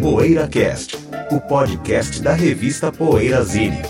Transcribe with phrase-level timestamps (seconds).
[0.00, 0.96] PoeiraCast,
[1.30, 3.82] o podcast da revista Poeirazine.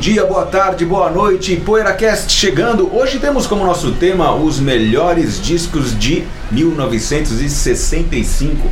[0.00, 2.90] Dia, boa tarde, boa noite, PoeiraCast chegando.
[2.96, 8.66] Hoje temos como nosso tema os melhores discos de 1965,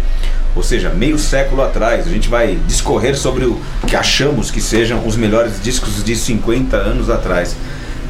[0.57, 2.07] ou seja, meio século atrás.
[2.07, 6.79] A gente vai discorrer sobre o que achamos que sejam os melhores discos de 50
[6.79, 7.55] anos atrás.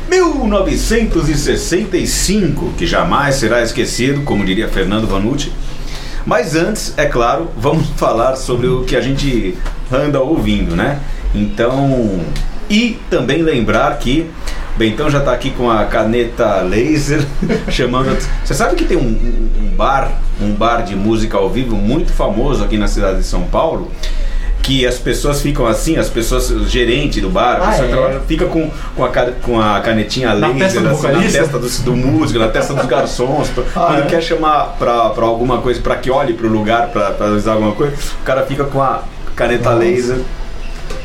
[0.08, 5.50] 1965, que jamais será esquecido, como diria Fernando Vanucci.
[6.24, 9.58] Mas antes, é claro, vamos falar sobre o que a gente
[9.90, 11.00] anda ouvindo, né?
[11.34, 12.20] Então,
[12.70, 14.28] e também lembrar que
[14.76, 17.24] Bentão já está aqui com a caneta laser
[17.68, 18.16] chamando.
[18.44, 22.62] Você sabe que tem um, um- bar, um bar de música ao vivo muito famoso
[22.64, 23.90] aqui na cidade de São Paulo?
[24.62, 27.88] Que as pessoas ficam assim, as pessoas, o gerente do bar, a Ah, é?
[27.88, 29.08] trabalha- fica com, com, a,
[29.42, 32.84] com a canetinha Na laser testa assim, na testa do, do músico, na testa dos
[32.86, 33.48] garçons.
[33.48, 34.06] pra- Ah, quando é?
[34.06, 37.72] quer chamar pra, pra alguma coisa, pra que olhe pro lugar pra, pra usar alguma
[37.72, 39.02] coisa, o cara fica com a
[39.34, 40.18] caneta laser.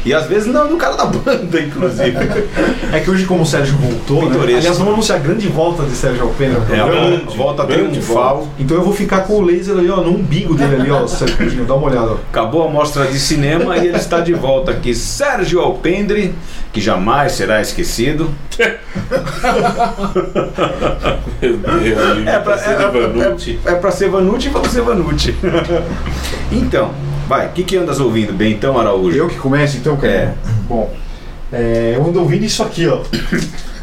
[0.06, 2.18] E às vezes não, no cara da banda, inclusive.
[2.92, 4.38] É que hoje, como o Sérgio voltou, né?
[4.42, 7.22] Aliás, vamos anunciar a grande volta de Sérgio Alpena É a programa.
[7.36, 8.48] volta, grande triunfal.
[8.60, 11.38] Então eu vou ficar com o laser ali, ó, no umbigo dele ali, ó, Sérgio
[11.38, 12.18] Coutinho, dá uma olhada, ó.
[12.30, 14.94] Acabou a mostra de cinema e ele está de volta aqui.
[14.94, 16.34] Sérgio Alpendre,
[16.74, 18.30] que jamais será esquecido.
[21.42, 23.60] Meu Deus, É pra, é, Vanucci.
[23.66, 25.36] é, é pra ser Vanucci, vamos ser Vanucci.
[26.52, 26.92] então,
[27.28, 29.18] vai, o que, que andas ouvindo, Bentão Araújo?
[29.18, 30.14] Eu que começo então, cara?
[30.14, 30.34] É.
[30.68, 30.94] Bom,
[31.52, 33.00] é, eu ando ouvindo isso aqui, ó.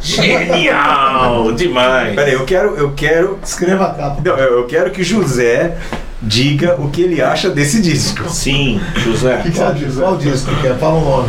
[0.03, 1.53] Genial!
[1.53, 2.15] Demais!
[2.15, 3.39] Peraí, eu quero, eu quero.
[3.45, 4.23] Escreva a capa.
[4.25, 5.77] Não, eu eu quero que José
[6.23, 8.29] diga o que ele acha desse disco.
[8.29, 9.37] Sim, José.
[9.37, 10.01] O que, que você Qual, acha, Zé?
[10.01, 10.75] qual disco que é?
[10.75, 11.29] Fala o nome.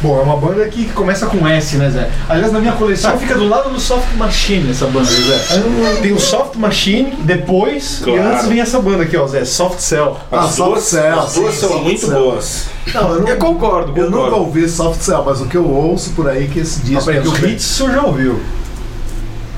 [0.00, 2.08] Bom, é uma banda que começa com S, né, Zé?
[2.28, 5.60] Aliás, na minha coleção fica do lado do Soft Machine essa banda, Zé.
[6.00, 8.16] Tem o Soft Machine, depois, Claro.
[8.20, 10.16] e antes vem essa banda aqui, ó, Zé, Soft Cell.
[10.30, 12.10] Ah, As Soft duas, Cell, as duas sim, são Soft muito Cell.
[12.20, 12.64] boas.
[12.94, 14.36] Não, eu, não, Eu concordo, eu nunca concordo.
[14.36, 17.04] ouvi Soft Cell, mas o que eu ouço por aí é que esse Ah, disco.
[17.06, 18.40] peraí, que o é, Hits o senhor já ouviu.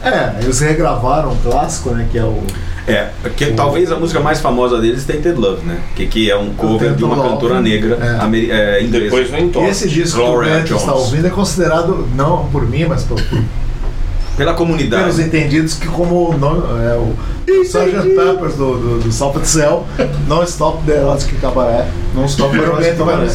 [0.03, 2.09] é, eles regravaram um clássico, né?
[2.11, 2.43] Que é o.
[2.88, 5.78] É, que talvez a música mais famosa deles é Tainted Love, né?
[5.94, 7.28] Que, que é um cover de uma Love.
[7.28, 8.24] cantora negra É.
[8.24, 9.04] ameri- é, inglesa.
[9.04, 9.66] Depois vem E Top.
[9.66, 13.20] esse disco Gloria que o Bento está ouvindo é considerado, não por mim, mas por,
[13.20, 13.38] por-
[14.36, 15.22] Pela pelos comunidade.
[15.22, 17.14] entendidos, que como não, é o
[17.62, 18.14] Sgt.
[18.14, 19.84] Peppers do, do, do Soft Cell,
[20.26, 21.86] não Stop the Erotic Cabaret.
[22.14, 23.30] Não stop o Bento vai Cabaret.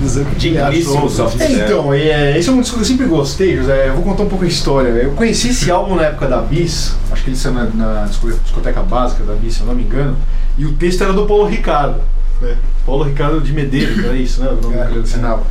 [0.00, 0.94] Dizer o que ele achou.
[1.42, 3.88] É, então, é, esse é um disco que eu sempre gostei, José.
[3.88, 4.88] Eu vou contar um pouco a história.
[4.88, 8.30] Eu conheci esse álbum na época da Bis, acho que ele saiu na, na disco-
[8.32, 10.16] discoteca básica da Bis, se eu não me engano,
[10.58, 12.00] e o texto era do Paulo Ricardo.
[12.40, 12.56] Né?
[12.84, 14.50] Paulo Ricardo de Medeiros, era isso, né?
[14.50, 15.42] O nome É, que ele assinava.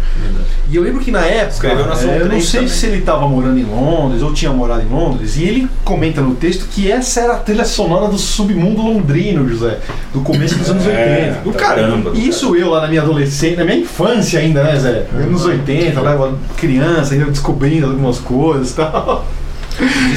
[0.69, 2.73] E eu lembro que na época, Escreveu na é, eu não 3 sei também.
[2.75, 6.35] se ele estava morando em Londres ou tinha morado em Londres, e ele comenta no
[6.35, 9.79] texto que essa era a trilha sonora do submundo londrino, José,
[10.13, 10.93] do começo dos anos 80.
[11.03, 12.11] É, Do caramba.
[12.13, 15.07] E Isso eu lá na minha adolescência, na minha infância ainda, né, Zé?
[15.13, 19.25] Anos 80, eu era criança, ainda descobrindo algumas coisas e tal.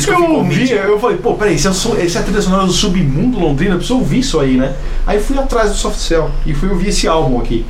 [0.06, 2.72] Eu ouvi, eu falei, pô, peraí, se, eu sou, se é a trilha sonora do
[2.72, 4.74] submundo londrino, eu preciso ouvir isso aí, né?
[5.06, 7.64] Aí fui atrás do Soft Cell e fui ouvir esse álbum aqui.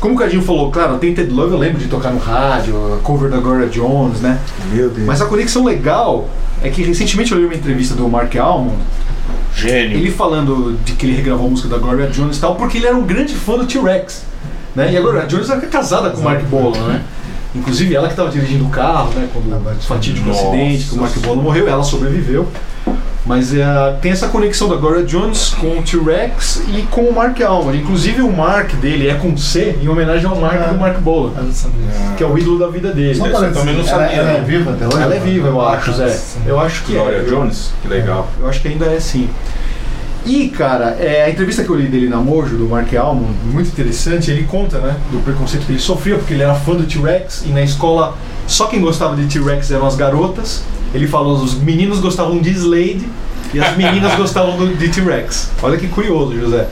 [0.00, 3.30] Como o Cadinho falou, claro, Tainted Love eu lembro de tocar no rádio, a cover
[3.30, 4.38] da Gloria Jones, né?
[4.72, 5.06] Meu Deus.
[5.06, 6.28] Mas a conexão legal
[6.62, 8.76] é que recentemente eu li uma entrevista do Mark Almond,
[9.54, 9.96] Gênio.
[9.96, 12.86] ele falando de que ele regravou a música da Gloria Jones e tal, porque ele
[12.86, 14.24] era um grande fã do T-Rex.
[14.74, 14.92] Né?
[14.92, 17.02] E a Gloria Jones era casada com o Mark Bolan, né?
[17.54, 19.28] Inclusive ela que estava dirigindo o carro, né?
[19.32, 20.40] Quando Ah, o mas- fatídico Nossa.
[20.48, 22.48] acidente, que o Mark Bolan morreu, ela sobreviveu.
[23.26, 23.64] Mas é,
[24.02, 27.78] tem essa conexão da Gloria Jones com o T-Rex e com o Mark Almond.
[27.78, 30.66] Inclusive o Mark dele é com C, em homenagem ao Mark Ah.
[30.72, 31.86] do Mark não sabia.
[32.18, 33.18] que é o ídolo da vida dele.
[33.18, 34.44] Para eu também não dizer, ela, sabia, ela é não.
[34.44, 35.02] viva até hoje?
[35.02, 36.08] Ela é viva, eu acho, Zé.
[36.10, 36.40] Sim.
[36.46, 37.22] Eu acho que Gloria é.
[37.22, 38.28] Jones, que legal.
[38.38, 39.30] Eu acho que ainda é sim.
[40.26, 43.68] E, cara, é, a entrevista que eu li dele na Mojo, do Mark Almond, muito
[43.68, 47.44] interessante, ele conta, né, do preconceito que ele sofria, porque ele era fã do T-Rex
[47.46, 48.16] e na escola
[48.46, 50.62] só quem gostava de T-Rex eram as garotas.
[50.94, 53.06] Ele falou, os meninos gostavam de Slade
[53.52, 55.50] e as meninas gostavam do, de T-Rex.
[55.62, 56.68] Olha que curioso, José.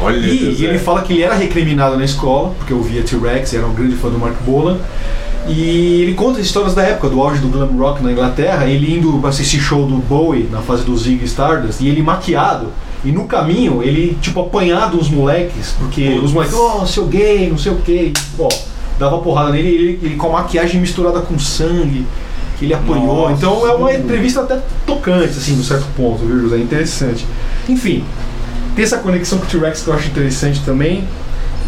[0.00, 0.64] Olha, E, José.
[0.64, 3.96] ele fala que ele era recriminado na escola, porque eu via T-Rex, era um grande
[3.96, 4.78] fã do Mark Bolan.
[5.48, 9.24] E ele conta histórias da época, do auge do glam rock na Inglaterra, ele indo
[9.26, 12.72] assistir show do Bowie na fase do Zig Stardust, e ele maquiado.
[13.06, 17.56] E no caminho, ele, tipo, apanhado uns moleques, porque os moleques, oh, seu gay, não
[17.56, 18.12] sei o quê.
[18.36, 18.48] Ó,
[18.98, 22.04] dava porrada nele e ele, ele com a maquiagem misturada com sangue,
[22.58, 23.30] que ele apoiou.
[23.30, 23.34] Nossa.
[23.34, 26.58] Então é uma entrevista até tocante, assim, num certo ponto, viu, José?
[26.58, 27.24] Interessante.
[27.68, 28.02] Enfim,
[28.74, 31.04] tem essa conexão com o T-Rex que eu acho interessante também.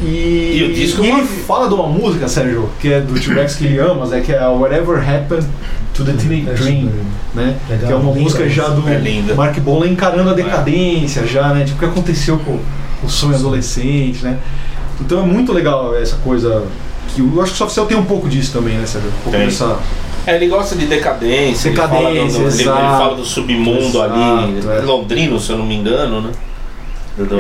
[0.03, 3.19] E, E o disco e é ele fala de uma música, Sérgio, que é do
[3.19, 5.47] T-Rex que ele ama, né, que é Whatever Happened
[5.95, 6.91] to the Teenage Dream,
[7.35, 7.57] né?
[7.69, 7.87] Legal.
[7.89, 9.35] Que é uma Linda música já do É.
[9.35, 11.65] Mark Bolan encarando a decadência já, né?
[11.65, 12.59] Tipo, o que aconteceu com
[13.03, 14.39] o sonho adolescente, né?
[15.01, 16.65] Então é muito legal essa coisa
[17.15, 19.09] que eu acho que o Soft Cell tem um pouco disso também, né, Sérgio?
[19.11, 19.47] Um pouco Tem.
[19.47, 19.79] dessa...
[20.27, 24.59] É, ele gosta de decadência, Decadência, ele, fala do, ele- ele, fala do submundo ali,
[24.59, 24.81] Exato, é.
[24.85, 26.31] londrino, se eu não me engano, né?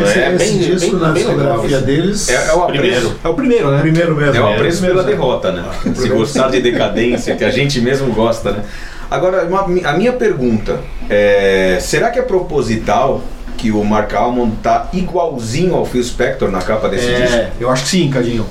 [0.04, 2.28] Esse, é esse bem, disco bem, na bem discografia deles.
[2.28, 2.96] É, é o Primeiro.
[2.96, 3.16] apreço.
[3.24, 3.80] É o primeiro, né?
[3.80, 4.34] Primeiro mesmo.
[4.36, 4.54] É o é.
[4.54, 5.64] apreço pela derrota, né?
[5.94, 8.62] Se gostar de decadência, que a gente mesmo gosta, né?
[9.10, 13.22] Agora, uma- a minha pergunta é: será que é proposital
[13.56, 17.36] que o Mark Almond tá igualzinho ao Phil Spector na capa desse disco?
[17.36, 18.46] É, eu acho que sim, Cadinho.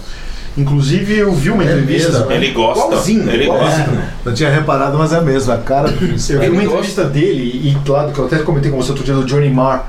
[0.57, 2.11] Inclusive, eu vi uma É entrevista.
[2.19, 3.89] mesmo, Ele gosta, Igualzinho, ele gosta.
[4.25, 5.53] Não tinha reparado, mas é mesmo.
[5.53, 8.71] A cara do Chris Eu vi uma entrevista dele, e claro, que eu até comentei
[8.71, 9.85] com você outro dia do Johnny Marr,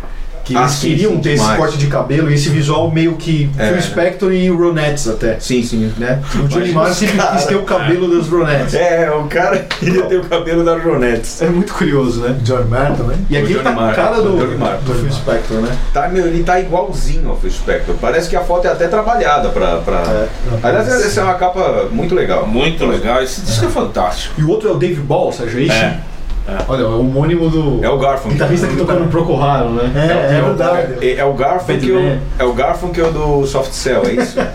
[0.48, 1.58] que Ah, eles sim, queriam sim, ter esse demais.
[1.58, 3.68] corte de cabelo e esse visual meio que É.
[3.72, 5.38] Phil Spector e Ronettes até.
[5.38, 5.92] Sim, sim.
[5.98, 6.22] Né?
[6.34, 7.36] O Johnny Marr sempre cara.
[7.36, 8.74] quis ter o cabelo das Ronettes.
[8.74, 11.42] É, o cara queria ter o cabelo da Jonettes.
[11.42, 12.36] É muito curioso, né?
[12.42, 13.16] John Mayer também.
[13.28, 14.78] E aqui Johnny tá Marr, a cara do, Johnny Marr.
[14.78, 15.76] do Phil Spector, né?
[15.92, 17.94] Tá, meu, ele tá igualzinho ao Phil Spector.
[18.00, 19.76] Parece que a foto é até trabalhada pra.
[19.78, 19.98] pra...
[19.98, 20.28] É.
[20.62, 22.46] Aliás, essa é uma capa muito legal.
[22.46, 24.34] Muito legal, esse disco é fantástico.
[24.38, 26.08] E o outro é o Dave Ball, Sérgio, é isso?
[26.48, 26.56] É.
[26.66, 28.32] Olha, é o homônimo do É o Garfunkel.
[28.32, 29.92] guitarrista que tocou no Procol Harum, né?
[29.94, 31.06] É, é o- verdade.
[31.06, 34.38] É, é o Garfunkel, é o Garfunkel do Soft Cell, é isso?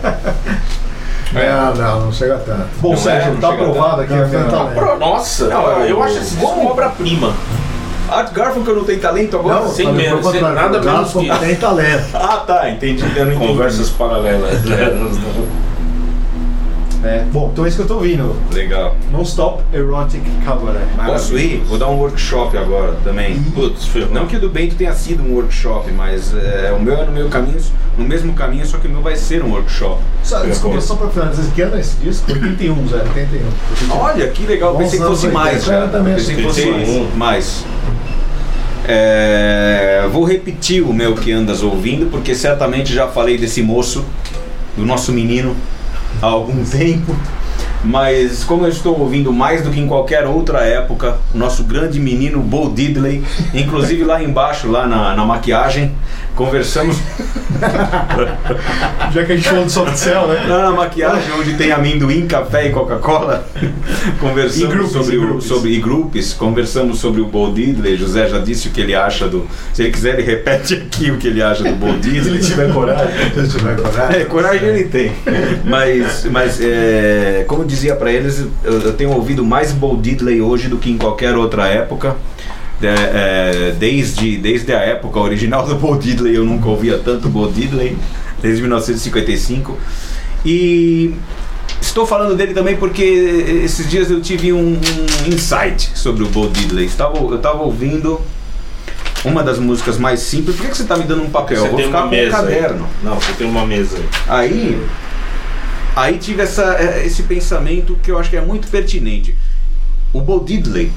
[1.34, 2.68] Não, não, não chega tanto.
[2.80, 5.66] Bom, Não é, Sérgio, não tá aprovado aqui Não, a não tá Pro- Nossa, Não,
[5.80, 7.32] eu, eu acho esse disco uma obra-prima.
[8.08, 9.60] Art Garfunkel não tem talento agora?
[9.62, 12.04] Não, sem menos, sem nada menos Garfunkel que- tem talento.
[12.14, 13.02] Ah, tá, entendi.
[13.36, 14.60] Conversas paralelas.
[17.04, 17.24] É.
[17.30, 18.34] Bom, então é isso que eu tô ouvindo.
[18.52, 18.96] Legal.
[19.12, 20.80] Non-Stop Erotic Cabaret.
[21.04, 21.58] Posso ir?
[21.68, 23.42] Vou dar um workshop agora também.
[23.54, 24.08] Putz, filho.
[24.10, 27.12] Não que o do Bento tenha sido um workshop, mas é, o meu é no
[27.12, 27.58] meu caminho,
[27.98, 30.00] no mesmo caminho, só que o meu vai ser um workshop.
[30.22, 32.32] Só, desculpa, só pra finalizar, que ano é esse disco?
[32.32, 32.96] 81, Zé.
[32.96, 33.96] 81.
[34.00, 35.80] Olha, que legal, Bons pensei que fosse mais 80, já.
[35.80, 37.14] eu também Pensei que fosse mais.
[37.16, 37.64] mais.
[38.86, 44.04] É, vou repetir o meu que andas ouvindo, porque certamente já falei desse moço,
[44.76, 45.56] do nosso menino,
[46.24, 47.14] há algum tempo.
[47.84, 52.00] Mas como eu estou ouvindo mais do que em qualquer outra época, o nosso grande
[52.00, 53.22] menino Bo Diddley,
[53.52, 55.92] inclusive lá embaixo, lá na, na maquiagem,
[56.34, 56.96] conversamos
[59.12, 60.44] Já que a gente falou de Soft Cell, né?
[60.48, 63.46] Lá na maquiagem, onde tem amendoim, café e Coca-Cola,
[64.20, 65.44] conversamos E grupos, sobre e o grupos.
[65.44, 67.96] sobre e grupos, conversamos sobre o Bo Diddley.
[67.96, 69.46] José já disse o que ele acha do.
[69.72, 72.40] Se ele quiser, ele repete aqui o que ele acha do Bo Se ele Diddley.
[72.40, 73.06] tiver coragem.
[73.34, 74.20] Se eu tiver coragem.
[74.20, 75.12] É, coragem ele tem.
[75.64, 80.40] Mas, mas é, como eu dizia pra eles, eu, eu tenho ouvido mais Bo Diddley
[80.40, 82.16] hoje do que em qualquer outra época.
[82.82, 87.50] É, é, desde, desde a época original do Bo Diddley, eu nunca ouvia tanto Bo
[87.50, 87.96] Diddley,
[88.40, 89.78] desde 1955.
[90.44, 91.14] E
[91.80, 93.02] estou falando dele também porque
[93.64, 96.86] esses dias eu tive um, um insight sobre o Bo Diddley.
[96.86, 98.20] Estava, eu estava ouvindo
[99.24, 100.56] uma das músicas mais simples.
[100.56, 101.58] Por que, que você está me dando um papel?
[101.58, 102.36] Você eu vou tem ficar uma com um mesa.
[102.36, 102.42] aí.
[102.44, 102.88] caderno.
[103.02, 103.98] Não, você tem uma mesa
[104.28, 104.78] aí.
[105.96, 109.34] Aí, tive essa, eh, esse pensamento que eu acho que é muito pertinente.
[110.12, 110.90] O Bo Diddley,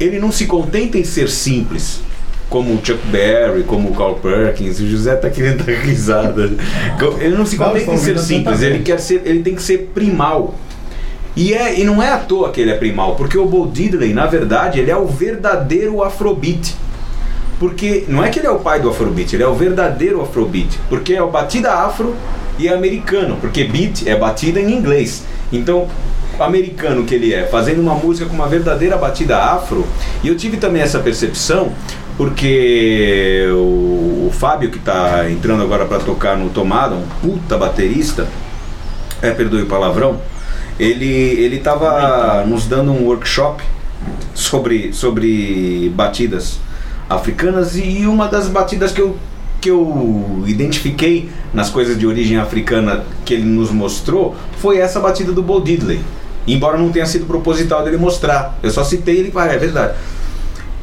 [0.00, 2.00] ele não se contenta em ser simples,
[2.48, 6.50] como o Chuck Berry, como o Carl Perkins, o José tá querendo dar risada.
[7.18, 10.54] Ele não se contenta em ser simples, ele quer ser, ele tem que ser primal.
[11.34, 14.14] E, é, e não é à toa que ele é primal, porque o Bo Diddley,
[14.14, 16.76] na verdade, ele é o verdadeiro Afrobeat.
[17.58, 20.78] Porque não é que ele é o pai do Afrobeat, ele é o verdadeiro Afrobeat.
[20.88, 22.14] Porque é o batida afro
[22.58, 23.36] e é americano.
[23.40, 25.24] Porque beat é batida em inglês.
[25.52, 25.88] Então,
[26.38, 29.86] americano que ele é, fazendo uma música com uma verdadeira batida afro.
[30.22, 31.72] E eu tive também essa percepção,
[32.16, 38.26] porque o, o Fábio, que está entrando agora para tocar no Tomada, um puta baterista,
[39.22, 40.20] é, perdoe o palavrão,
[40.78, 43.62] ele, ele tava nos dando um workshop
[44.34, 46.58] sobre, sobre batidas
[47.08, 49.16] africanas e uma das batidas que eu,
[49.64, 55.32] que eu identifiquei nas coisas de origem africana que ele nos mostrou foi essa batida
[55.32, 56.02] do Bo Diddley.
[56.46, 58.58] Embora não tenha sido proposital dele mostrar.
[58.62, 59.94] Eu só citei ele, ah, é verdade.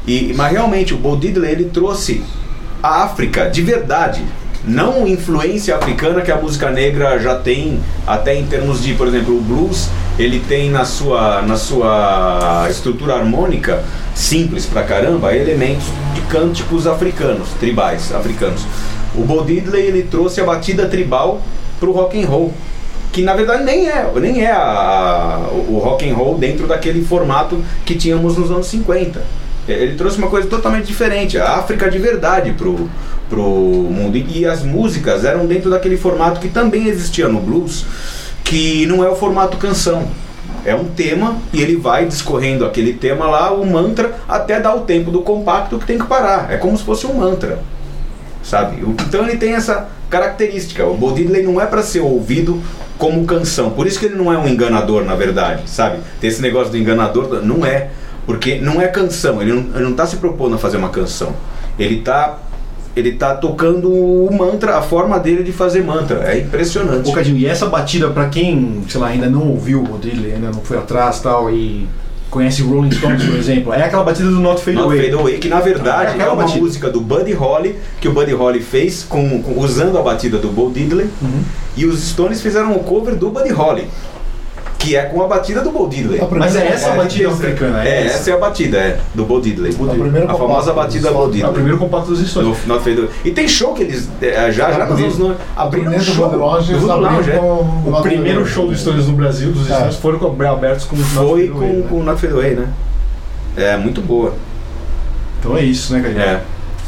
[0.04, 2.24] E, mas realmente o Bo Diddley ele trouxe
[2.82, 4.20] a África de verdade,
[4.64, 9.38] não influência africana que a música negra já tem, até em termos de, por exemplo,
[9.38, 13.82] o blues, ele tem na sua, na sua estrutura harmônica,
[14.14, 18.62] simples pra caramba, elementos de cânticos africanos, tribais africanos.
[19.14, 21.40] O Bo Diddley ele trouxe a batida tribal
[21.80, 22.52] pro rock and roll.
[23.12, 27.62] que na verdade nem é, nem é a- o rock and roll dentro daquele formato
[27.84, 29.20] que tínhamos nos anos 50.
[29.68, 32.88] Ele trouxe uma coisa totalmente diferente, a África de verdade pro,
[33.28, 34.16] pro mundo.
[34.16, 37.84] E, e as músicas eram dentro daquele formato que também existia no blues,
[38.44, 40.06] que não é o formato canção.
[40.64, 44.82] É um tema e ele vai discorrendo aquele tema lá, o mantra, até dar o
[44.82, 46.52] tempo do compacto que tem que parar.
[46.52, 47.58] É como se fosse um mantra
[48.42, 48.82] sabe?
[49.06, 50.84] Então ele tem essa característica.
[50.84, 52.60] O Bo não é para ser ouvido
[52.98, 53.70] como canção.
[53.70, 56.00] Por isso que ele não é um enganador, na verdade, sabe?
[56.20, 57.90] Tem esse negócio do enganador, não é.
[58.26, 61.34] Porque não é canção, ele não, ele não tá se propondo a fazer uma canção.
[61.78, 62.38] Ele tá
[62.94, 66.30] ele tá tocando o mantra, a forma dele de fazer mantra.
[66.32, 67.08] É impressionante.
[67.08, 70.50] Ô, Cadinho, e essa batida, pra quem, sei lá, ainda não ouviu o Bodilli, ainda
[70.50, 71.86] não foi atrás e tal, e
[72.30, 75.02] conhece Rolling Stones, por exemplo, é aquela batida do Not Fade Not Away.
[75.02, 76.60] Fade Away, que na É verdade é, aquela uma batida.
[76.62, 80.48] música do Buddy Holly, que o Buddy Holly fez com, com- usando a batida do
[80.48, 81.42] Bo Diddley, Uhum.
[81.76, 83.86] e os Stones fizeram o cover do Buddy Holly,
[84.82, 86.20] que é com a batida do Bo Diddley.
[86.32, 89.24] Mas é essa a é, batida africana, É, é essa é a batida, é, do
[89.24, 89.72] Bo Diddley.
[89.72, 90.26] A Diddley.
[90.26, 91.42] famosa batida Bo Stones.
[91.42, 92.56] É o primeiro compacto dos Stones.
[92.66, 93.08] Do.
[93.24, 96.04] E tem show que eles é, já, já nos anos no- abriram um turnê do
[96.04, 96.14] show.
[96.28, 97.98] Do Voodoo Lounge, abriram é.
[97.98, 99.74] O primeiro show dos Stones no Brasil, dos É.
[99.76, 101.84] Stones, foram com- abertos com o Not Foi com, né?
[101.88, 102.68] com o Not Fade Away, né?
[103.56, 104.34] É, muito boa.
[105.38, 106.20] Então é isso, né, Cadinho?
[106.22, 106.40] É.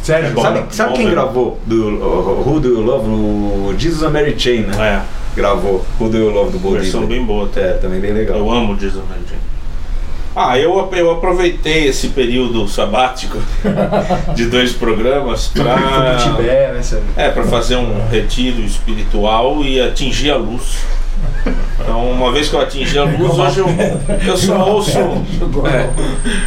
[0.03, 0.43] Sério, É bom.
[0.43, 3.09] Sabe, sabe bom quem gravou do uh, Who Do You Love?
[3.09, 4.75] O Jesus and Mary Chain, né?
[4.79, 5.01] É,
[5.37, 7.61] Gravou Who Do You Love do Bo versão bem boa até.
[7.61, 8.37] É, também bem legal.
[8.39, 9.39] Eu amo Jason Meridian.
[10.37, 13.39] Ah, eu, eu aproveitei esse período sabático
[14.35, 20.37] de dois programas para Tibete, né, é, para fazer um retiro espiritual e atingir a
[20.37, 20.79] luz.
[21.81, 23.67] Então, uma vez que eu atingi a luz, hoje eu,
[24.27, 24.99] eu só ouço.
[24.99, 25.89] é,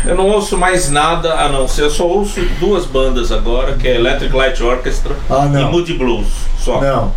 [0.09, 1.83] eu não ouço mais nada a não ser.
[1.83, 5.63] Eu só ouço duas bandas agora, que é Electric Light Orchestra Ah, e.
[5.71, 6.27] Moody Blues.
[6.59, 6.81] Só.
[6.81, 7.13] Não,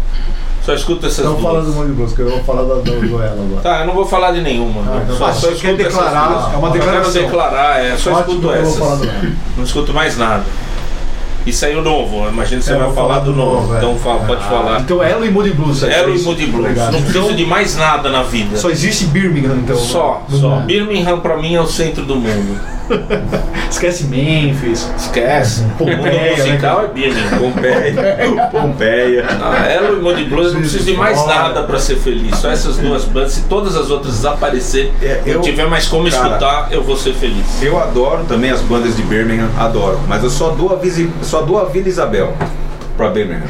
[0.64, 1.43] Só escuto essas não duas.
[1.45, 3.61] fala do Monte que eu vou falar do, do duelo agora.
[3.62, 4.83] Tá, eu não vou falar de nenhuma.
[4.87, 6.45] Ah, então só, só quer escuto essas declarar, duas.
[6.52, 7.23] é uma Eu quero declaração.
[7.23, 8.79] declarar, é, só Ótimo, escuto vou essas.
[9.57, 10.45] Não escuto mais nada.
[11.47, 13.61] E saiu novo, imagina que você É, vai falar do novo.
[13.62, 13.78] novo, é.
[13.78, 14.80] Então fala, pode falar.
[14.80, 15.82] Então Elo e Moody Blues.
[15.82, 16.20] é Elo e?
[16.23, 16.61] Moody Blues.
[16.66, 16.92] Obrigado.
[16.92, 18.56] Não preciso de mais nada na vida.
[18.56, 19.76] Só existe Birmingham, então.
[19.76, 20.49] Só, No só.
[20.50, 20.66] mundo.
[20.66, 22.61] Birmingham pra mim é o centro do mundo.
[23.70, 24.90] Esquece Memphis.
[24.99, 25.62] Esquece.
[25.62, 26.88] O Pompeia, né, musical cara?
[26.88, 27.38] é Birmingham.
[27.38, 28.49] Pompeia.
[28.50, 29.25] Pompeia.
[29.40, 32.37] Ah, Elo e Moody Blues, eu não preciso de mais nada pra ser feliz.
[32.38, 33.32] Só essas duas bandas.
[33.32, 36.97] Se todas as outras desaparecerem, É, eu eu- tiver mais como cara, escutar, eu vou
[36.97, 37.62] ser feliz.
[37.62, 40.00] Eu adoro também as bandas de Birmingham, adoro.
[40.09, 42.35] Mas eu só dou a, Visi- só dou a Vila Isabel
[42.97, 43.47] pra Birmingham.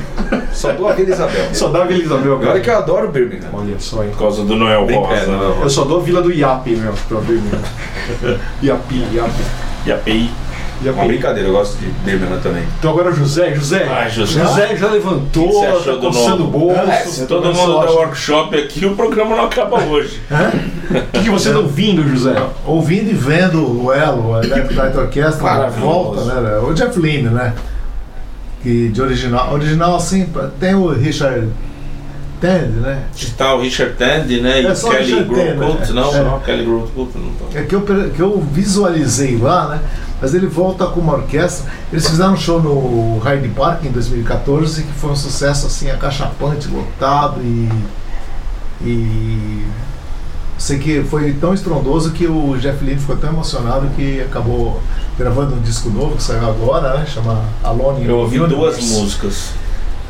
[0.53, 1.47] Só dou a Vila Isabel.
[1.55, 2.61] Só dá a Vila Isabel, Olha cara.
[2.61, 3.49] que eu adoro Birmingham.
[3.53, 4.11] Olha só, hein.
[4.11, 5.33] Por causa do Noel Brinca- é, Rosa.
[5.33, 7.59] não, Eu só dou a Vila do Iapi, meu, pra Birmingham.
[8.63, 9.43] Iapi, Iapi.
[10.11, 10.31] E
[10.81, 10.93] a.
[10.93, 11.09] Uma Iapi.
[11.09, 12.63] brincadeira, eu gosto de Birmingham também.
[12.79, 13.87] Então agora José, José.
[13.91, 14.41] Ai, José.
[14.41, 16.81] José já levantou, O que você achou tá coçando o bolso.
[16.81, 20.21] É, se eu todo mundo sou dá workshop aqui, o programa não acaba hoje.
[20.91, 22.35] O que, que você tá ouvindo, José?
[22.67, 25.81] Ouvindo e vendo o Elo, a Electric Light Orchestra, na Maravilhoso.
[25.87, 26.59] volta, né?
[26.59, 27.53] O Jeff Lynne, né?
[28.63, 29.53] Que de original.
[29.55, 31.49] Original, assim, tem o Richard
[32.41, 33.03] Tandy, né?
[33.37, 34.63] Tá o Richard Tandy, né?
[34.63, 35.57] E É só Kelly Grove né?
[35.93, 36.23] não, É.
[36.25, 37.59] não, Kelly Grove não tá.
[37.59, 39.81] É que eu, que eu visualizei lá, né?
[40.21, 41.71] Mas ele volta com uma orquestra.
[41.93, 46.69] Eles fizeram um show no Hyde Park em 2014 que foi um sucesso assim, acachapante,
[46.69, 47.69] lotado e.
[48.83, 49.67] E.
[50.59, 54.79] Sei que foi tão estrondoso que o Jeff Lynne ficou tão emocionado que acabou
[55.19, 57.07] gravando um disco novo que saiu agora, né?
[57.07, 59.01] Chama Alone Eu ouvi the duas Universe.
[59.01, 59.51] músicas.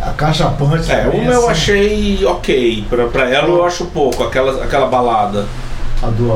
[0.01, 0.91] Acachapante.
[0.91, 1.51] É, também, uma eu assim.
[1.51, 2.85] achei ok.
[2.89, 5.47] Pra, pra ela eu acho pouco, aquela, aquela balada.
[6.03, 6.33] A do.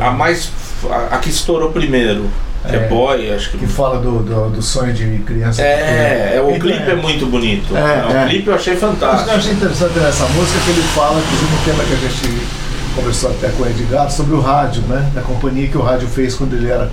[0.00, 0.50] A mais.
[0.88, 2.30] A, a que estourou primeiro.
[2.68, 2.88] Que é, É.
[2.88, 3.58] Boy, acho que.
[3.58, 5.62] que fala do, do, do sonho de criança.
[5.62, 7.76] É, é, o Então, clipe é muito bonito.
[7.76, 8.28] É, o é.
[8.28, 9.30] clipe eu achei Mas o que eu fantástico.
[9.36, 12.46] achei interessante nessa música é que ele fala, inclusive no tema que a gente
[12.94, 15.10] conversou até com o Edgar, sobre o rádio, né?
[15.14, 16.90] Da companhia que o rádio fez quando ele era,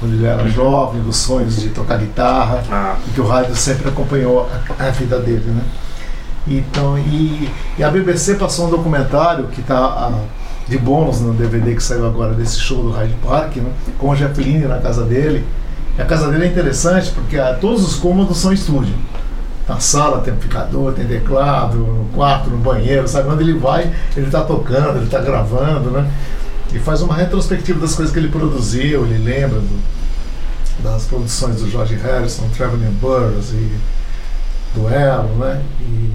[0.00, 3.88] quando ele era jovem, dos sonhos de tocar guitarra, Ah, e que o rádio sempre
[3.88, 5.62] acompanhou a, a vida dele, né?
[6.48, 10.12] Então, e, e a BBC passou um documentário que está
[10.68, 13.70] de bônus no DVD que saiu agora desse show do Hyde Park, né?
[13.98, 15.44] com Jeff Lynne na casa dele.
[15.96, 18.94] E a casa dele é interessante porque ah, todos os cômodos são estúdio.
[19.68, 23.28] Na sala tem amplificador, tem teclado, no quarto, no banheiro, sabe?
[23.28, 26.08] Onde ele vai, ele está tocando, ele está gravando, né?
[26.72, 29.80] E faz uma retrospectiva das coisas que ele produziu, ele lembra do-
[30.82, 33.70] das produções do George Harrison, Traveling Burroughs e
[34.74, 35.62] Duelo, né?
[35.80, 36.10] E,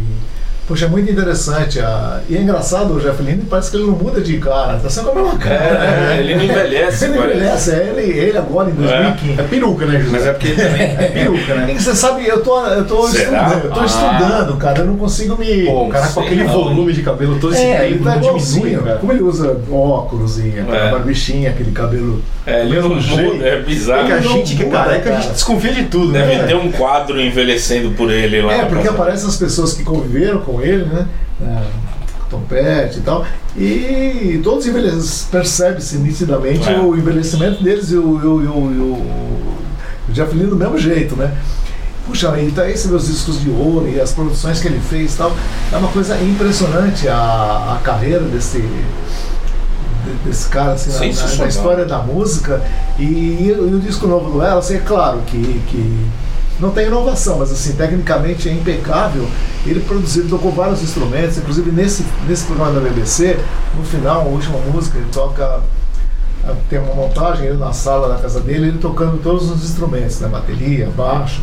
[0.71, 1.79] Poxa, é muito interessante.
[1.81, 2.21] A...
[2.29, 5.11] E é engraçado, o Jeff Lynne parece que ele não muda de cara, tá sempre
[5.11, 5.55] com a mesma cara.
[5.55, 7.37] É, ele não envelhece, Ele não parece.
[7.39, 9.39] envelhece, é ele, ele agora em 2015.
[9.39, 10.11] É, peruca, né, José?
[10.13, 11.71] Mas é porque ele também é peruca, né?
[11.73, 13.85] É você sabe, eu tô, eu tô estudando, eu tô Ah.
[13.85, 15.65] estudando, cara, eu não consigo me.
[15.65, 16.53] Pô, O cara com aquele não.
[16.53, 18.97] volume de cabelo todo esse É, ele tempo, tá não diminui, cara.
[18.97, 20.91] Como ele usa óculos e aquela É.
[20.91, 22.21] barbichinha, aquele cabelo.
[22.45, 23.33] É, ele não Mesmo jeito.
[23.33, 24.05] muda, é É bizarro.
[24.07, 26.43] que a Não gente que é careca, a gente desconfia de tudo, Deve né?
[26.47, 28.53] ter um quadro envelhecendo por ele lá.
[28.53, 31.07] É, porque aparecem as pessoas que conviveram com ele, né?
[31.41, 31.63] É,
[32.29, 33.25] Tom Petty e tal.
[33.57, 36.79] E todos envelhecem, percebe-se nitidamente É.
[36.79, 39.57] o envelhecimento deles e o, o, o, o-
[40.09, 41.35] o Jeff Lynne do mesmo jeito, né?
[42.07, 45.17] Puxa, e tá esses meus discos de ouro e as produções que ele fez e
[45.17, 45.31] tal.
[45.71, 51.37] É uma coisa impressionante a, a carreira desse, de- desse cara assim, na- na, Sensacional.
[51.43, 52.61] na história da música.
[52.97, 55.37] E, e o disco novo do Ela, assim, é claro que,
[55.67, 56.05] que
[56.61, 59.27] não tem inovação, mas assim, tecnicamente é impecável.
[59.65, 63.37] Ele produziu, ele tocou vários instrumentos, inclusive nesse, nesse programa da BBC,
[63.77, 65.59] no final, a última música, ele toca.
[66.45, 70.19] ah, Tem uma montagem ele na sala da casa dele, ele tocando todos os instrumentos,
[70.19, 70.27] né?
[70.27, 71.41] Bateria, baixo,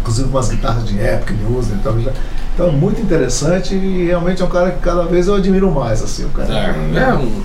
[0.00, 1.72] inclusive umas guitarras de época ele usa.
[1.74, 2.12] Então, já-
[2.54, 6.02] então muito interessante e realmente é um cara que cada vez eu admiro mais.
[6.02, 7.42] Assim, o cara É, é um-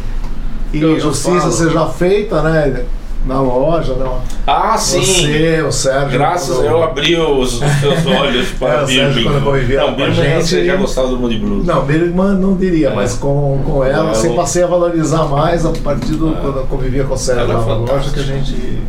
[0.73, 1.51] e eu justiça falo.
[1.51, 2.83] seja feita, né?
[3.25, 4.07] Na loja, né?
[4.45, 5.01] Ah, sim.
[5.01, 6.11] Você, o Sérgio.
[6.11, 9.95] Graças, quando- eu abri os, os teus olhos É, para o Sérgio, quando convivia Não,
[9.95, 11.65] com a gente, você já gostava do Moody Blues.
[11.65, 12.93] Não, Bergman não diria, É.
[12.93, 16.35] mas com, com ela, ela- você passei a valorizar mais a partir do É.
[16.39, 18.13] quando eu convivia com o Sérgio Ela é na loja, fantástica.
[18.13, 18.79] que a gente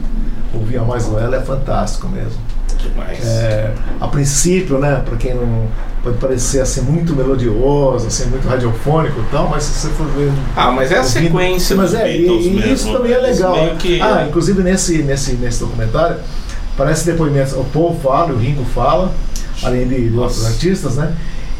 [0.55, 2.39] ouvia mais ela, é fantástico mesmo.
[2.89, 3.19] Demais.
[3.27, 5.67] É, a princípio, né, para quem não
[6.03, 10.31] pode parecer assim muito melodioso, assim muito radiofônico e tal, mas se você for ver
[10.55, 13.57] Ah, mas é a ouvindo- sequência mas é, e- e, isso também é Eles legal.
[13.57, 13.77] né?
[13.79, 16.17] que- Ah, inclusive nesse, nesse, nesse documentário
[16.77, 19.13] parece depoimentos, o Paul fala, o Ringo fala,
[19.63, 21.13] além de, de outros artistas, né?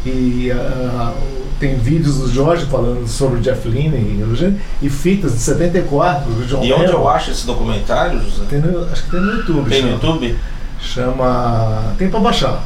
[0.05, 1.11] E ah,
[1.59, 6.45] tem vídeos do Jorge falando sobre o Jeff Lynne e, e fitas de 74 do
[6.45, 8.43] John E onde eu acho esse documentário, José?
[8.49, 9.69] Tem no- acho que tem no YouTube.
[9.69, 9.89] Tem no.
[9.93, 10.37] YouTube?
[10.79, 11.93] Chama.
[11.97, 12.63] Tem pra baixar.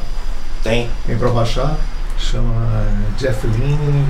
[0.62, 0.88] Tem.
[1.06, 1.74] Tem pra baixar.
[2.18, 2.86] Chama
[3.18, 4.06] Jeff Lynne.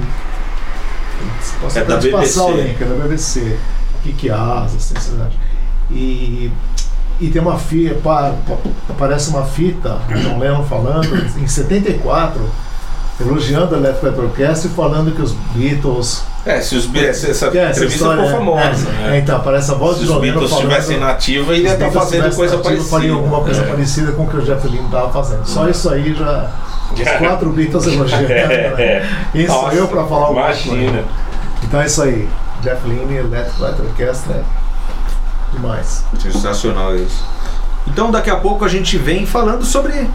[1.61, 3.59] Posso É até te passar o link, é da BBC.
[3.99, 5.37] O que que asa, assim, você acha?
[5.90, 6.50] E,
[7.20, 12.40] e tem uma fita, pa- pa- aparece uma fita, o John Lennon falando, em 74,
[13.22, 16.22] elogiando a Left Orchestra e falando que os Beatles.
[16.44, 17.24] É, se os Beatles.
[17.24, 19.16] Essa essa entrevista história ficou famosa, é, né?
[19.16, 21.62] é, então, aparece a voz se de os John Lennon Beatles estivessem na ativa, ele
[21.62, 22.88] ia Os estar fazendo coisa parecida.
[22.88, 23.66] faria alguma coisa É.
[23.66, 25.44] parecida com o que o Jeff Lynne estava fazendo.
[25.46, 26.50] Só isso aí já.
[26.92, 28.28] Os quatro Beatles elogiando.
[28.28, 29.08] né?
[29.35, 30.74] Isso Nossa, eu para falar alguma Imagina.
[30.92, 31.04] coisa.
[31.62, 32.28] Então é isso aí.
[32.61, 34.35] Jeff Lynne, Let Right Orchestra.
[34.35, 34.42] é
[35.52, 36.04] Demais.
[36.20, 37.24] Sensacional isso.
[37.87, 40.08] Então daqui a pouco a gente vem falando sobre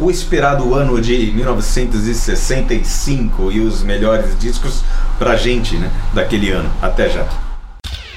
[0.00, 4.82] o esperado ano de 1965 e os melhores discos
[5.18, 6.70] pra gente, né, daquele ano.
[6.80, 7.28] Até já.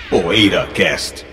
[0.10, 1.33] Poeira Cast.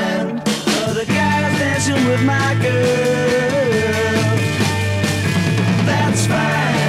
[1.89, 4.37] With my girl.
[5.85, 6.80] That's fine.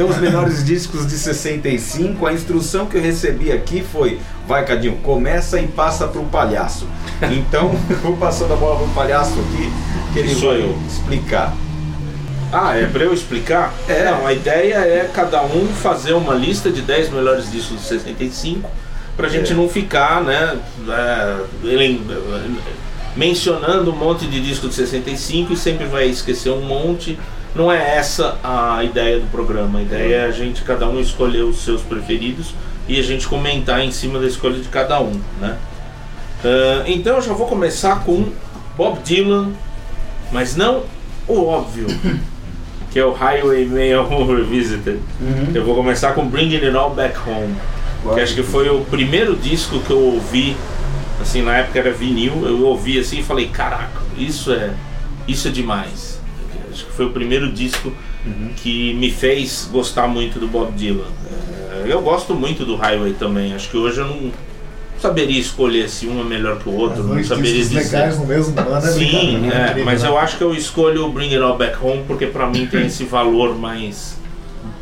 [0.00, 4.96] Então os melhores discos de 65, a instrução que eu recebi aqui foi, vai Cadinho,
[5.02, 6.86] começa e passa pro palhaço.
[7.30, 9.70] Então, eu vou passando a bola pro palhaço aqui,
[10.14, 10.78] que ele Sou vai eu.
[10.88, 11.54] explicar.
[12.50, 13.74] Ah, é pra eu explicar?
[13.86, 14.04] É.
[14.10, 18.70] Não, a ideia é cada um fazer uma lista de 10 melhores discos de 65
[19.18, 19.54] pra gente É.
[19.54, 20.58] não ficar, né,
[20.88, 21.36] é,
[23.14, 27.18] mencionando um monte de disco de 65 e sempre vai esquecer um monte.
[27.54, 29.80] Não é essa a ideia do programa.
[29.80, 32.54] A ideia é a gente, cada um, escolher os seus preferidos
[32.88, 35.56] e a gente comentar em cima da escolha de cada um, né?
[36.44, 38.26] Ah, então eu já vou começar com
[38.76, 39.50] Bob Dylan,
[40.32, 40.84] mas não
[41.28, 41.86] o óbvio,
[42.90, 45.00] que é o Highway Mail Revisited.
[45.54, 47.54] Eu vou começar com Bringing It All Back Home,
[48.14, 50.56] que acho que foi o primeiro disco que eu ouvi,
[51.20, 54.70] assim, na época era vinil, eu ouvi assim e falei, caraca, isso é,
[55.28, 56.09] isso é demais.
[56.80, 57.92] Acho que foi o primeiro disco
[58.56, 61.04] que me fez gostar muito do Bob Dylan.
[61.70, 64.32] É, eu gosto muito do Highway também, acho que hoje eu não,
[64.98, 67.76] saberia escolher se um é melhor que o outro, não saberia dizer.
[67.76, 70.08] legais no mesmo ano é Sim, é, incrível, mas né?
[70.08, 72.86] eu acho que eu escolho o Bring It All Back Home porque pra mim tem
[72.86, 74.18] esse valor mais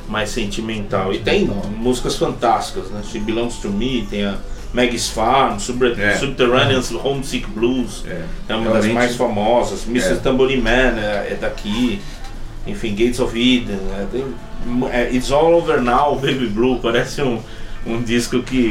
[0.09, 1.13] mais sentimental.
[1.13, 1.45] E tem
[1.77, 3.03] músicas fantásticas, né?
[3.05, 4.39] She Belongs to Me, tem a
[4.73, 6.17] Maggie's Farm, Sub É.
[6.17, 9.87] Subterranean Homesick Blues, É, é uma das realmente- mais famosas.
[9.87, 10.13] Mrs.
[10.13, 10.17] É.
[10.17, 12.01] Tambourine Man é, é daqui.
[12.67, 13.77] Enfim, Gates of Eden.
[13.77, 14.07] né?
[14.13, 14.25] Tem,
[14.93, 17.41] é, It's All Over Now, Baby Blue, parece um,
[17.87, 18.71] um disco que,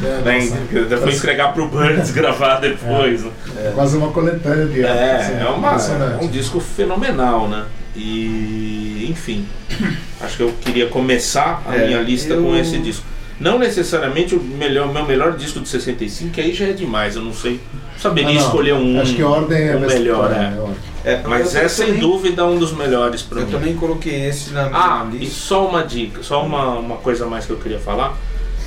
[0.00, 0.56] né, nossa.
[0.68, 3.24] que até foi entregar pro Birds gravar depois.
[3.24, 3.30] né?
[3.56, 7.64] É quase uma coletânea de É, assim, é, uma, é um disco fenomenal, né?
[7.96, 9.44] E, enfim,
[10.20, 13.04] acho que eu queria começar a É, minha lista eu- com esse disco.
[13.42, 17.22] Não necessariamente o melhor, meu melhor disco de 65, que aí já é demais, eu
[17.22, 17.60] não sei.
[17.98, 20.60] Saberia Não, escolher um, Acho que a ordem é um melhor, é, é.
[20.60, 20.76] ordem.
[21.04, 23.52] É, Mas eu é sem também- dúvida um dos melhores pra Eu mim.
[23.52, 25.34] também coloquei esse na minha Ah, e lista.
[25.34, 28.16] só uma dica, só uma, uma coisa a mais que eu queria falar.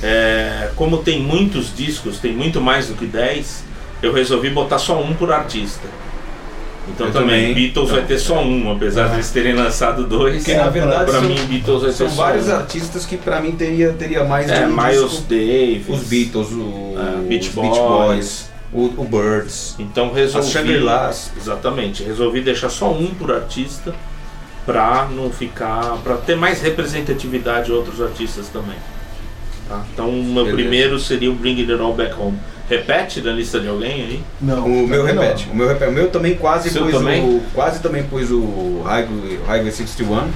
[0.02, 3.64] É, como tem muitos discos, tem muito mais do que 10,
[4.02, 5.88] eu resolvi botar só um por artista.
[6.88, 7.52] Então Eu também.
[7.52, 10.36] Beatles vai ter só um, apesar de eles terem lançado dois.
[10.44, 12.54] Porque na verdade pra são- mim Beatles vai ter São só vários um.
[12.54, 15.24] artistas que pra mim teria, teria mais É, Miles.
[15.28, 15.88] Davis.
[15.88, 18.50] Os Beatles, o, É, Beach os Boys.
[18.72, 19.74] o, o Birds.
[19.78, 20.88] Então resolvi.
[20.88, 21.32] As.
[21.36, 22.02] Exatamente.
[22.04, 23.92] Resolvi deixar só um por artista
[24.64, 25.98] pra não ficar.
[26.04, 28.76] pra ter mais representatividade de outros artistas também.
[29.68, 29.84] Tá?
[29.92, 30.54] Então o meu Beleza.
[30.54, 32.38] primeiro seria o Bring It All Back Home.
[32.68, 34.22] Repete na lista de alguém aí?
[34.40, 35.22] Não, O meu também não.
[35.22, 35.48] repete.
[35.50, 35.90] O meu repete.
[35.90, 37.22] O meu também quase Seu pus também?
[37.24, 37.42] o.
[37.54, 40.28] Quase também pus o Highway, Highway 61,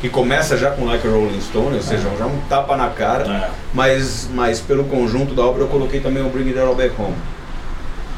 [0.00, 3.24] que começa já com Like a Rolling Stone, ou seja, já um tapa na cara.
[3.26, 3.50] É.
[3.74, 7.14] Mas, mas pelo conjunto da obra eu coloquei também o Bring It All Back Home.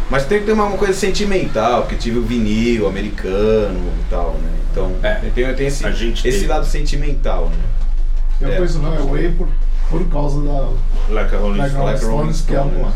[0.08, 4.50] Mas tem que ter uma, coisa sentimental, porque tive o vinil americano e tal, né?
[4.70, 5.14] Então É.
[5.34, 6.48] tem, tem esse, A gente esse tem.
[6.48, 7.56] lado sentimental, né?
[8.40, 8.56] Eu É.
[8.58, 9.48] pus o Highway por,
[9.90, 10.68] por causa da
[11.12, 11.88] Like a Rolling Like Stone.
[11.88, 12.92] a a Rolling Stones, que é Stone, uma.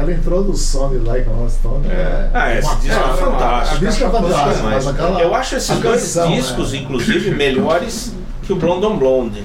[0.00, 2.30] Aquela introdução de Like a Rolling Stone é.
[2.32, 3.84] Ah, esse disco é fantástico.
[3.84, 5.20] Disco é fantástico, mas aquela.
[5.20, 6.78] Eu acho esses dois canção, discos, é.
[6.78, 9.44] inclusive, melhores que o Blonde on Blonde.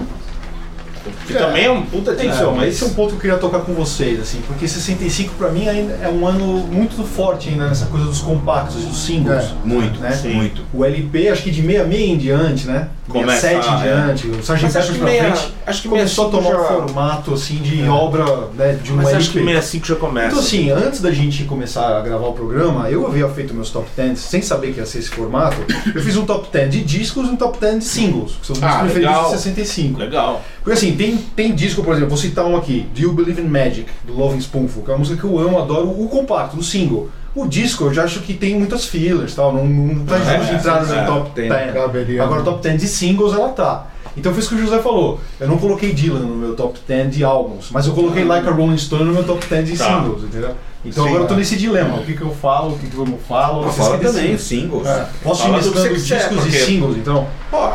[1.28, 1.40] Que É.
[1.40, 2.74] também é um puta disco, Então, mas.
[2.74, 5.68] esse é um ponto que eu queria tocar com vocês, assim, porque 65 pra mim
[5.68, 9.44] ainda é um ano muito forte ainda nessa coisa dos compactos e dos singles.
[9.44, 9.52] É.
[9.64, 10.12] Muito, Né?
[10.12, 10.34] Sim.
[10.34, 10.62] muito.
[10.74, 12.90] O LP, acho que de 66 em diante, né?
[13.08, 13.94] Começa 67 em a- é.
[14.14, 14.64] diante, o Sgt.
[14.74, 17.56] Mas que pra meia- frente acho que começou a 65 tomar um já- formato assim
[17.58, 18.26] de obra
[18.58, 19.18] né, de um Mas LP.
[19.22, 20.28] acho que 65 já começa.
[20.30, 23.88] Então assim, antes da gente começar a gravar o programa, eu havia feito meus top
[23.96, 25.56] 10 sem saber que ia ser esse formato.
[25.94, 28.54] Eu fiz um top 10 de discos e um top 10 de singles, que são
[28.56, 29.26] os meus Ah, preferidos legal.
[29.32, 30.00] de 65.
[30.00, 30.44] Legal.
[30.66, 33.46] Porque assim, tem, tem disco, por exemplo, vou citar um aqui, Do You Believe in
[33.48, 36.64] Magic, do Loving Spoonful, que é uma música que eu amo, adoro, o compacto, o
[36.64, 37.08] single.
[37.36, 40.82] O disco eu já acho que tem muitas fillers, tal, não, não tá É, entrar
[40.82, 41.50] no meu é, top tem.
[41.50, 41.74] 10.
[41.74, 42.24] Caberia.
[42.24, 43.88] Agora o top 10 de singles ela tá.
[44.18, 45.20] Então foi isso que o José falou.
[45.40, 48.52] Eu não coloquei Dylan no meu top 10 de álbuns, mas eu coloquei Like a
[48.52, 49.86] Rolling Stone no meu top 10 de Tá.
[50.02, 50.52] singles, entendeu?
[50.84, 51.38] Então Sim, agora eu tô é.
[51.38, 51.98] nesse dilema.
[51.98, 53.66] O que, que eu falo, o que, que eu não falo.
[53.66, 54.14] Ah, fala 65.
[54.14, 54.88] também os singles.
[54.88, 55.08] É.
[55.22, 57.28] Posso ir mesclando discos porque- e singles, então?
[57.52, 57.70] Pô,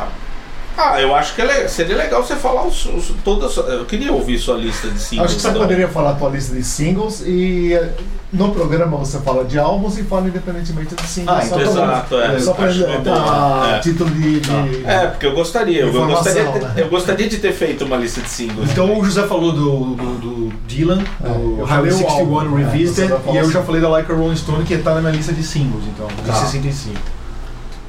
[0.80, 3.56] ah, eu acho que é seria legal você falar os, os, todas.
[3.56, 5.26] Eu queria ouvir sua lista de singles.
[5.26, 5.62] Acho que você então.
[5.62, 7.90] poderia falar a tua lista de singles e eh,
[8.32, 11.36] no programa você fala de álbuns e fala independentemente de singles.
[11.36, 12.38] Ah, só então exato, é.
[12.40, 13.76] Só pra dar.
[13.76, 13.78] É.
[13.80, 14.40] título de.
[14.40, 15.80] de- É, porque eu gostaria.
[15.82, 16.72] Eu Informação, gostaria, de, né?
[16.76, 18.70] eu gostaria de ter feito uma lista de singles.
[18.70, 22.58] Então o José falou do, do, do Dylan, É, do Highway falei o 61 álbum,
[22.58, 23.52] é, Revisited, falar e eu assim.
[23.52, 26.06] já falei da Like a Rolling Stone, que tá na minha lista de singles, então,
[26.06, 26.34] de Tá.
[26.34, 26.96] 65.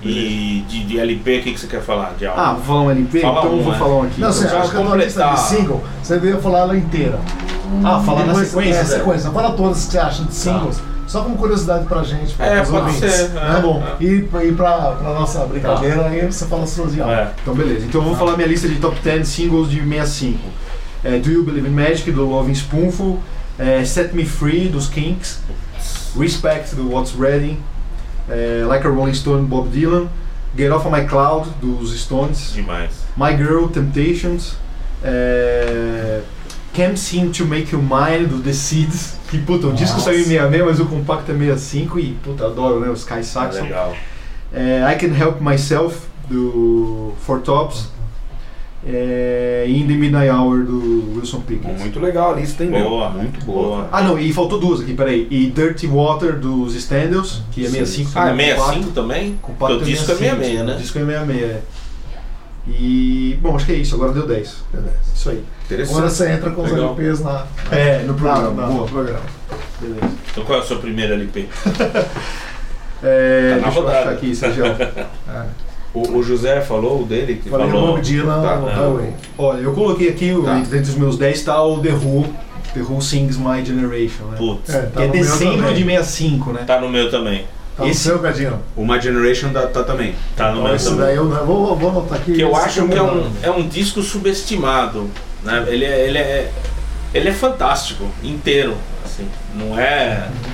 [0.04, 2.14] E de, de LP, o que, que você quer falar?
[2.18, 2.42] De álbum?
[2.42, 3.20] Ah, vou falar um LP?
[3.22, 3.80] Fala então um, eu vou né?
[3.80, 4.22] falar um aqui.
[4.22, 5.34] Não, você Então, acha que a lista completar.
[5.36, 7.20] de single, você devia falar ela inteira.
[7.84, 8.80] ah, falar na sequência?
[8.80, 9.30] É, sequência.
[9.32, 10.82] Fala todas que você acha de singles.
[11.08, 13.12] Só como curiosidade pra gente, pra É, os pode ouvintes.
[13.14, 13.84] ser, Tá é, bom.
[14.00, 14.04] é.
[14.04, 17.14] E, pra- e pra, pra nossa brincadeira, aí você fala as suas de álbum.
[17.14, 17.32] É.
[17.42, 20.40] Então beleza, então eu vou falar minha lista de top 10 singles de 65.
[21.04, 23.20] É, Do You Believe in Magic, do Loving Spoonful,
[23.60, 25.40] é, Set Me Free, dos Kinks,
[26.18, 27.58] Respect, do What's Ready,
[28.32, 30.08] é, Like a Rolling Stone, Bob Dylan,
[30.58, 32.92] Get Off of My Cloud, dos Stones, Demais.
[33.16, 34.56] My Girl, Temptations,
[35.04, 36.22] é,
[36.74, 40.26] Can't Seem to Make You Mine, do The Seeds, que puta, o disco saiu em
[40.26, 43.64] 66, mas o compacto é 65 e puta, adoro, né, os Sky Saxon.
[43.64, 43.96] Legal.
[44.54, 47.90] É, I Can Help Myself, do Four Tops.
[48.84, 51.80] É, In the Midnight Hour, do Wilson Pickett.
[51.80, 52.90] Muito legal a lista, hein, meu?
[52.90, 53.10] Boa.
[53.12, 53.64] Muito boa.
[53.78, 53.90] Boa.
[53.92, 55.28] Ah, não, e faltou duas aqui, peraí.
[55.30, 58.12] E Dirty Water, dos Standells, que é 65.
[58.16, 59.40] Ah, é também, 65 também?
[59.60, 60.74] Porque o disco é 66, né?
[60.74, 61.62] O disco é 66, é.
[62.68, 64.56] E, bom, acho que é isso, agora deu 10.
[64.74, 64.94] Beleza.
[65.16, 65.38] Isso aí.
[65.38, 66.12] Agora Interessante.
[66.12, 66.90] você entra com os Legal.
[66.98, 68.62] LPs na, É, no na, programa.
[68.62, 68.82] na- Boa.
[68.82, 69.20] no programa.
[69.80, 70.12] Beleza.
[70.32, 71.48] Então qual é o seu primeiro LP?
[73.04, 74.64] É, Tá na deixa eu achar aqui, Sérgio.
[74.64, 74.94] É.
[75.94, 77.42] O, o José falou o dele?
[77.44, 77.84] Que Falei Falou.
[77.84, 78.74] o Bob Dylan Tá, no não.
[78.74, 79.14] Highway.
[79.38, 80.58] Olha, eu coloquei aqui, Tá.
[80.60, 82.26] entre os meus 10 tá o The Who,
[82.74, 84.38] The Who Sings My Generation, né?
[84.38, 85.74] Putz, É, tá que é no meu dezembro também.
[85.76, 86.64] de 65, né?
[86.66, 87.46] tá no meu também.
[87.76, 88.60] Tá no esse- seu, Gadinho?
[88.76, 90.16] O My Generation tá, tá também.
[90.36, 91.06] Tá no meu Esse também.
[91.06, 92.34] daí eu não- vou, vou anotar aqui.
[92.34, 95.10] Que eu acho que é um, é um disco subestimado.
[95.44, 95.66] Né?
[95.68, 96.52] Ele, é, ele, é,
[97.14, 98.76] ele é fantástico, inteiro.
[99.04, 99.26] Assim,
[99.56, 100.51] não é, não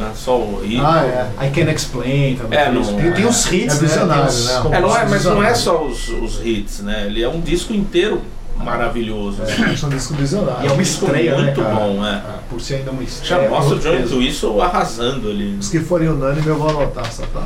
[0.00, 0.80] é só o hit.
[0.84, 1.46] Ah, é.
[1.46, 2.58] I Can Explain também.
[2.58, 3.88] É, tem, não- os- tem, tem os hits, é né?
[3.88, 4.76] visionário, Tem os né?
[4.76, 5.56] É, não é, mas não é Visionário.
[5.56, 7.04] só os, os hits, né?
[7.06, 8.20] Ele é um disco inteiro
[8.56, 9.42] maravilhoso.
[9.42, 9.62] assim.
[9.64, 10.62] É, são discos visionários.
[10.64, 11.74] E é uma disco estreia, né, muito cara?
[11.74, 12.10] bom, é.
[12.10, 13.48] Ah, Por ser ainda uma Já estreia.
[13.50, 14.08] mostra o Johnny.
[14.08, 15.56] Twisso arrasando ali.
[15.60, 17.42] Os que forem unânime eu vou anotar, só pra.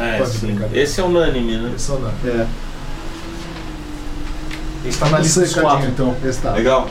[0.00, 0.58] É, sim.
[0.72, 1.72] Esse é unânime, né?
[1.76, 2.30] Isso não.
[2.30, 2.46] É.
[4.84, 6.16] Está na lista dos quatro, então.
[6.24, 6.52] Esse tá.
[6.52, 6.88] Legal.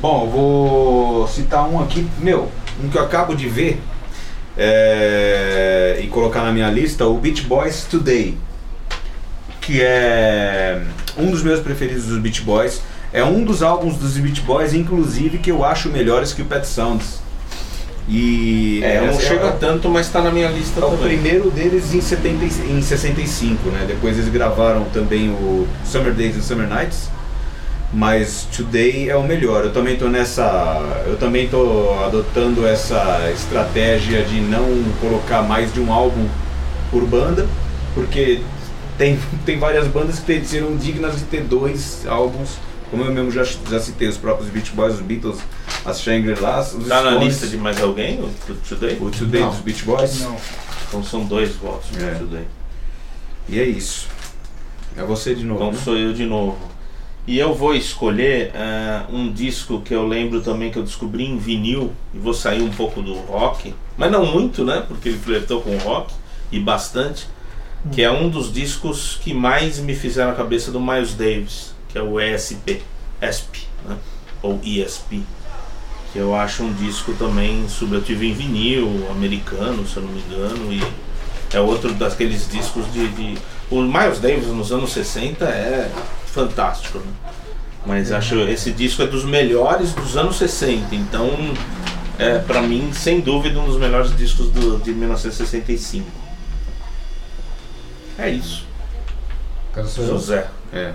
[0.00, 2.48] Bom, eu vou citar um aqui, meu,
[2.82, 3.80] um que eu acabo de ver
[4.58, 8.36] é, e colocar na minha lista, o Beach Boys Today,
[9.60, 10.82] que é
[11.16, 12.82] um dos meus preferidos dos Beach Boys.
[13.12, 16.66] É um dos álbuns dos Beach Boys, inclusive, que eu acho melhores que o Pet
[16.66, 17.20] Sounds.
[18.08, 21.18] E É, não essa chega tanto, mas tá na minha lista é o também.
[21.18, 23.84] primeiro deles em, 70, e- em 65, né?
[23.86, 27.10] Depois eles gravaram também o Summer Days and Summer Nights.
[27.92, 29.64] Mas Today é o melhor.
[29.64, 30.80] Eu também tô nessa.
[31.06, 36.28] Eu também tô adotando essa estratégia de não colocar mais de um álbum
[36.90, 37.46] por banda,
[37.94, 38.40] porque
[38.98, 42.58] tem, tem várias bandas que serão dignas de ter dois álbuns.
[42.90, 45.38] Como eu mesmo já, já citei, os próprios Beach Boys, os Beatles,
[45.84, 48.96] as Shangri-Las, os Tá na Stones, lista de mais alguém, o Today?
[48.98, 49.50] o Today Não.
[49.50, 50.20] dos Beach Boys.
[50.22, 50.36] Não.
[50.88, 52.14] Então são dois votos É.
[52.14, 52.44] Today.
[53.46, 54.08] E é isso.
[54.96, 55.60] É você de novo.
[55.60, 55.78] Então né?
[55.84, 56.56] sou eu de novo.
[57.28, 61.36] E eu vou escolher eh, um disco que eu lembro também que eu descobri em
[61.36, 64.82] vinil e vou sair um pouco do rock, mas não muito, né?
[64.88, 66.14] Porque ele flertou com o rock
[66.50, 67.26] e bastante,
[67.92, 71.98] que é um dos discos que mais me fizeram a cabeça do Miles Davis, que
[71.98, 72.80] é o ESP,
[73.20, 73.98] ESP, né?
[74.40, 75.22] Ou ESP,
[76.14, 80.12] que eu acho um disco também sub eu tive em vinil americano, se eu não
[80.12, 80.82] me engano, e
[81.54, 83.38] é outro daqueles discos de, de-
[83.70, 85.90] o Miles Davis nos anos 60 é
[86.38, 87.12] fantástico, né?
[87.86, 91.30] Mas acho esse disco é dos melhores dos anos 60, então
[92.18, 96.06] é para mim sem dúvida um dos melhores discos do, de 1965.
[98.18, 98.66] É isso,
[99.72, 100.10] Cara, sou eu.
[100.10, 100.46] José.
[100.72, 100.92] É.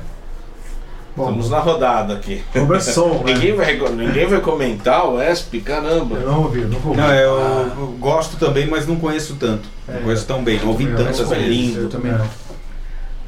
[1.15, 2.43] Bom, Estamos na rodada aqui.
[2.55, 3.33] Robert Soul, né?
[3.33, 6.17] Ninguém vai, ninguém vai comentar o ESP, caramba.
[6.17, 6.97] Eu não ouvi, não ouvi.
[6.97, 7.37] Não, eu,
[7.79, 9.69] eu gosto também, mas não conheço tanto.
[9.87, 9.93] É.
[9.93, 11.47] Não conheço tão bem, não ouvi não vezes.
[11.47, 11.81] lindo.
[11.81, 12.17] Eu também É.
[12.17, 12.27] não.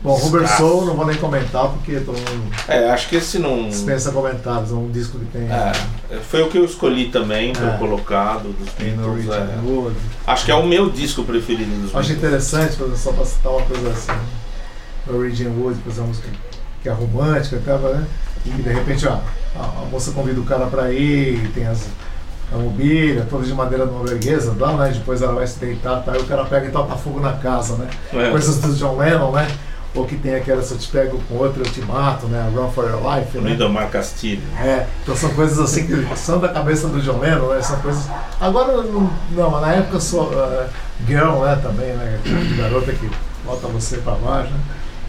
[0.05, 0.57] Bom, Robert Desgraça.
[0.57, 3.67] Soul, não vou nem comentar porque todo mundo É, acho que esse não.
[3.67, 4.71] dispensa comentários.
[4.71, 5.41] É um disco que tem.
[5.51, 5.71] É,
[6.29, 7.77] foi o que eu escolhi também para É.
[7.77, 9.27] colocar do- dos Beatles.
[9.29, 9.59] É.
[9.65, 9.95] Wood.
[10.27, 12.17] Acho que é o meu disco preferido dos Eu acho Beatles.
[12.17, 14.11] interessante, só pra citar uma coisa assim.
[15.07, 16.29] Norwegian Wood, por exemplo, uma música
[16.81, 18.05] que é romântica, tava, né?
[18.45, 19.17] E de repente, ó,
[19.59, 21.87] a, moça convida o cara pra ir, tem as,
[22.53, 24.91] a mobília, toda de madeira norueguesa, lá, né?
[24.93, 26.15] Depois ela vai se deitar, tá?
[26.15, 27.87] E o cara pega e toca fogo na casa, né?
[28.13, 28.29] É.
[28.29, 29.47] Coisas do John Lennon, né?
[29.95, 32.51] Ou que tem aquela, se eu te pego com outro, eu te mato, né?
[32.53, 33.51] Run for your life, né?
[33.51, 34.41] Lindomar Castilho.
[34.59, 37.61] É, então são coisas assim que são da cabeça do John Lennon, né?
[37.61, 38.03] São coisas.
[38.39, 40.67] Agora, não, na época sou uh,
[41.07, 41.57] girl, né?
[41.63, 42.19] Também, né?
[42.57, 43.09] Garota que
[43.45, 44.51] bota você pra baixo.
[44.51, 44.59] né?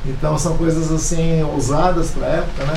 [0.07, 2.75] Então são coisas assim ousadas pra época, né?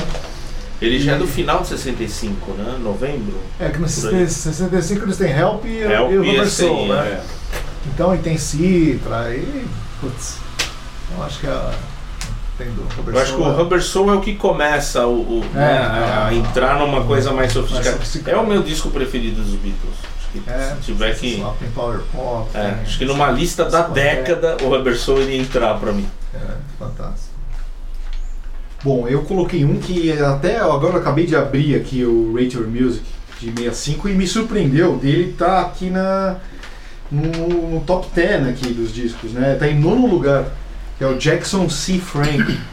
[0.82, 2.76] Ele já é do final de 65, né?
[2.82, 3.38] Novembro.
[3.58, 4.28] É que no Por aí.
[4.28, 6.94] 65 eles têm Help e, Help e o e Soul, né?
[6.96, 7.22] é.
[7.86, 9.66] Então e tem Citra e.
[10.00, 10.38] Putz.
[11.16, 11.70] Eu acho que a.
[13.06, 13.54] Eu acho que o né?
[13.56, 16.36] Rubber Soul é o que começa o, o- É, né, a, a é.
[16.36, 17.96] entrar numa coisa mais sofisticada.
[17.96, 18.36] sofisticada.
[18.36, 19.94] É o meu disco preferido dos Beatles.
[20.18, 21.44] Acho que É, se tiver que.
[21.58, 22.48] Tem Power Pop.
[22.54, 26.06] É, tem- acho que numa lista da década o Rubber Soul iria entrar pra mim.
[26.34, 26.38] É,
[26.78, 27.30] fantástico.
[28.82, 32.66] Bom, eu coloquei um que até agora eu acabei de abrir aqui o Rate Your
[32.66, 33.04] Music
[33.38, 36.36] de 65 e me surpreendeu dele tá aqui na
[37.10, 39.56] no, no top 10 aqui dos discos, né?
[39.58, 40.44] Tá em nono lugar,
[41.00, 41.98] que é o Jackson C.
[41.98, 42.60] Frank.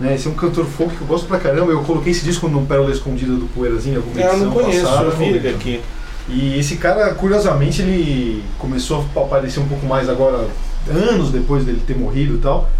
[0.00, 1.72] Né, esse é um cantor folk que eu gosto pra caramba.
[1.72, 4.84] Eu coloquei esse disco no Pérola Escondida do Poeirazinho, alguma É, eu edição não conheço,
[4.86, 5.04] passada.
[5.06, 5.80] eu vi ele aqui.
[6.28, 10.46] E esse cara, curiosamente, ele começou a aparecer um pouco mais agora,
[10.88, 12.70] anos depois dele ter morrido e tal,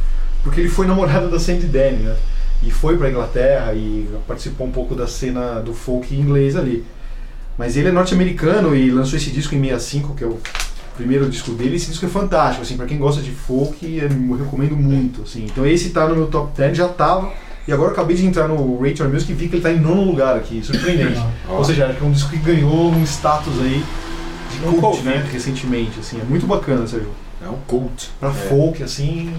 [0.44, 2.14] porque ele foi namorado da Sandy Denny, né?
[2.62, 6.84] E foi pra Inglaterra e participou um pouco da cena do folk inglês ali.
[7.58, 10.38] Mas ele é norte-americano e lançou esse disco em 65, que é o
[10.98, 11.76] primeiro disco dele.
[11.76, 15.44] Esse disco é fantástico, assim, para quem gosta de folk, eu recomendo muito, assim.
[15.44, 17.32] Então esse tá no meu top 10, já tava.
[17.66, 19.70] E agora eu acabei de entrar no Rate Your Music e vi que ele tá
[19.70, 21.20] em nono lugar aqui, surpreendente.
[21.48, 23.84] Ou seja, acho que é um disco que ganhou um status aí
[24.52, 26.18] de Nunca cult, né, recentemente, assim.
[26.20, 27.10] É muito bacana, Sérgio.
[27.44, 28.10] É um cult.
[28.18, 29.32] Pra folk, assim,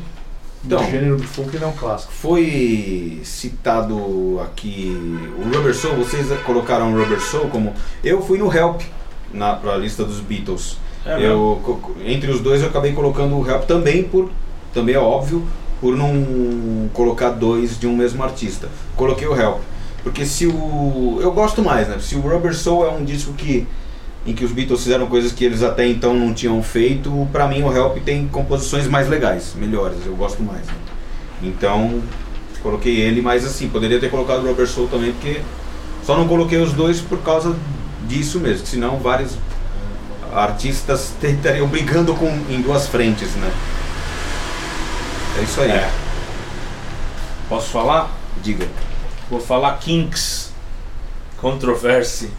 [0.64, 0.82] Então.
[0.82, 2.14] no gênero do folk ele é um clássico.
[2.14, 4.96] Foi citado aqui
[5.38, 7.74] o Rubber Soul, vocês colocaram o Rubber Soul como.
[8.04, 8.82] Eu fui no Help
[9.34, 10.78] na pra lista dos Beatles.
[11.06, 14.30] É eu, entre os dois eu acabei colocando o Help também por.
[14.74, 15.44] Também é óbvio,
[15.82, 18.68] por não colocar dois de um mesmo artista.
[18.96, 19.62] Coloquei o Help.
[20.04, 21.20] Porque se o.
[21.22, 21.98] Eu gosto mais, né?
[22.00, 23.68] Se o Rubber Soul é um disco que.
[24.28, 27.64] Em que os Beatles fizeram coisas que eles até então não tinham feito, pra mim
[27.64, 30.68] o Help tem composições mais legais, melhores, eu gosto mais.
[30.68, 30.74] né?
[31.42, 32.02] Então,
[32.62, 35.40] coloquei ele, mas assim, poderia ter colocado o Rubber Soul também, porque
[36.04, 37.56] só não coloquei os dois por causa
[38.08, 39.38] disso mesmo, senão vários
[40.34, 43.52] artistas estariam brigando com, em duas frentes, né?
[45.40, 45.72] É isso aí.
[45.72, 45.90] É.
[47.48, 48.12] Posso falar?
[48.44, 48.68] Diga.
[49.30, 50.52] Vou falar Kinks.
[51.38, 52.30] Controversy.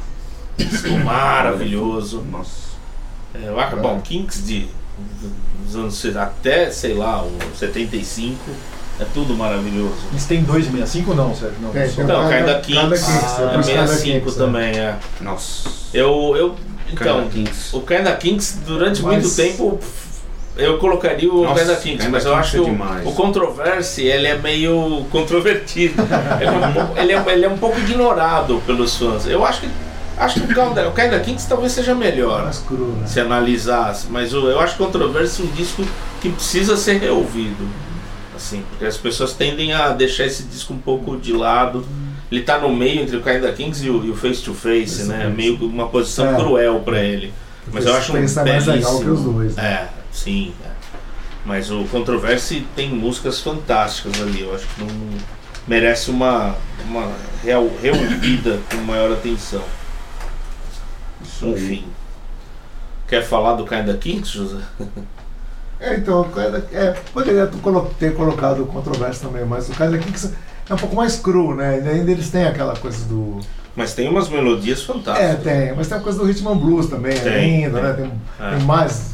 [0.57, 2.23] Disco maravilhoso.
[2.31, 2.71] Nossa.
[3.35, 4.69] É, eu acho- bom, Kinks de
[5.65, 8.39] dos anos até, sei lá, o 75.
[9.01, 9.95] É tudo maravilhoso.
[10.11, 11.59] Eles têm 2,65 ou não, Sérgio?
[11.63, 13.07] Não, tem Não, cada- cai da cada Kinks.
[13.07, 14.99] Kinks, é depois cada 65 Kinks, também, é.
[15.23, 15.71] Nossa.
[15.95, 16.57] Eu, eu,
[16.93, 17.73] então, Kinks.
[17.75, 19.79] o Kinda Kinks, durante Mas- muito tempo,
[20.57, 24.03] eu colocaria o Nossa, Kinda Kinks, Kinda mas eu acho é que o, o Controversy,
[24.05, 25.95] ele é meio controvertido.
[26.41, 29.27] ele, é um pouco, ele, é, ele é um pouco ignorado pelos fãs.
[29.27, 29.69] Eu acho que,
[30.19, 32.43] acho que o Kinda, o Kinda Kinks talvez seja melhor.
[32.45, 33.07] Mais cru, né?
[33.07, 35.85] se analisasse, mas o- eu acho Controversy um disco
[36.21, 37.67] que precisa ser reouvido.
[38.37, 41.85] Assim, porque as pessoas tendem a deixar esse disco um pouco de lado.
[42.31, 45.03] Ele tá no meio entre o Kinda Kings e o, e o Face to Face,
[45.05, 45.25] né?
[45.25, 45.37] Face.
[45.37, 46.37] Meio uma posição É.
[46.37, 47.33] cruel pra ele.
[47.73, 49.65] Mas eu acho um Face é mais legal que os dois, né?
[49.65, 50.53] É, sim.
[50.65, 50.71] é.
[51.45, 54.43] Mas o Controversy tem músicas fantásticas ali.
[54.43, 54.89] Eu acho que não
[55.67, 57.11] merece uma, uma
[57.43, 59.63] real, reouvida com maior atenção.
[61.43, 61.85] Enfim.
[63.09, 64.59] Quer falar do Kinda Kings, José?
[65.81, 66.29] É, então,
[66.73, 70.33] é, poderia ter colo- ter colocado o controverso também, mas o Kinda Kinks
[70.71, 71.83] é um pouco mais cru, né?
[71.85, 73.41] E Ainda eles têm aquela coisa do.
[73.77, 75.43] Mas tem umas melodias É, fantásticas.
[75.43, 77.83] tem, mas tem a coisa do Rhythm and Blues também, Tem, ainda, tem.
[77.89, 77.93] né?
[78.39, 78.57] Tem, É.
[78.57, 79.11] tem mais.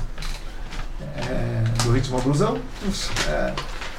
[1.18, 2.58] é, do Rhythm and Blues é, um-
[3.30, 3.52] é,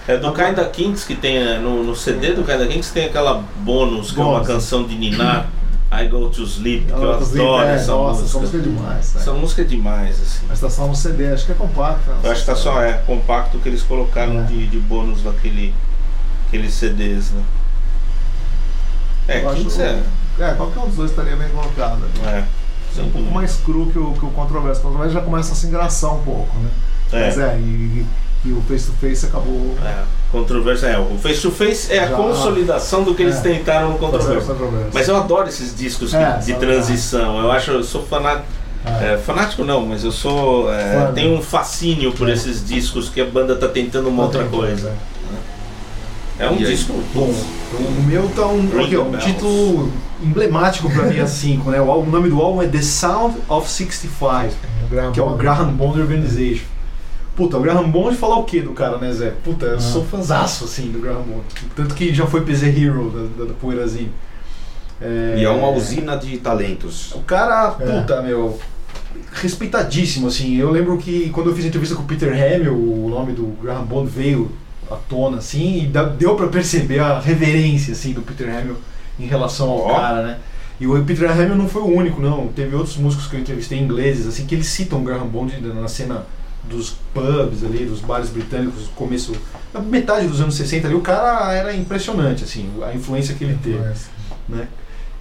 [0.10, 3.44] É do Kinda Kings que tem é, no, no CD do Kinda Kings tem aquela
[3.58, 5.50] bônus, que é uma canção de Ninar,
[5.92, 8.80] I Go to Sleep, que eu adoro é, essa nossa, essa música é música.
[8.80, 9.14] demais.
[9.14, 9.22] né?
[9.22, 10.46] Essa música é demais, assim.
[10.48, 12.10] Mas tá só no CD, acho que é compacto.
[12.24, 14.44] Eu acho que tá só é compacto que eles colocaram É.
[14.44, 15.74] de, de bônus naquele
[16.48, 17.44] aqueles CDs, né?
[19.28, 20.00] É, Eu acho- é.
[20.40, 22.00] É, qualquer um dos dois estaria bem colocado.
[22.26, 22.44] É, É
[22.94, 24.80] sem um pouco mais cru que o, que o Controverso.
[24.82, 26.70] O Controverso já começa a se engraçar um pouco, né?
[27.12, 27.26] É.
[27.26, 28.06] Mas é, e,
[28.46, 29.76] e o Face to Face acabou.
[29.84, 31.00] É, controvérsia é.
[31.00, 33.42] O Face to Face é a Já- consolidação do que eles É.
[33.42, 33.98] tentaram no.
[33.98, 34.56] Controverso.
[34.94, 37.40] Mas eu adoro esses discos que- É, de são transição.
[37.40, 38.46] Eu acho, eu sou fanático.
[38.86, 39.14] É.
[39.14, 40.72] É, fanático não, mas eu sou.
[40.72, 41.12] é, né?
[41.14, 42.34] tenho um fascínio por É.
[42.34, 44.94] esses discos que a banda tá tentando uma outra coisa.
[46.40, 46.66] É um E aí?
[46.66, 46.94] disco.
[47.14, 47.30] Bom,
[47.68, 49.92] então, o meu tá um, Ring aqui, ó, um título
[50.24, 51.82] emblemático pra mim, assim, né?
[51.82, 55.24] O, álbum- o nome do álbum é The Sound of 65, O Graham que é
[55.24, 55.36] o.
[55.36, 56.66] Graham Bond Organization.
[57.36, 59.32] Puta, o Graham Bond falar o que do cara, né, Zé?
[59.44, 59.80] Puta, eu Ah.
[59.80, 61.44] sou fãzaço, assim, do Graham Bond.
[61.76, 64.12] Tanto que já foi PZ Hero da, da, da Poeirazinho.
[65.38, 67.12] E é uma usina de talentos.
[67.14, 67.86] O cara, É.
[68.00, 68.60] puta, meu,
[69.34, 70.56] respeitadíssimo, assim.
[70.58, 73.84] Eu lembro que quando eu fiz entrevista com o Peter Hamill, o nome do Graham
[73.84, 74.52] Bond veio
[74.92, 78.78] à tona, assim, e deu pra perceber a reverência, assim, do Peter Hamill
[79.20, 79.96] em relação ao Ó.
[79.96, 80.38] cara, né?
[80.80, 82.48] E o Peter Hamill não foi o único, não.
[82.48, 85.88] Teve outros músicos que eu entrevistei ingleses, assim, que eles citam o Graham Bond na
[85.88, 86.26] cena
[86.64, 89.34] dos pubs ali, dos bares britânicos, começo,
[89.74, 93.58] na metade dos anos 60 ali, o cara era impressionante, assim, a influência que ele
[93.64, 93.80] teve
[94.48, 94.68] né?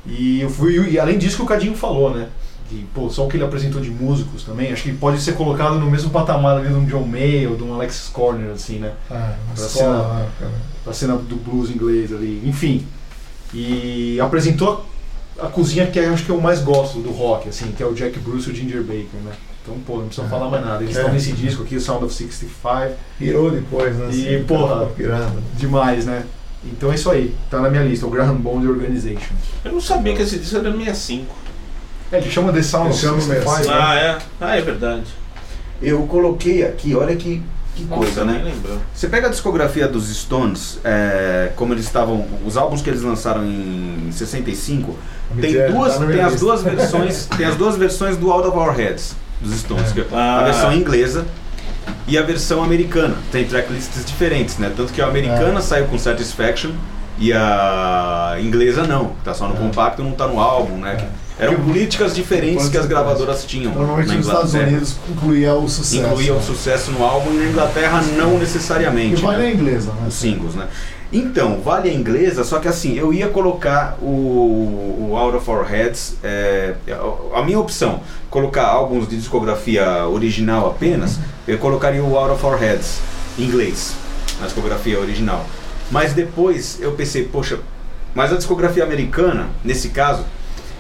[0.07, 2.29] E eu fui e além disso que o Cadinho falou, né?
[2.69, 5.79] Que, pô, só o que ele apresentou de músicos também, acho que pode ser colocado
[5.79, 8.93] no mesmo patamar ali de um John May ou de um Alexis Corner, assim, né?
[9.11, 10.53] Ah, Pra escola, cena-.
[10.83, 12.85] Pra cena do blues inglês ali, enfim.
[13.55, 14.85] E apresentou
[15.41, 17.95] a cozinha que eu acho que eu mais gosto do rock, assim, que é o
[17.95, 19.33] Jack Bruce e o Ginger Baker, né?
[19.63, 20.31] Então, pô, não precisa É.
[20.31, 20.83] falar mais nada.
[20.83, 21.01] Eles É.
[21.01, 24.09] estão nesse disco aqui, o Sound of 65, Virou depois, né?
[24.13, 25.43] E, assim, porra, pirando.
[25.57, 26.25] demais, né?
[26.65, 29.35] Então é isso aí, tá na minha lista, o Graham Bond Organization.
[29.65, 31.33] Eu não sabia que esse disco era 65.
[32.13, 33.59] É, ele chama The Sound Ele of chama 65.
[33.59, 33.73] mesmo.
[33.75, 33.81] né?
[33.83, 34.19] Ah, é?
[34.41, 35.05] Ah, é verdade.
[35.83, 37.43] Eu coloquei aqui, olha que,
[37.75, 38.51] que coisa, Nossa, nem né?
[38.55, 38.79] lembrou.
[38.95, 43.45] Você pega a discografia dos Stones, é, como eles estavam, os álbuns que eles lançaram
[43.45, 44.97] em 65,
[45.41, 48.73] tem duas, tá tem as duas versões, tem as duas versões do Out of Our
[48.75, 50.41] Heads dos Stones, que é Ah.
[50.41, 51.27] a versão inglesa
[52.09, 53.17] e a versão americana.
[53.31, 54.73] Tem tracklists diferentes, né?
[54.75, 55.63] Tanto que a americana Ah.
[55.63, 56.71] saiu com Satisfaction
[57.19, 59.59] e a inglesa não, tá só no Ah.
[59.59, 61.09] compacto, não tá no álbum, né?
[61.39, 64.71] Eram políticas diferentes que as gravadoras tinham Normalmente na nos Estados Inglaterra.
[64.71, 65.97] Unidos incluía o sucesso.
[65.97, 66.43] Incluía o né?
[66.43, 69.21] sucesso no álbum e na Inglaterra não necessariamente.
[69.21, 69.49] E vale né?
[69.49, 70.07] a inglesa, né?
[70.09, 70.67] os singles, né?
[71.13, 75.65] Então, vale a inglesa, só que assim, eu ia colocar o, o Out of Our
[75.65, 76.75] Heads, é,
[77.33, 82.59] a minha opção, colocar álbuns de discografia original apenas, eu colocaria o Out of Our
[82.59, 82.99] Heads,
[83.39, 83.95] em inglês,
[84.41, 85.47] na discografia original.
[85.93, 87.61] Mas depois eu pensei, poxa,
[88.13, 90.25] mas a discografia americana, nesse caso,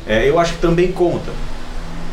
[0.06, 1.30] é, eu acho que também conta.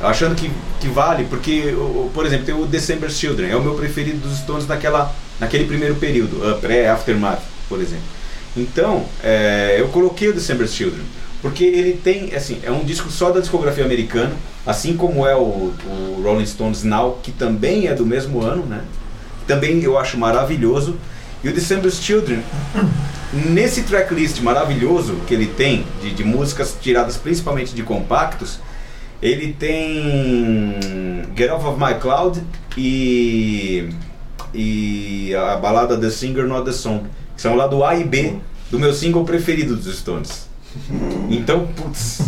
[0.02, 1.74] Achando que, que vale, porque,
[2.14, 5.96] por exemplo, tem o December Children, é o meu preferido dos Stones naquela, naquele primeiro
[5.96, 8.04] período, uh, pré-aftermath, por exemplo.
[8.56, 11.04] Então, é, eu coloquei o December Children,
[11.42, 14.34] porque ele tem, assim, é um disco só da discografia americana,
[14.66, 15.40] assim como é o,
[15.86, 18.82] o Rolling Stones Now, que também é do mesmo ano, né?
[19.48, 20.96] Também eu acho maravilhoso.
[21.44, 22.42] E o December Children,
[23.34, 28.60] nesse tracklist maravilhoso que ele tem, de, de músicas tiradas principalmente de compactos,
[29.22, 30.80] ele tem
[31.36, 32.42] Get Off of My Cloud
[32.78, 33.90] e,
[34.54, 38.38] e a balada The Singer Not The Song, que são lá do A e B
[38.72, 40.48] do meu single preferido dos Stones.
[41.30, 42.22] Então, putz,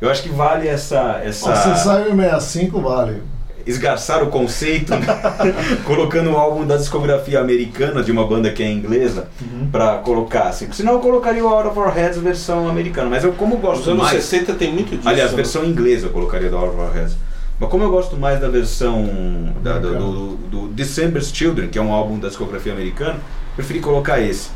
[0.00, 3.22] eu acho que vale essa, essa Você saiu em 65, vale.
[3.68, 4.92] Esgarçar o conceito,
[5.84, 9.28] colocando o álbum da discografia americana de uma banda que é inglesa
[9.70, 10.70] pra colocar assim.
[10.72, 14.02] Senão eu colocaria o Out of Our Heads versão americana, mas eu como gosto anos
[14.02, 15.08] mais, 60 tem muito disso.
[15.08, 15.36] aliás, né?
[15.36, 17.16] versão inglesa eu colocaria do Out of Our Heads.
[17.60, 21.82] Mas como eu gosto mais da versão da- do, do, do December's Children, que é
[21.82, 23.16] um álbum da discografia americana,
[23.56, 24.50] preferi colocar esse.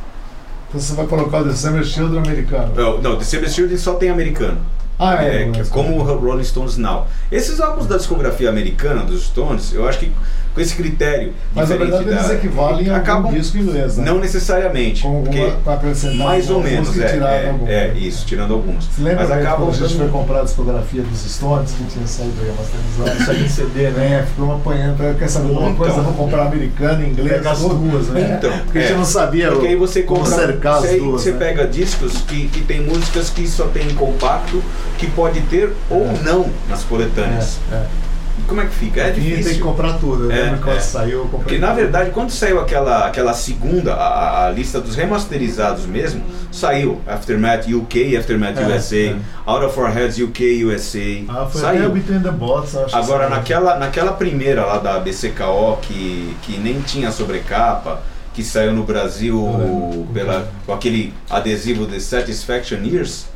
[0.68, 2.72] Então você vai colocar o December Children americano.
[2.74, 4.58] Não, não December's Children só tem americano.
[5.05, 5.42] Ah, é.
[5.42, 7.09] É, mas- como o Rolling Stones Now.
[7.30, 10.12] Esses álbuns da discografia americana dos Stones, eu acho que
[10.55, 14.05] com esse critério Mas na verdade eles da- equivalem a acabam algum disco inglês, né?
[14.05, 17.68] não necessariamente, Com porque alguma, acrescentar mais ou alguma menos é, é, alguma.
[17.70, 18.84] é, isso, tirando alguns.
[18.86, 22.07] Você lembra Mas acabam quando a gente foi comprar a discografia dos Stones, que tinha
[22.07, 23.26] saído aí umas televisões?
[23.26, 24.09] Só de CD, né?
[24.09, 24.26] né?
[24.28, 26.05] Ficou apanhando, quer saber de uma coisa, Então.
[26.05, 28.36] vou comprar americana, inglês, Pega as duas, né?
[28.38, 28.96] Então, Porque a gente é.
[28.96, 31.38] não sabia Porque aí você como compra, cercar as duas, você né?
[31.38, 34.62] pega discos que, que tem músicas que só tem em compacto,
[34.98, 37.59] que pode ter ou não nas coletâneas.
[37.70, 38.01] É, é.
[38.49, 39.01] Como é que fica?
[39.01, 39.62] É E tem que difícil.
[39.62, 40.30] comprar tudo.
[40.30, 40.80] É, lembro quando é.
[40.80, 44.95] saiu, eu comprei Porque na verdade, quando saiu aquela, aquela segunda, a, a lista dos
[44.97, 49.16] remasterizados mesmo, saiu Aftermath UK, Aftermath É, USA, é.
[49.47, 51.24] Out of Our Heads UK, USA.
[51.28, 51.89] Ah, foi até saiu.
[51.89, 53.37] o Between the Bots, acho que Agora, saiu.
[53.37, 58.03] naquela, naquela primeira lá da BCKO, que, que nem tinha sobrecapa,
[58.35, 63.26] que saiu no Brasil pela, com aquele adesivo de Satisfaction Years,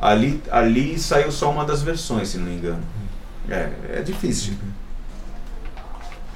[0.00, 2.80] ali, ali saiu só uma das versões, se não me engano.
[3.50, 3.68] É,
[3.98, 4.54] é difícil.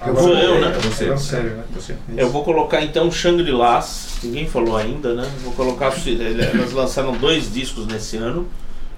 [0.06, 0.72] Eu Sou vou- eu, né?
[0.82, 1.04] Você.
[1.04, 1.64] Agora sério, né?
[1.74, 1.94] Você.
[2.16, 5.28] Eu vou colocar então Shangri-Las, ninguém falou ainda, né?
[5.42, 5.92] Vou colocar.
[6.54, 8.46] Elas lançaram dois discos nesse ano: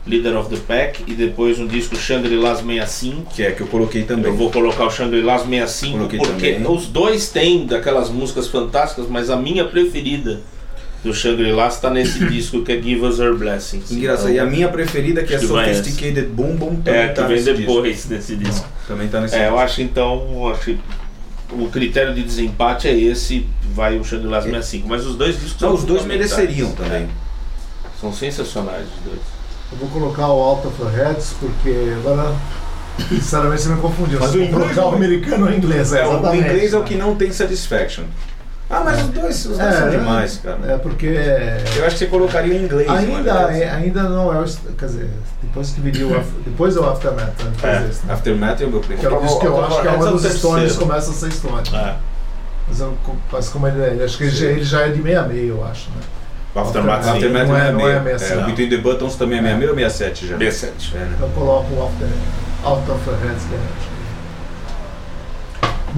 [0.07, 3.33] Leader of the Pack e depois um disco Shangri-Las 65.
[3.33, 4.27] Que é que eu coloquei também.
[4.33, 6.73] Eu vou colocar o Shangri-Las 65 Coloquei porque também.
[6.77, 10.41] os dois têm daquelas músicas fantásticas, mas a minha preferida
[11.05, 13.91] do Shangri-Las está nesse disco que é Give Us Our Blessings.
[13.91, 14.31] Engraçado.
[14.31, 17.27] E a minha preferida, que é Acho que Sophisticated Boom Boom, também É, que tá
[17.27, 18.09] vem nesse depois disco.
[18.09, 18.67] desse disco.
[18.87, 19.59] Também tá nesse É, eu disco.
[19.61, 20.79] acho então, eu acho que
[21.53, 24.89] o critério de desempate é esse, vai o Shangri-Las 65.
[24.89, 27.03] Mas os dois discos Não, são os dois mereceriam também.
[27.05, 27.09] É,
[28.01, 29.21] são sensacionais os dois.
[29.71, 32.35] Eu vou colocar o of the Heads, porque agora,
[33.09, 34.19] sinceramente, você me confundiu.
[34.19, 35.93] Mas o inglês é o o- americano ou o inglês?
[35.93, 36.45] É, o exatamente.
[36.49, 38.05] inglês é o que não tem Satisfaction.
[38.71, 40.59] Ah, mas os dois, os dois são demais, cara.
[40.69, 41.07] É porque.
[41.77, 42.89] Eu acho que você colocaria em inglês.
[42.91, 44.45] Ainda, mas- é- ainda não é o.
[44.79, 45.11] Quer dizer,
[45.43, 46.11] depois que viria o.
[46.45, 47.53] Depois é o Aftermath, né?
[47.63, 47.91] É, né?
[48.11, 50.25] Aftermath é o meu Que é disco que eu acho que é uma é das
[50.25, 50.87] histórias terceiro.
[50.87, 51.77] começa essa história.
[51.77, 51.95] É.
[52.69, 52.95] Mas, eu,
[53.33, 55.89] mas como ele, ele- acho que ele já, ele já é de 66, eu acho,
[55.89, 55.97] né?
[56.55, 57.11] O Aftermath, sim.
[57.11, 58.21] Aftermath Não é- é, não é 66.
[58.21, 58.33] 67.
[58.33, 60.39] É, o Between the Buttons também é 66 ou 67 já?
[60.39, 60.93] 67.
[60.95, 61.11] É, né?
[61.15, 62.09] Então eu coloco o After,
[62.65, 63.57] Out of the Heads, é.
[63.57, 63.98] que-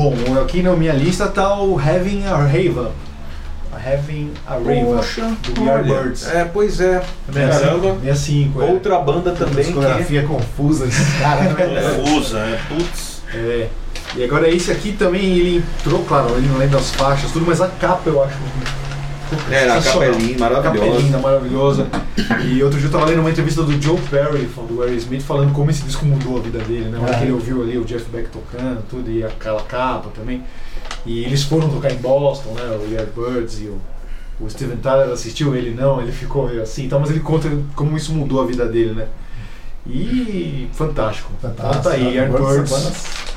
[0.01, 2.92] Bom, aqui na minha lista tá o Having a Rave Up.
[3.74, 6.26] Having a Rave Poxa, do Yardbirds.
[6.26, 6.38] olha.
[6.38, 7.03] É, pois é.
[7.30, 7.98] Caramba.
[8.03, 8.64] 65, é.
[8.64, 9.62] Outra banda também que...
[9.64, 11.55] Discografia confusa esse cara, né?
[12.03, 12.59] Confusa, é.
[12.66, 13.22] Putz.
[13.34, 13.68] É.
[14.16, 17.61] E agora esse aqui também, ele entrou, claro, ele não lembra as faixas, tudo, mas
[17.61, 18.36] a capa eu acho
[19.50, 20.12] É, a capa sensacional.
[20.20, 20.98] linda, A capa é maravilhosa.
[21.02, 21.86] linda, maravilhosa.
[22.46, 25.70] E outro dia eu tava lendo uma entrevista do Joe Perry, do Aerosmith, falando como
[25.70, 26.98] esse disco mudou a vida dele, né?
[26.98, 27.22] Na hora É.
[27.22, 30.42] ele ouviu ali o Jeff Beck tocando, tudo, e aquela capa também.
[31.06, 32.62] E eles foram tocar em Boston, né?
[32.84, 33.80] O Yardbirds e o,
[34.40, 38.12] o Steven Tyler assistiu, ele não, ele ficou assim, então, mas ele conta como isso
[38.12, 39.06] mudou a vida dele, né?
[39.86, 41.32] E fantástico.
[41.40, 41.76] Fantástico.
[41.76, 42.72] Conta aí, Yardbirds,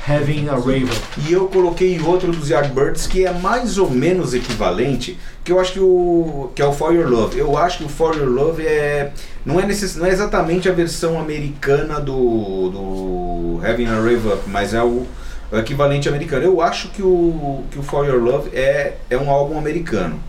[0.06, 0.88] Having a Raven.
[1.26, 5.72] E eu coloquei outro dos Yardbirds que é mais ou menos equivalente, que eu acho
[5.72, 7.38] que o que é o For Your Love.
[7.38, 9.12] Eu acho que o For Your Love é
[9.44, 14.42] não é necess, não é exatamente a versão americana do do Having a Rave Up,
[14.46, 15.06] mas é o,
[15.50, 16.44] o equivalente americano.
[16.44, 20.20] Eu acho que o que o For Your Love é é um álbum americano.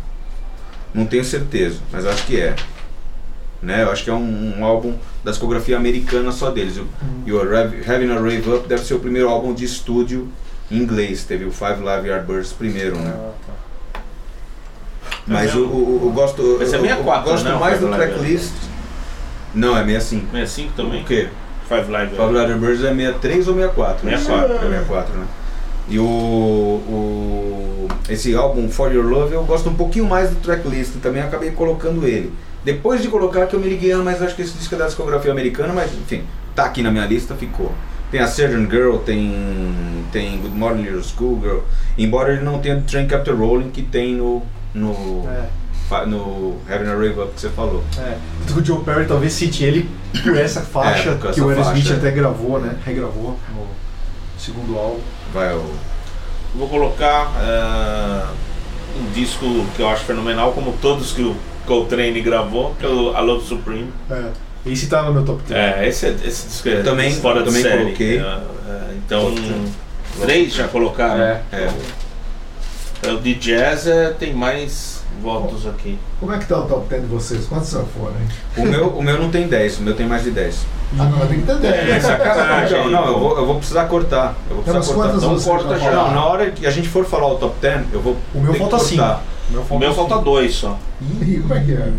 [0.93, 2.55] Não tenho certeza, mas acho que é.
[3.65, 3.81] Né?
[3.83, 4.93] Eu acho que é um, um álbum
[5.23, 6.77] da discografia americana só deles.
[6.77, 6.85] O
[7.27, 10.27] Your Rav- Having a Rave Up deve ser o primeiro álbum de estúdio
[10.71, 11.23] em inglês.
[11.23, 13.13] Teve o Five Live Yardbirds primeiro, né?
[15.27, 17.79] Mas É eu, eu, eu gosto, Mas é eu, 64, eu gosto né, o mais
[17.79, 18.53] do tracklist.
[19.53, 20.31] Não, é 65.
[20.31, 21.01] 65 também?
[21.01, 21.29] O quê?
[21.67, 22.11] Five Live.
[22.15, 24.07] Five Live Yardbirds é 63 ou 64?
[24.09, 24.53] 64.
[24.53, 25.25] É 64, né?
[25.87, 30.93] E o, o esse álbum For Your Love eu gosto um pouquinho mais do tracklist,
[31.01, 32.31] também acabei colocando ele.
[32.65, 34.87] Depois de colocar que eu me liguei, ah, mas acho que esse disco é da
[34.87, 36.23] discografia americana, mas enfim,
[36.55, 37.71] tá aqui na minha lista, ficou.
[38.09, 41.59] Tem a Surgeon Girl, tem, tem Good Morning Little Schoolgirl,
[41.95, 44.41] embora ele não tenha Train Kept Rolling que tem no,
[44.73, 47.83] no, É, no Having a Rave Up que você falou.
[47.99, 48.17] é.
[48.57, 49.87] O Joe Perry talvez cite ele
[50.23, 52.75] por essa faixa É, por que o Aerosmith faixa, até gravou, né?
[52.83, 53.67] Regravou no
[54.39, 54.99] segundo álbum.
[55.31, 55.63] Vai o.
[56.55, 58.25] Vou colocar eh,
[58.99, 59.45] um disco
[59.75, 61.35] que eu acho fenomenal, como todos que o
[61.65, 63.91] Coltrane gravou, que é o I Love Supreme.
[64.09, 64.29] É.
[64.65, 65.59] Esse tá no meu top 3.
[65.59, 67.83] É, esse, esse disco é também, fora também série.
[67.83, 68.17] coloquei.
[68.17, 69.71] É, é então, um,
[70.21, 71.21] três já colocaram.
[71.21, 71.41] É.
[71.51, 71.69] é.
[72.99, 75.99] Então, de jazz é, tem mais votos Bom, aqui.
[76.19, 77.45] Como é que tá o top 10 de vocês?
[77.45, 78.27] Quantos são fora, hein?
[78.57, 80.65] O meu, o meu não tem 10, o meu tem mais de 10.
[80.97, 82.03] Ah, não, tem que ter 10.
[82.03, 82.89] Sacanagem.
[82.89, 84.35] Não, eu, vou, precisar cortar.
[84.49, 85.15] Eu vou precisar cortar.
[85.15, 85.91] Então corta já.
[85.91, 88.17] Não, na hora que a gente for falar o top 10, eu vou.
[88.33, 89.03] O meu falta 5.
[89.49, 90.77] Meu o meu falta dois só.
[91.21, 91.91] Ih, como é que é?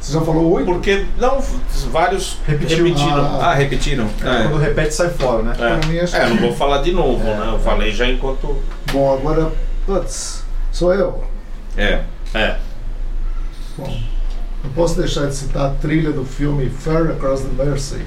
[0.00, 0.66] Você já falou oito?
[0.66, 1.40] Porque, não,
[1.90, 3.24] vários repetiram.
[3.40, 4.08] Ah, ah repetiram.
[4.22, 4.28] É.
[4.28, 4.42] é.
[4.42, 5.54] Quando repete, sai fora, né?
[5.58, 7.50] É, é não vou falar de novo, é, né?
[7.52, 8.60] Eu falei já enquanto.
[8.92, 9.52] Bom, agora,
[9.86, 11.22] putz, sou eu.
[11.76, 12.02] É,
[12.34, 12.56] é.
[13.78, 13.96] Bom,
[14.64, 18.04] não posso deixar de citar a trilha do filme Far Across the Mercy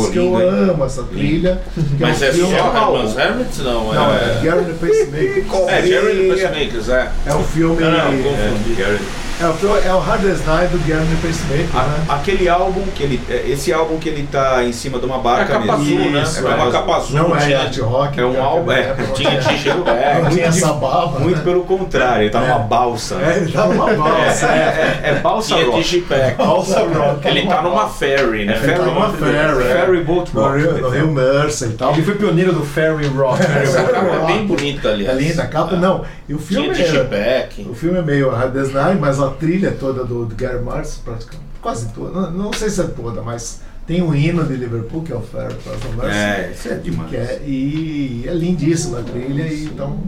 [0.00, 1.60] Diz que eu amo essa trilha.
[1.74, 3.58] que Mas um é filme- só Herman's Hermits?
[3.58, 4.16] Não, Não, é.
[4.16, 5.68] é Gary the Pacemaker.
[5.68, 7.08] É, Jerry the Pacemakers, é.
[7.26, 7.80] É o filme.
[7.80, 8.74] Não, não, é, confundi.
[8.74, 8.98] Gary.
[9.40, 12.04] É o é o Hardest Night do Gary the Pacemaker, né?
[12.08, 13.20] Aquele álbum que ele.
[13.28, 15.98] é, Esse álbum que ele tá em cima de uma É barca capa mesmo.
[16.00, 16.22] azul, né?
[16.22, 16.70] Isso, É uma é.
[16.70, 17.16] capa azul.
[17.18, 18.20] Não é tinha- art rock.
[18.20, 18.80] É um álbum, é.
[18.80, 20.30] época Tinha t-shirt Não back.
[20.34, 21.18] tinha essa baba.
[21.20, 21.44] Muito né?
[21.44, 23.14] pelo contrário, ele tá numa balsa.
[23.16, 24.46] É, ele tá numa balsa.
[24.46, 25.82] É, é, é, é balsa Tinha rock.
[25.82, 26.36] digipack.
[26.40, 27.28] Balsa rock.
[27.28, 28.58] Ele tá numa ferry, né?
[28.62, 29.62] Ele tá numa ferry.
[29.64, 30.58] Ferry Boat Rock.
[30.58, 31.92] Rio, no Rio Mercy e tal.
[31.92, 33.40] Ele foi pioneiro do Fairy Rock.
[33.42, 33.64] né?
[33.64, 35.06] É, é bem bonita ali.
[35.06, 36.04] É linda a capa, não.
[36.28, 39.72] E o filme Tinha é, o filme é meio Hard Day's Night, mas a trilha
[39.72, 40.58] toda do, do Gary
[41.04, 45.02] praticamente, quase toda, não, não sei se é toda, mas tem um hino de Liverpool,
[45.02, 45.48] que é o Fair
[45.80, 46.18] the Mercy.
[46.18, 47.10] É, isso é demais.
[47.10, 49.98] que é- e é lindíssima a trilha, e então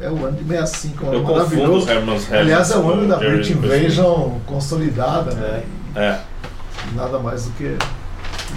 [0.00, 1.90] é o ano de 65, é Eu confundo maravilhoso.
[1.90, 2.32] Herman's.
[2.32, 3.50] Aliás, é o ano da British.
[3.50, 5.64] Invasion consolidada, né?
[5.96, 6.18] É.
[6.94, 7.76] Nada mais do que.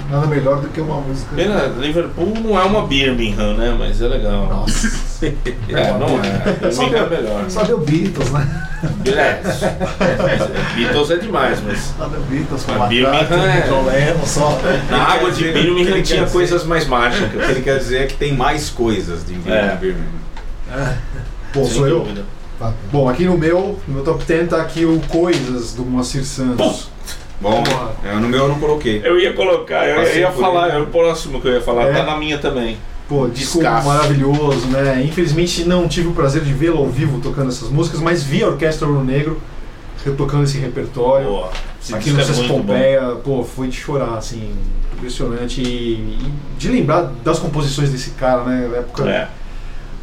[0.09, 1.35] Nada melhor do que uma música.
[1.35, 3.75] Pena, Liverpool não é uma Birmingham, né?
[3.77, 4.47] Mas é legal.
[4.47, 5.05] Nossa.
[5.25, 6.71] É, não é.
[6.71, 7.49] Só Birmingham é deu, melhor.
[7.49, 8.67] só deu Beatles, né?
[9.07, 10.75] É.
[10.75, 11.93] Beatles é demais, mas.
[11.97, 14.61] Só deu Beatles com Mas McCartney, Birmingham é- John Lennon, só.
[14.91, 17.45] Na água de Birmingham tinha dizer- coisas mais O mágicas.
[17.45, 19.75] que ele quer dizer é que tem mais coisas de É.
[19.75, 20.03] Birmingham.
[21.53, 22.07] Bom, Sem sou eu.
[22.59, 22.73] Tá.
[22.91, 26.89] Bom, aqui no meu, no meu top 10 tá aqui o Coisas do Moacir Santos.
[27.41, 27.63] Bom,
[28.03, 29.01] é, no meu eu não coloquei.
[29.03, 30.77] Eu ia colocar, eu Passei ia falar, ele.
[30.77, 31.93] é o próximo que eu ia falar, É.
[31.93, 32.77] tá na minha também.
[33.07, 33.87] Pô, disco Descasso.
[33.87, 35.03] maravilhoso, né?
[35.05, 38.47] Infelizmente não tive o prazer de vê-lo ao vivo tocando essas músicas, mas vi a
[38.47, 39.39] Orquestra Ouro Negro
[40.17, 41.27] tocando esse repertório.
[41.27, 41.45] Pô,
[41.81, 42.57] esse Aqui no disco é bom.
[42.61, 44.53] Pompeia, pô, foi de chorar, assim,
[44.95, 45.61] impressionante.
[45.61, 48.67] E, e de lembrar das composições desse cara, né?
[48.71, 49.27] Na Época, É.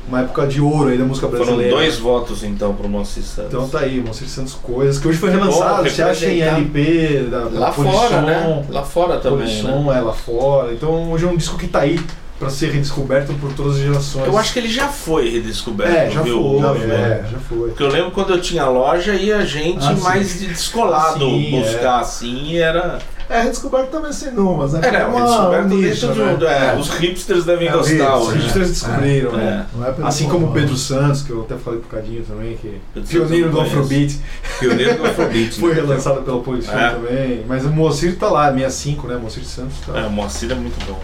[0.09, 1.71] Uma época de ouro aí da música Foram brasileira.
[1.77, 3.53] dois votos então pro Moacir Santos.
[3.53, 6.41] Então tá aí, Moacir Santos Coisas, que hoje foi relançado, você acha em.
[6.41, 8.65] LP, da, da Lá Polisson, fora, né?
[8.69, 9.63] Lá fora também, né?
[9.73, 10.73] Polisson, é, lá fora.
[10.73, 12.01] Então hoje é um disco que tá aí
[12.39, 14.27] pra ser redescoberto por todas as gerações.
[14.27, 16.43] Eu acho que ele já foi redescoberto, É, já viu?
[16.43, 17.69] foi, Já é, já foi.
[17.69, 20.03] Porque eu lembro quando eu tinha loja e a gente Ah, sim.
[20.03, 22.99] mais de descolado Sim, buscar assim e era.
[23.33, 24.81] É, redescoberto também sem numas, né?
[24.83, 26.35] Era É uma- redescoberto um nicho, dentro né?
[26.37, 26.49] de um.
[26.49, 28.39] é, Os hipsters devem É, gostar os Os hoje.
[28.41, 29.37] hipsters descobriram, É.
[29.37, 29.67] né?
[29.75, 30.53] Não é Assim como o.
[30.53, 33.61] Pedro Santos, que eu até falei pro Cadinho também, que pioneiro do.
[33.61, 34.21] Afrobeat,
[34.61, 35.53] Pioneiro do Afrobeat.
[35.61, 35.75] foi né?
[35.81, 36.91] relançado pela Polisson É.
[36.91, 37.45] também.
[37.49, 39.17] Mas o Moacir tá lá, 65, né?
[39.17, 39.99] Moacir Santos tá.
[39.99, 41.01] É, o Moacir é muito bom.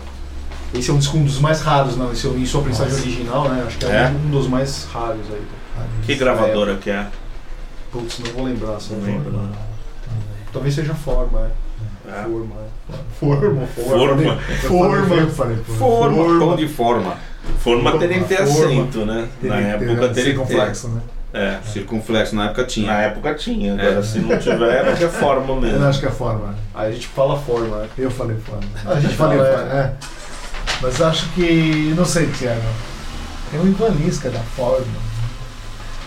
[0.75, 3.65] Esse é um um dos mais raros, não, esse é em sua prensagem original, né?
[3.67, 4.09] Acho que é, É?
[4.27, 5.41] um dos mais raros aí.
[6.05, 7.07] Que gravadora que é?
[7.91, 9.31] Putz, não vou lembrar, se não Não lembro.
[9.31, 9.49] lembro.
[10.53, 11.68] Talvez seja forma, é.
[12.13, 12.69] Forma.
[13.21, 14.37] Forma, Forma.
[14.67, 15.15] Forma.
[15.17, 17.17] Eu falei, pô, Forma, pão de forma.
[17.59, 18.67] Forma teria que ter Forma.
[18.67, 19.29] acento, né?
[19.41, 20.23] Teria Na época teria que ter.
[20.25, 21.01] circunflexo, né?
[21.35, 21.59] É.
[21.65, 22.87] Circunflexo na época tinha.
[22.87, 24.03] Na época tinha, agora É.
[24.03, 25.85] se não tiver, acho que é forma Eu mesmo.
[25.87, 26.55] acho que é forma.
[26.75, 27.89] Aí a gente fala forma, né?
[27.99, 28.63] Eu falei forma.
[28.87, 29.93] A gente Falei, fala, é, é.
[30.81, 31.93] Mas acho que.
[31.97, 32.61] Não sei, Tiago.
[33.51, 34.87] Tem o Ivan Lisca da forma.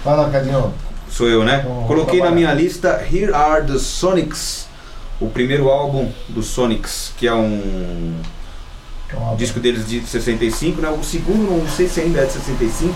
[0.04, 0.74] Fala, Cadinho.
[1.10, 1.64] Sou eu, né?
[1.68, 4.68] Vamos Coloquei na minha lista Here Are the Sonics,
[5.22, 8.14] o primeiro álbum do Sonics, que é um
[9.10, 10.90] é uma- disco deles de 65, né?
[10.90, 12.94] O segundo não sei se ainda é de 65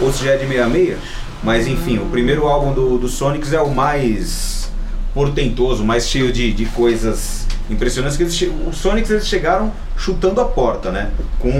[0.00, 0.98] ou se já é de 66,
[1.42, 4.70] mas enfim, o primeiro álbum do, do Sonics é o mais
[5.14, 8.16] portentoso, mais cheio de, de coisas impressionantes.
[8.16, 11.10] Que eles, os Sonics eles chegaram chutando a porta, né?
[11.38, 11.50] Com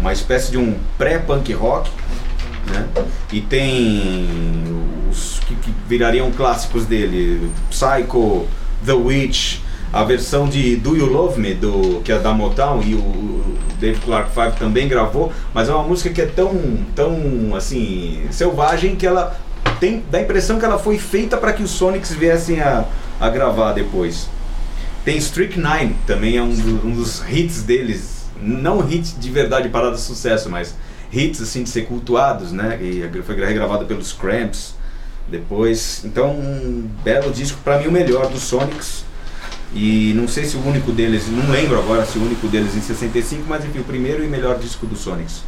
[0.00, 1.90] uma espécie de um pré-punk rock,
[2.72, 2.86] né?
[3.32, 4.64] E tem
[5.10, 8.46] os que, que virariam clássicos dele, Psycho,
[8.86, 9.58] The Witch,
[9.92, 14.00] a versão de Do You Love Me, do, que é da Motown, e o, Dave
[14.00, 16.54] Clark Five também gravou, mas é uma música que é tão,
[16.94, 19.38] tão assim, selvagem que ela
[19.78, 22.86] tem, dá a impressão que ela foi feita para que os Sonics viessem a,
[23.20, 24.28] a gravar depois.
[25.04, 29.94] Tem Strychnine, também é um, do- um dos hits deles, não hit de verdade parada
[29.96, 30.74] de sucesso, mas
[31.12, 32.78] hits assim de ser cultuados, né?
[32.80, 34.74] E foi regravado pelos Cramps
[35.28, 36.02] depois.
[36.04, 39.04] Então, um belo disco, para mim o melhor dos Sonics.
[39.74, 42.80] E não sei se o único deles, não lembro agora se o único deles em
[42.80, 45.42] 65, mas enfim, o primeiro e melhor disco dos Sonics.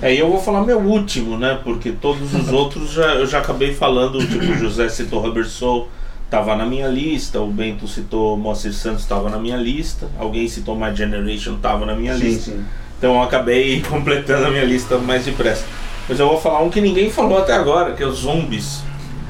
[0.00, 1.60] É, e eu vou falar meu último, né?
[1.62, 5.88] Porque todos os outros já, eu já acabei falando, tipo, o José citou Rubber Soul,
[6.30, 10.74] tava na minha lista, o Bento citou Moacir Santos, tava na minha lista, alguém citou
[10.74, 12.52] My Generation, tava na minha lista.
[12.98, 15.64] Então eu acabei completando a minha lista mais depressa.
[16.08, 18.82] Mas eu vou falar um que ninguém falou até agora, que é os Zombies.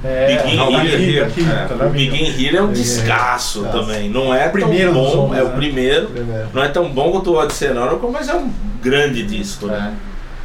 [0.04, 1.20] É, Begin tá Here.
[1.20, 2.10] aqui, tá aqui, É, tá na O minha.
[2.10, 3.72] Begin Here é um Begin descasso Here.
[3.72, 4.08] também.
[4.08, 5.54] Não é Primeiro tão bom, é o né?
[5.54, 6.06] primeiro.
[6.08, 6.48] Primeiro.
[6.52, 8.50] Não é tão bom quanto o Odyssey Oracle, mas é um
[8.82, 9.94] grande disco, né?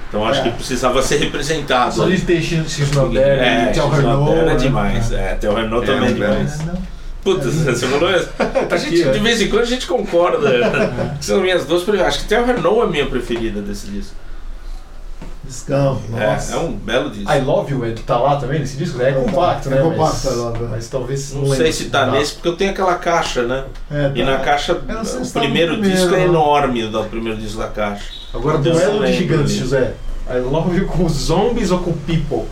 [0.10, 0.44] Então acho É.
[0.44, 1.96] que precisava ser representado.
[1.96, 5.12] Só de ter X no É, No, Notera é demais.
[5.12, 6.60] É, No É, também é demais.
[7.24, 8.30] Putz, você falou isso?
[8.72, 9.12] A gente, de é.
[9.20, 10.50] vez em quando a gente concorda.
[11.20, 12.16] São minhas duas preferidas.
[12.16, 14.14] Acho que Her No é a minha preferida desse disco.
[15.48, 16.54] Discão, nossa.
[16.54, 17.32] É, é um belo disco.
[17.32, 19.02] I Love You, é, tá lá também nesse disco?
[19.02, 19.78] É compacto, né?
[19.78, 20.68] É compacto, mas, I Love You.
[20.70, 22.12] mas talvez Não, lembro sei se tá Tá.
[22.12, 23.64] nesse, porque eu tenho aquela caixa, né?
[23.90, 24.32] É, E tá.
[24.32, 26.26] na caixa, Eu não sei se o tá primeiro, primeiro, disco é não.
[26.26, 28.04] enorme, o do primeiro disco da caixa.
[28.34, 29.54] Agora, Então, duelo de gigantes.
[29.54, 29.94] José.
[30.30, 32.46] I Love You com zombies ou com people?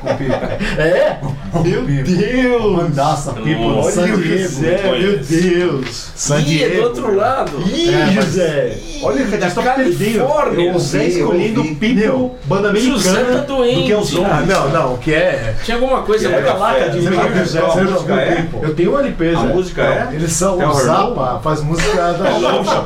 [0.00, 0.56] Com pipa.
[0.80, 1.16] É?
[1.64, 2.72] Meu Deus!
[2.72, 4.42] Mandaça, Pipa, San Olha o Diego.
[4.42, 5.18] José, meu.
[5.18, 6.10] Deus!
[6.14, 6.74] San Ih, é Diego.
[6.74, 7.62] do outro lado.
[7.66, 8.76] Ih, É, José!
[9.02, 10.24] Olha que a gente tá perdendo.
[10.26, 13.80] O José escolhendo Meu, banda José americana, tá doente.
[13.80, 14.32] do que os zombies.
[14.32, 15.54] Ah, não, não, o que é.
[15.64, 16.58] Tinha alguma coisa É, café.
[16.58, 17.02] Caraca, de
[17.44, 17.60] José.
[18.12, 18.46] é?
[18.62, 20.08] Eu tenho um LP, A música é?
[20.14, 22.84] Eles são Tell o Her Zappa, faz música da Xuxa.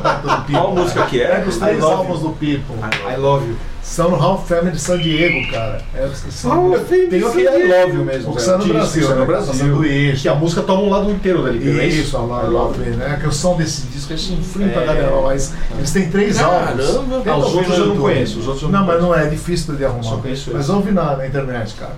[0.49, 1.43] Qual música que é?
[1.47, 2.77] Os três álbuns do People.
[3.11, 3.55] I Love You.
[3.91, 5.81] São no Hall Family de San Diego, cara.
[5.93, 6.71] É, são,
[7.09, 8.31] Tem aquele I Love You mesmo.
[8.31, 9.19] O que saiu no Brasil, saiu né?
[9.19, 9.53] no Brasil.
[9.53, 10.21] Sanduíche.
[10.21, 12.79] Que a música toma um lado inteiro da LP, não é Isso, a I Love
[12.79, 13.17] Me, né?
[13.19, 14.85] Que o som desse disco é chinfrim pra É.
[14.85, 16.69] caramba, mas eles têm três Caramba.
[16.69, 16.85] álbuns.
[16.95, 19.27] Ah, Tenta os outros eu não conheço, os outros eu não Não, mas não é
[19.27, 20.03] difícil de arrumar.
[20.03, 21.91] Só conheço Mas ouve na, na internet, cara.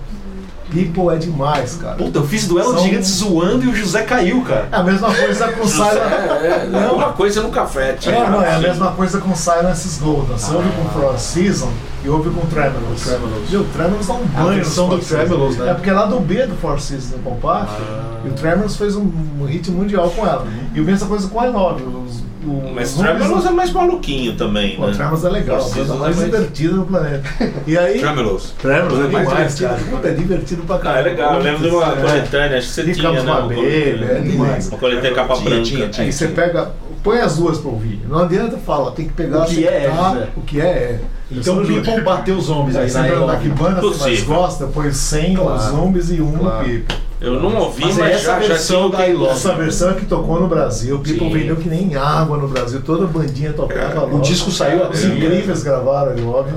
[0.74, 1.94] People é demais, cara.
[1.94, 4.68] Puta, eu fiz duelo São- de gigantes zoando e o José caiu, cara.
[4.72, 5.96] É a mesma coisa com Silent...
[6.42, 7.92] É, é, alguma coisa no café.
[7.92, 10.36] Tinha É, não, é a mesma coisa com Silence's Golden.
[10.36, 11.70] Você ouve com Frost Season
[12.04, 13.02] e ouve com Tremulous.
[13.02, 13.48] Tremulous.
[13.48, 15.06] Viu, Tremulous dá um A banho versão nos do.
[15.16, 15.70] Tremulous, né?
[15.70, 17.80] É porque é lá do B do Four Seasons no compacto.
[18.24, 19.10] E o Tremulous fez um,
[19.46, 20.46] hit mundial com ela.
[20.74, 21.76] E a mesma coisa com a I9.
[22.06, 24.92] Os, o, Mas os números- Tremulous é mais maluquinho também, Pô, né?
[24.94, 27.28] Tremulous é legal, a mais é mais- divertida do planeta.
[27.66, 28.54] E aí, Tremulous.
[28.60, 29.74] Tremulous é É mais demais, cara.
[29.74, 29.96] divertido.
[29.96, 31.00] Puta, é divertido pra Ah, caramba.
[31.00, 31.34] é legal.
[31.34, 31.96] Eu lembro de uma É.
[31.96, 33.20] coletânea, acho que você tinha, né?
[33.22, 34.04] Coletânea.
[34.12, 34.68] é demais.
[34.68, 35.90] Uma coletânea capa branca.
[35.98, 36.70] Aí você pega,
[37.02, 38.00] põe as duas pra ouvir.
[38.08, 39.90] Não adianta falar, tem que pegar O que é,
[40.36, 41.00] o que é, é.
[41.30, 43.54] Então o People bateu os zombies aí você I perguntar Love que You.
[43.54, 45.58] banda você mais gosta, põe 100 Claro.
[45.70, 46.64] zombies e um Claro.
[46.64, 46.96] People.
[47.24, 49.54] Eu não ouvi, Mas mas, é essa já, já versão tinha da I Love Essa
[49.54, 51.32] versão é que tocou no Brasil, o People Sim.
[51.32, 54.20] vendeu que nem água no Brasil, toda bandinha tocava O logo.
[54.20, 56.56] disco saiu Os assim, incríveis gravaram, é óbvio.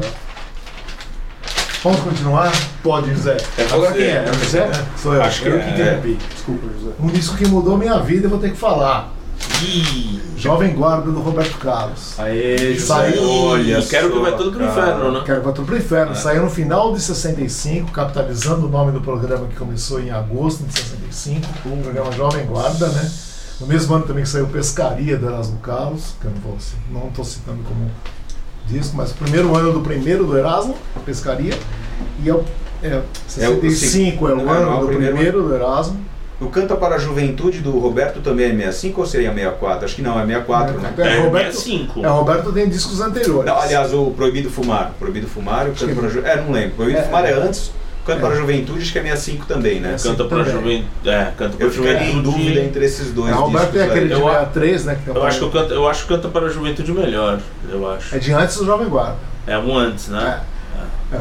[1.84, 2.52] Vamos continuar?
[2.84, 3.38] Pode, José.
[3.58, 4.26] É Agora quem é?
[4.28, 4.70] É o José?
[4.98, 5.22] Sou eu.
[5.22, 5.60] Acho que Eu é.
[5.60, 6.18] que interrompi.
[6.34, 6.92] Desculpa, José.
[7.00, 9.14] Um disco que mudou minha vida, eu vou ter que falar.
[9.64, 12.20] Ih, Jovem Guarda do Roberto Carlos.
[12.20, 12.86] Aê, José.
[12.86, 13.24] Saiu.
[13.24, 14.72] olha, quero que vai tudo pro cara.
[14.72, 15.24] inferno, né?
[15.26, 16.16] Quero Quatro pro Inferno.
[16.16, 20.74] Saiu no final de 65, capitalizando o nome do programa que começou em agosto de
[20.80, 23.12] 65, o programa Jovem Guarda, né?
[23.60, 26.58] No mesmo ano também que saiu Pescaria do Erasmo Carlos, que eu não vou
[26.92, 27.90] não estou citando como
[28.68, 31.58] disco, mas o primeiro ano do primeiro do Erasmo, Pescaria,
[32.24, 32.44] e é o,
[32.84, 36.00] é, 65 é o, não, ano não, do o primeiro primeiro, do Erasmo,
[36.40, 39.86] O Canta para a Juventude do Roberto também é 65 ou seria 64?
[39.86, 40.94] Acho que não, é 64, né?
[40.98, 42.06] É, É, Roberto, 65.
[42.06, 43.46] é, Roberto tem discos anteriores.
[43.46, 44.92] Não, aliás, o Proibido Fumar.
[45.00, 46.28] Proibido Fumar e o Canta para a Juventude.
[46.40, 46.76] É, não lembro.
[46.76, 47.34] Proibido É, Fumar é é.
[47.34, 47.72] antes.
[48.04, 49.96] O Canta para a Juventude acho que é 65 também, né?
[49.96, 50.54] É, Canta pra também.
[50.54, 51.10] juventude.
[51.10, 52.38] É, canta pra Eu ficaria em juventude.
[52.38, 54.96] dúvida entre esses dois É, Roberto discos é aquele de Eu- 63, né?
[54.96, 57.40] Que tem Eu acho que eu canto, eu acho que canta para a juventude melhor,
[57.70, 58.16] eu acho.
[58.16, 59.18] É de antes do Jovem Guarda.
[59.48, 60.40] É um antes, né?
[61.12, 61.20] É.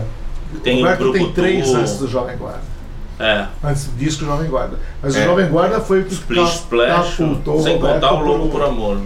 [0.63, 2.76] Tem o o Roberto tem três antes do Jovem Guarda.
[3.19, 3.47] É.
[3.65, 4.79] Antes do disco Jovem Guarda.
[5.03, 5.21] Mas É.
[5.23, 8.59] o Jovem Guarda foi o que Splish Splash, catapultou sem Roberto contar o Louco pro-
[8.61, 9.01] por Amor.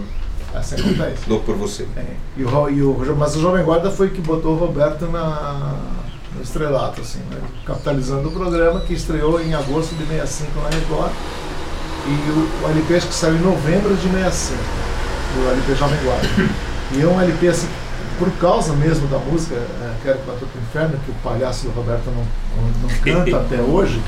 [0.53, 1.23] É, sem contar isso.
[1.29, 1.87] Louco por você.
[1.95, 2.03] É.
[2.35, 5.75] E o, e o- mas o Jovem Guarda foi que botou o Roberto na,
[6.35, 7.37] no estrelato, assim, né?
[7.65, 11.11] capitalizando o programa que estreou em agosto de 65 na Record.
[12.07, 14.59] E o, o LP acho que saiu em novembro de 65,
[15.37, 16.27] o LP Jovem Guarda.
[16.93, 17.67] E é um LP assim,
[18.19, 21.71] por causa mesmo da música, é, Quero que Bater pro Inferno, que o palhaço do
[21.71, 22.23] Roberto não,
[22.81, 24.01] não, canta até hoje.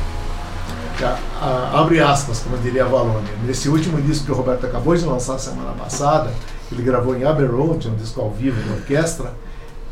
[0.98, 3.32] que a- a- abre aspas, como diria a Valônia.
[3.46, 6.32] Nesse último disco que o Roberto acabou de lançar semana passada,
[6.72, 9.34] ele gravou em Abbey Road, um disco ao vivo de orquestra.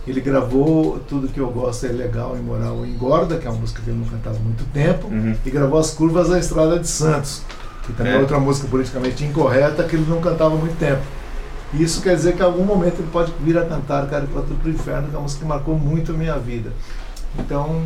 [0.07, 3.81] Ele gravou Tudo Que Eu Gosto é Legal, Imoral e Engorda, que é uma música
[3.83, 5.35] que ele não cantava há muito tempo, Uhum.
[5.43, 7.41] e gravou As Curvas da Estrada de Santos,
[7.85, 8.19] que também é É.
[8.19, 11.01] outra música politicamente incorreta que ele não cantava há muito tempo.
[11.73, 14.69] Isso quer dizer que em algum momento ele pode vir a cantar Cara Tudo pro
[14.69, 16.71] Inferno, que é uma música que marcou muito a minha vida.
[17.39, 17.81] Então,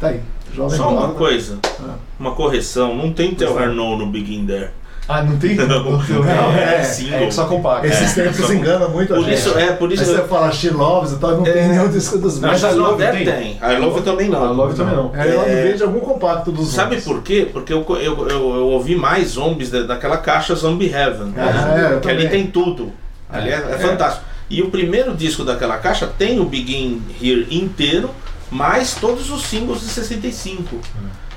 [0.00, 0.22] tá aí.
[0.54, 1.14] Jovem Só uma Guarda.
[1.14, 1.96] coisa, Ah.
[2.18, 2.96] uma correção.
[2.96, 3.62] Não tem Pois é.
[3.64, 4.70] Her No no Begin There.
[5.08, 5.54] Ah, não tem?
[5.54, 5.66] Não,
[6.02, 7.20] Não, é, single.
[7.20, 7.86] é só compacto.
[7.86, 9.38] Esses É, tempos só- enganam muito a Por gente.
[9.38, 10.02] isso, é, por isso.
[10.02, 11.66] Aí você fala She Loves e tal, não tem É.
[11.68, 13.52] nenhum disco dos Mas a Love Love tem.
[13.62, 14.44] I Love também não.
[14.44, 15.10] A Love também não.
[15.16, 15.62] É, ela É.
[15.70, 17.48] vende algum compacto dos Sabe por quê?
[17.50, 21.32] Porque eu, eu, eu, eu ouvi mais zombies da- daquela caixa Zombie Heaven.
[21.38, 22.92] Ah, é, que ali tem tudo.
[23.30, 24.24] Ali é, é fantástico.
[24.50, 28.10] E o primeiro disco daquela caixa tem o Begin Here inteiro,
[28.50, 30.76] mais todos os singles de 65.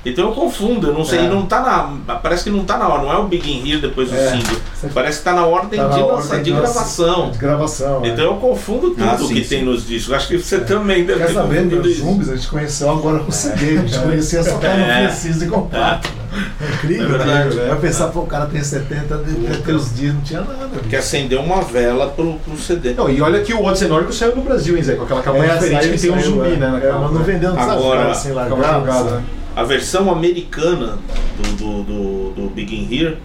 [0.04, 1.28] Então eu confundo, eu não sei, É.
[1.28, 1.60] não tá
[2.06, 2.14] na.
[2.16, 4.30] Parece que não tá na hora, não é o Begin Here depois do É.
[4.32, 4.56] single.
[4.92, 7.30] Parece que tá na ordem Tá na de, ordem lança- de gravação.
[7.30, 8.04] De gravação.
[8.04, 8.08] é.
[8.08, 9.48] Então eu confundo tudo Ah, sim, que sim.
[9.48, 10.12] tem nos discos.
[10.12, 12.00] Acho que você também deve Quer ter saber, confundido meus isso.
[12.04, 15.00] zumbis a gente conheceu agora com CD, a gente conhecia só É.
[15.02, 16.08] não precisa de compacto.
[16.08, 16.22] né?
[16.60, 17.62] É incrível, É verdade, né?
[17.64, 17.70] né?
[17.72, 20.66] Eu pensar, pô, o cara tem 70, deve ter os dias, não tinha nada.
[20.80, 20.96] Que bicho.
[20.96, 22.94] acendeu uma vela pro, pro CD.
[22.94, 24.94] Não, e olha que o Odyssey Nórdico saiu no Brasil, hein, Zé?
[24.94, 26.56] Com aquela campanha É, diferente que tem um zumbi, é.
[26.56, 26.80] né?
[26.82, 27.24] É, mas não né?
[27.24, 29.22] vendeu, não sabe, Agora, cara, assim, Ficava
[29.54, 29.60] né?
[29.60, 30.98] A versão americana
[31.36, 33.18] do, do, do, do Begin Here,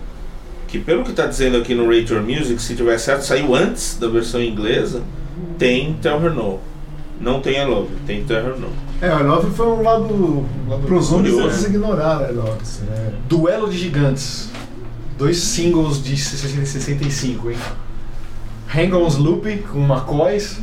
[0.68, 3.98] que pelo que está dizendo aqui no Rate Your Music, se tiver certo, saiu antes
[3.98, 5.02] da versão inglesa,
[5.58, 6.60] tem Tell Her No.
[7.20, 8.70] Não tem I Love, tem Tell Her No.
[9.02, 10.46] É, o Love foi um lado.
[10.86, 11.56] Pros zumbis curioso.
[11.56, 12.62] eles ignoraram a Love.
[12.62, 13.14] Assim, né?
[13.28, 14.50] Duelo de Gigantes.
[15.18, 17.58] Dois singles de 65, hein?
[18.76, 20.60] Hang On's Loop com McCoys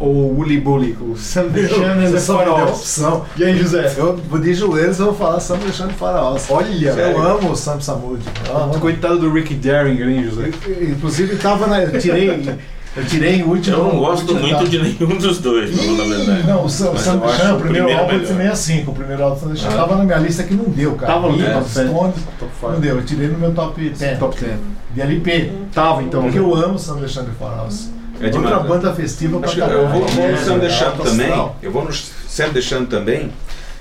[0.00, 2.70] ou Woolly Bully com Sam Shannon and the Pharaohs.
[2.80, 3.24] opção.
[3.36, 3.94] E aí, José?
[3.96, 6.46] Eu de joelhos eu vou falar Sam Alexandre Faraós.
[6.50, 7.22] Olha, eu velho.
[7.22, 8.20] amo o Sam Samud.
[8.52, 8.80] Amo.
[8.80, 10.50] Coitado do Rick Derringer, hein, José?
[10.80, 11.82] Inclusive tava na.
[11.82, 12.58] Eu tirei.
[12.96, 13.76] Eu tirei o último.
[13.76, 16.46] Eu não gosto muito da- de nenhum dos dois, pra falar a verdade.
[16.48, 18.56] Não, o Sam, Sam Chan, o o primeiro, álbum de melhor.
[18.56, 19.76] 65, o primeiro álbum de 65, Ah.
[19.76, 21.12] tava na minha lista que não deu, cara.
[21.12, 21.88] Tava no Beatles, top 10.
[21.90, 24.18] Stones, Top não deu, eu tirei no meu top 10.
[24.18, 24.56] Top 10.
[24.92, 25.52] De LP.
[25.72, 26.22] Tava, então.
[26.22, 27.90] Porque eu amo Sam Alexandre Faraós.
[28.20, 28.68] É demais, Outra né?
[28.68, 31.50] banda festiva pra que eu vou, vou no É, Sam alto também.
[31.62, 33.32] Eu vou no Sam deixando também.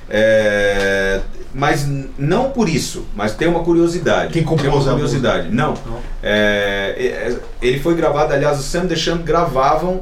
[0.10, 1.20] é,
[1.54, 1.88] mas
[2.18, 4.32] não por isso, mas tem uma curiosidade.
[4.34, 5.50] Quem compôs tem uma curiosidade.
[5.50, 5.74] Não.
[6.22, 10.02] É, é, é, ele foi gravado, aliás, o Sam deixando gravavam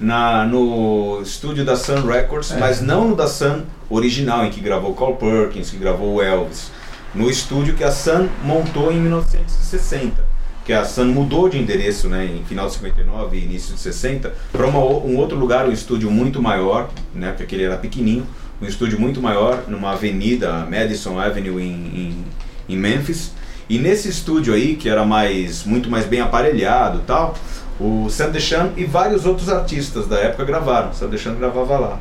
[0.00, 2.58] na, no estúdio da Sun Records, É.
[2.58, 6.70] mas não no da Sun original, em que gravou Carl Perkins, que gravou o Elvis.
[7.14, 10.27] No estúdio que a Sun montou em 1960.
[10.68, 14.34] Que a Sun mudou de endereço né, em final de 59 e início de 60
[14.52, 18.26] para um outro lugar, um estúdio muito maior, né, porque ele era pequenininho,
[18.60, 22.24] um estúdio muito maior, numa avenida, Madison Avenue em, em,
[22.68, 23.32] em Memphis.
[23.66, 27.34] E nesse estúdio aí, que era mais muito mais bem aparelhado tal,
[27.80, 30.90] o Sam Deschamps e vários outros artistas da época gravaram.
[30.90, 32.00] O Sam Deschamps gravava lá.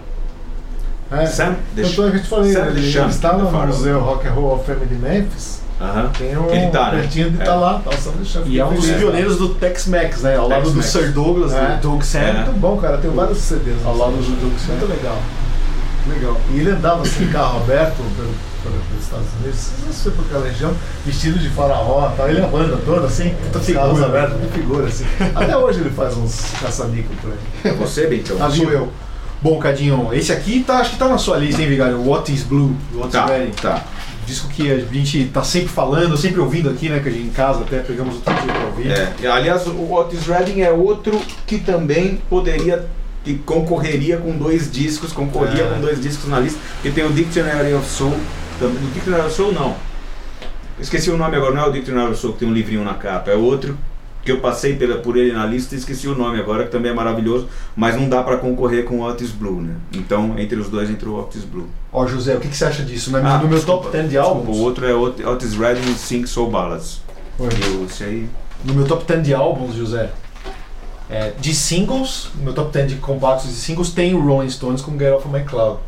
[1.09, 1.26] É.
[1.26, 3.49] Sam é que eu te falei, Sam né, ele Deschamps, está no.
[3.49, 5.65] Museu Rock and Roll of Fame de Memphis.
[5.80, 6.10] Aham.
[6.18, 7.02] Tem um Ele tá, né?
[7.02, 7.46] pertinho de É.
[7.46, 8.48] tá lá, tá o.
[8.48, 10.36] E é um dos pioneiros do Tex-Mex, né?
[10.36, 10.82] Ao lado do.
[10.82, 11.76] Sir Douglas, É.
[11.76, 12.20] do Doug Sam.
[12.20, 12.34] É.
[12.34, 12.98] Muito bom, cara.
[12.98, 13.78] Tem vários CDs.
[13.86, 14.74] Ao lado do Doug Sam.
[14.74, 15.18] Muito legal.
[16.08, 16.38] Legal.
[16.54, 20.46] E ele andava assim, carro aberto pelo- pelo- pelos Estados Unidos, não sei por aquela
[20.48, 20.74] região,
[21.06, 22.30] vestido de faraó, tal.
[22.30, 24.06] ele e a banda toda assim, figura, carros né?
[24.06, 25.06] abertos, de figura assim.
[25.36, 27.72] Até hoje ele faz uns caça-nico por aí.
[27.72, 28.38] É você, Bentão?
[28.42, 28.90] Ah, sou eu.
[29.42, 32.02] Bom, Cadinho, esse aqui tá, acho que tá na sua lista, hein, Vigário?
[32.08, 33.52] What is Blue, What's Tá, Ready.
[33.62, 33.84] tá.
[34.28, 37.00] Disco que a gente tá sempre falando, sempre ouvindo aqui, né?
[37.00, 38.92] Que a gente em casa até pegamos outro dia pra ouvir.
[38.92, 41.18] É, e, aliás, o Otis Redding é outro
[41.48, 42.86] que também poderia
[43.24, 45.74] que concorreria com dois discos, concorria É.
[45.74, 48.16] com dois discos na lista, porque tem o Dictionary of Soul,
[48.60, 49.76] também, o Dictionary of Soul não.
[50.80, 52.94] Esqueci o nome agora, não é o Dictionary of Soul que tem um livrinho na
[52.96, 53.78] capa, é outro
[54.28, 56.92] que eu passei pela, por ele na lista e esqueci o nome agora, que também
[56.92, 59.76] é maravilhoso, mas não dá pra concorrer com o Otis Blue, né?
[59.94, 61.68] Então, entre os dois, entre o Otis Blue.
[61.94, 63.10] Ó, José, o que, que você acha disso?
[63.12, 64.58] Na, Ah, no meu desculpa, top 10 de desculpa, álbuns.
[64.58, 67.02] O outro é Ot- Otis Redding Sing Soul Ballads.
[67.40, 67.48] Oi.
[67.48, 68.30] E esse aí...
[68.66, 70.10] No meu top 10 de álbuns, José,
[71.10, 74.82] é, de singles, no meu top 10 de compactos de singles tem o Rolling Stones
[74.82, 75.80] com Get Off My Cloud.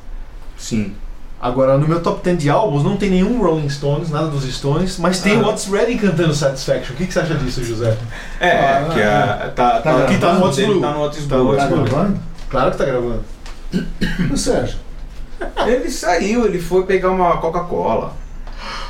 [0.57, 0.93] Sim.
[1.41, 4.97] Agora, no meu top 10 de álbuns não tem nenhum Rolling Stones, nada dos Stones,
[4.99, 5.43] mas tem Ah.
[5.43, 6.93] o Otis Redding cantando Satisfaction.
[6.93, 7.97] O que, que você acha disso, José?
[8.41, 10.45] É, Ah, que a, tá, tá aqui tá no gravando?
[10.47, 10.81] Otis Blue.
[10.81, 11.55] Tá no Otis Tá Blue.
[11.55, 12.19] Tá gravando?
[12.49, 13.23] Claro que tá gravando.
[14.33, 14.77] O Sérgio?
[15.65, 18.13] Ele saiu, ele foi pegar uma Coca-Cola.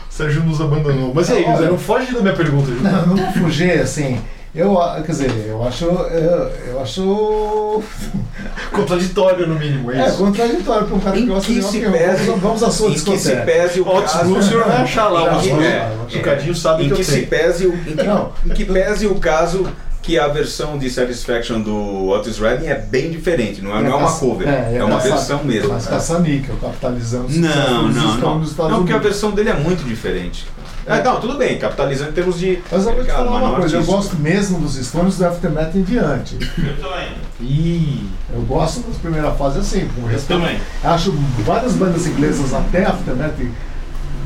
[0.10, 1.14] Sérgio nos abandonou.
[1.14, 1.44] Mas e aí.
[1.46, 2.90] José, não foge da minha pergunta, José.
[2.90, 4.20] Não, não vou fugir, assim.
[4.56, 5.86] Eu, a- quer dizer, eu acho.
[5.86, 7.84] Eu, eu acho.
[8.72, 10.18] Contraditório, no mínimo, é É isso.
[10.18, 11.92] contraditório para um cara que Em gosta que de rock se roll.
[11.94, 13.42] pese, Vamos- Vamos à sua em que se discoteca.
[13.46, 14.36] pese o O Otis caso...
[14.38, 15.64] O senhor vai achar lá o Otis É, Blue.
[15.64, 18.32] é, O Chucadinho sabe em que que eu se pese o, em, que, Não.
[18.46, 19.68] em que pese o caso
[20.02, 23.96] que a versão de Satisfaction do Otis Redding é bem diferente, não é, não é
[23.96, 25.70] uma cover, é, é uma caça- versão mesmo.
[25.70, 28.40] Mas caça-níquel, capitalizando Não, não, não.
[28.70, 30.48] Não, porque a versão dele é muito diferente.
[30.90, 32.60] É, não, tudo bem, capitalizando em termos de.
[32.72, 35.84] Mas eu vou te falar uma coisa, eu gosto mesmo dos Stones do Aftermath em
[35.84, 36.36] diante.
[36.58, 37.10] Eu também.
[37.42, 40.42] Ih, Eu gosto das primeiras fases assim, com Eu respeito.
[40.42, 40.60] também.
[40.84, 41.12] Acho
[41.46, 43.36] várias bandas inglesas até Aftermath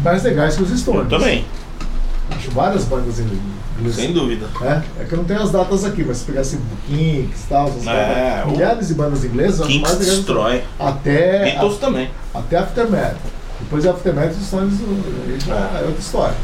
[0.03, 1.11] mais legais que os Stones.
[1.11, 1.45] Eu também.
[2.35, 3.95] Acho várias bandas inglesas.
[3.95, 4.47] Sem dúvida.
[4.61, 7.47] É, é que eu não tenho as datas aqui, mas se pegar assim, Kinks e
[7.49, 10.63] tal, essas É, o- milhares de bandas inglesas, eu acho mais legais destrói.
[10.79, 12.09] até, Beatles também.
[12.33, 13.15] até Aftermath.
[13.59, 14.73] Depois de Aftermath, os Stones
[15.45, 16.35] já é outra história.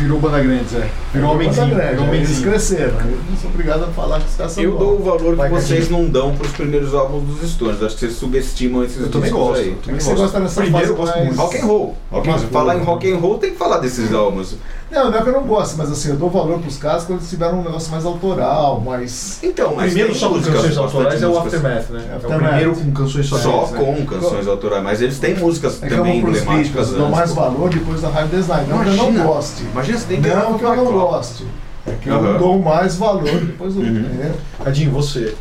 [0.00, 0.88] Virou banda grande, Zé.
[1.12, 1.66] Virou homenzinho.
[1.66, 2.94] Banda grande, Virou aí eles cresceram.
[3.00, 5.48] Eu não sou obrigado a falar que os caras são Eu dou o valor que
[5.48, 7.82] vocês não dão pros primeiros álbuns dos Stones.
[7.82, 9.60] Acho que vocês subestimam esses Eu também discos gosto.
[9.60, 9.68] aí.
[9.68, 10.22] eu É também você gosto.
[10.22, 11.40] gosta dessa Primeiro eu fase gosto mais- muito.
[11.40, 11.96] Rock and roll.
[12.10, 12.38] Rock and.
[12.50, 14.56] Falar em rock and roll tem que falar desses álbuns.
[14.90, 17.20] Não, não é que eu não gosto, mas assim, eu dou valor pros caras quando
[17.20, 19.38] eles tiveram um negócio mais autoral, mais.
[19.40, 21.54] Então, O mas primeiro só com músicas, canções autorais é o músicas.
[21.54, 22.06] Aftermath, né?
[22.10, 22.48] É o Aftermath.
[22.48, 23.78] primeiro com canções Só sonoras, né?
[23.78, 27.16] com canções autorais, mas eles têm músicas É que eu também emblemáticas dou antes.
[27.16, 28.66] mais valor depois da Hard Design.
[28.68, 29.62] Não que eu não goste.
[29.62, 31.46] Imagina tem que Não que eu não goste.
[31.86, 33.80] É que eu dou mais valor depois do.
[33.80, 33.86] Uhum.
[34.00, 34.34] entendeu?
[34.62, 35.34] Cadinho, você.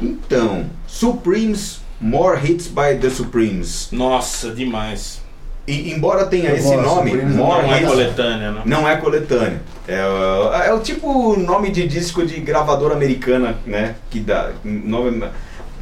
[0.00, 3.88] Então, Supremes, More Hits by the Supremes.
[3.92, 5.24] Nossa, demais.
[5.66, 8.62] E embora tenha Eu esse gosto, nome, Supremes More Não é Hits, coletânea, não.
[8.64, 9.62] não é coletânea.
[9.88, 13.94] É, o- é o tipo nome de disco de gravadora americana, né?
[14.10, 15.24] Que dá nome,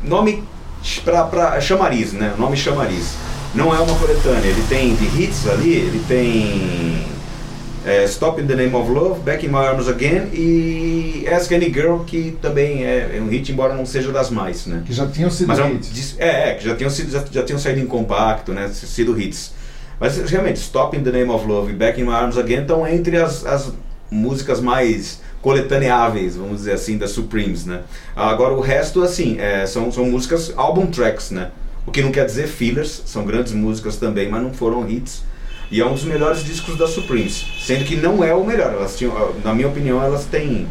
[0.02, 0.42] nome
[1.04, 2.32] pra, pra chamariz, né?
[2.38, 3.14] Nome chamariz.
[3.54, 4.46] Não é uma coletânea.
[4.48, 7.04] Ele tem de hits ali, ele tem
[7.84, 11.72] é, Stop in the Name of Love, Back in My Arms Again e Ask Any
[11.72, 14.82] Girl, que também é, é um hit, embora não seja das mais, né?
[14.86, 16.16] Que já tinham sido Mas é, um hits.
[16.18, 18.68] é, é, que já tinham, sido, já, já tinham saído em compacto, né?
[18.68, 19.52] Sido hits.
[20.00, 22.86] Mas realmente, Stop in the Name of Love e Back in My Arms Again estão
[22.86, 23.72] entre as, as
[24.10, 27.82] músicas mais coletâneáveis, vamos dizer assim, da Supremes, né?
[28.16, 31.50] Agora o resto, assim, é, são, são músicas album tracks, né?
[31.86, 35.22] O que não quer dizer fillers, são grandes músicas também, mas não foram hits.
[35.70, 38.72] E é um dos melhores discos da Supremes, sendo que não é o melhor.
[38.72, 40.66] Elas tinham, na minha opinião, elas têm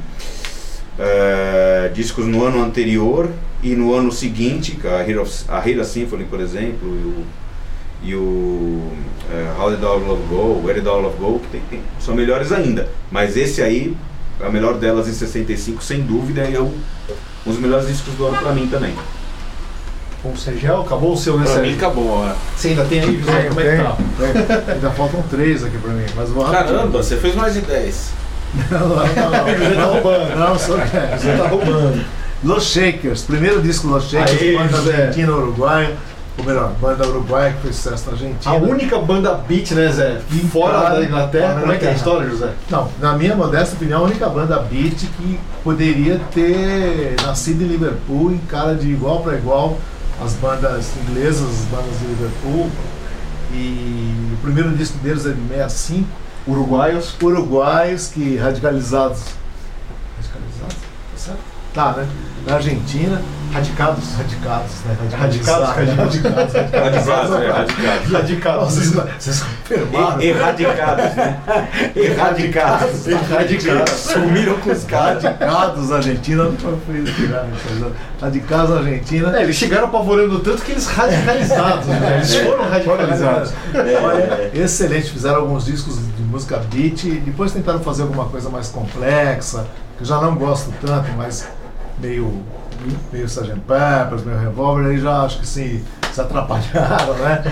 [0.97, 3.29] é, discos no ano anterior
[3.61, 5.23] e no ano seguinte, a Hero,
[5.81, 7.25] a Symphony, por exemplo, e o,
[8.03, 8.91] e o
[9.31, 12.13] é, How Did All Love Go, Where Did All Love Go, que tem- tem- são
[12.13, 12.89] melhores ainda.
[13.11, 13.95] Mas esse aí,
[14.41, 16.73] a melhor delas em 65, sem dúvida, é um,
[17.45, 18.93] dos melhores discos do ano pra mim também.
[20.23, 21.75] Com o Sergel, acabou o seu, né, Pra mim Sérgio?
[21.75, 22.33] acabou, ó.
[22.55, 23.41] Você ainda tem aí, José?
[23.49, 23.97] Como é que tá?
[24.65, 24.73] Tem.
[24.75, 26.45] Ainda faltam três aqui pra mim, mas vou.
[26.45, 28.09] Caramba, você fez mais de 10.
[28.71, 29.03] Não, não, não.
[29.03, 30.35] Você tá roubando.
[30.39, 32.05] Não, sou é, Você tá roubando.
[32.43, 34.95] Los Shakers, primeiro disco Los Shakers, Aê, banda José.
[34.95, 35.91] argentina uruguaia,
[36.37, 38.53] ou melhor, banda uruguaia que fez sucesso na Argentina.
[38.53, 40.19] A única banda beat, né, Zé?
[40.51, 41.59] Fora Fora da Inglaterra.
[41.61, 41.95] Como é que é a Inglaterra.
[41.95, 42.49] história, José?
[42.69, 48.31] Não, na minha modesta opinião, a única banda beat que poderia ter nascido em Liverpool
[48.31, 49.77] em cara de igual para igual
[50.21, 52.69] as bandas inglesas, as bandas de Liverpool.
[53.51, 56.07] E o primeiro disco deles é de 65,
[56.47, 57.15] Uruguaios.
[57.21, 59.21] uruguaios que radicalizados.
[60.17, 60.75] Radicalizados?
[60.75, 61.39] Tá certo?
[61.73, 62.09] Tá, né?
[62.45, 63.21] Na Argentina,
[63.53, 64.15] Radicados.
[64.15, 64.97] radicados, né?
[65.15, 66.15] Radicados, radicados.
[66.73, 68.11] Radicados, é, radicados.
[68.11, 68.73] Radicados.
[68.73, 70.21] Vocês, vocês confirmaram?
[70.21, 71.39] Erradicados, né?
[71.95, 73.05] Erradicados.
[73.29, 73.91] Radicados.
[73.91, 75.23] Sumiram com os caras.
[75.23, 77.47] Radicados Argentina, não foi inspirado,
[78.19, 79.37] Radicados Argentina.
[79.37, 82.15] É, eles chegaram apavorando tanto que eles radicalizados, né?
[82.15, 83.53] Eles foram radicalizados.
[84.03, 88.69] Olha, excelente, fizeram alguns discos de música beat e depois tentaram fazer alguma coisa mais
[88.69, 91.47] complexa, que eu já não gosto tanto, mas
[91.99, 92.43] meio,
[93.11, 93.61] meio Sgt.
[93.67, 95.81] Peppers, meio Revolver, aí já acho que sim,
[96.11, 97.43] se atrapalharam, né?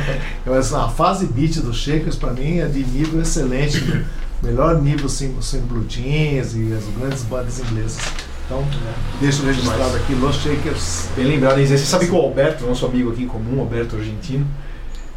[0.45, 4.05] Mas a fase beat dos Shakers, pra mim, é de nível excelente.
[4.41, 8.01] melhor nível sem, sem blue jeans e as grandes bandas inglesas.
[8.45, 8.65] Então,
[9.19, 11.07] deixa registrado aqui, Los Shakers.
[11.15, 11.65] Bem lembrado?
[11.65, 14.45] Você sabe que o Alberto, nosso amigo aqui em comum, Alberto argentino,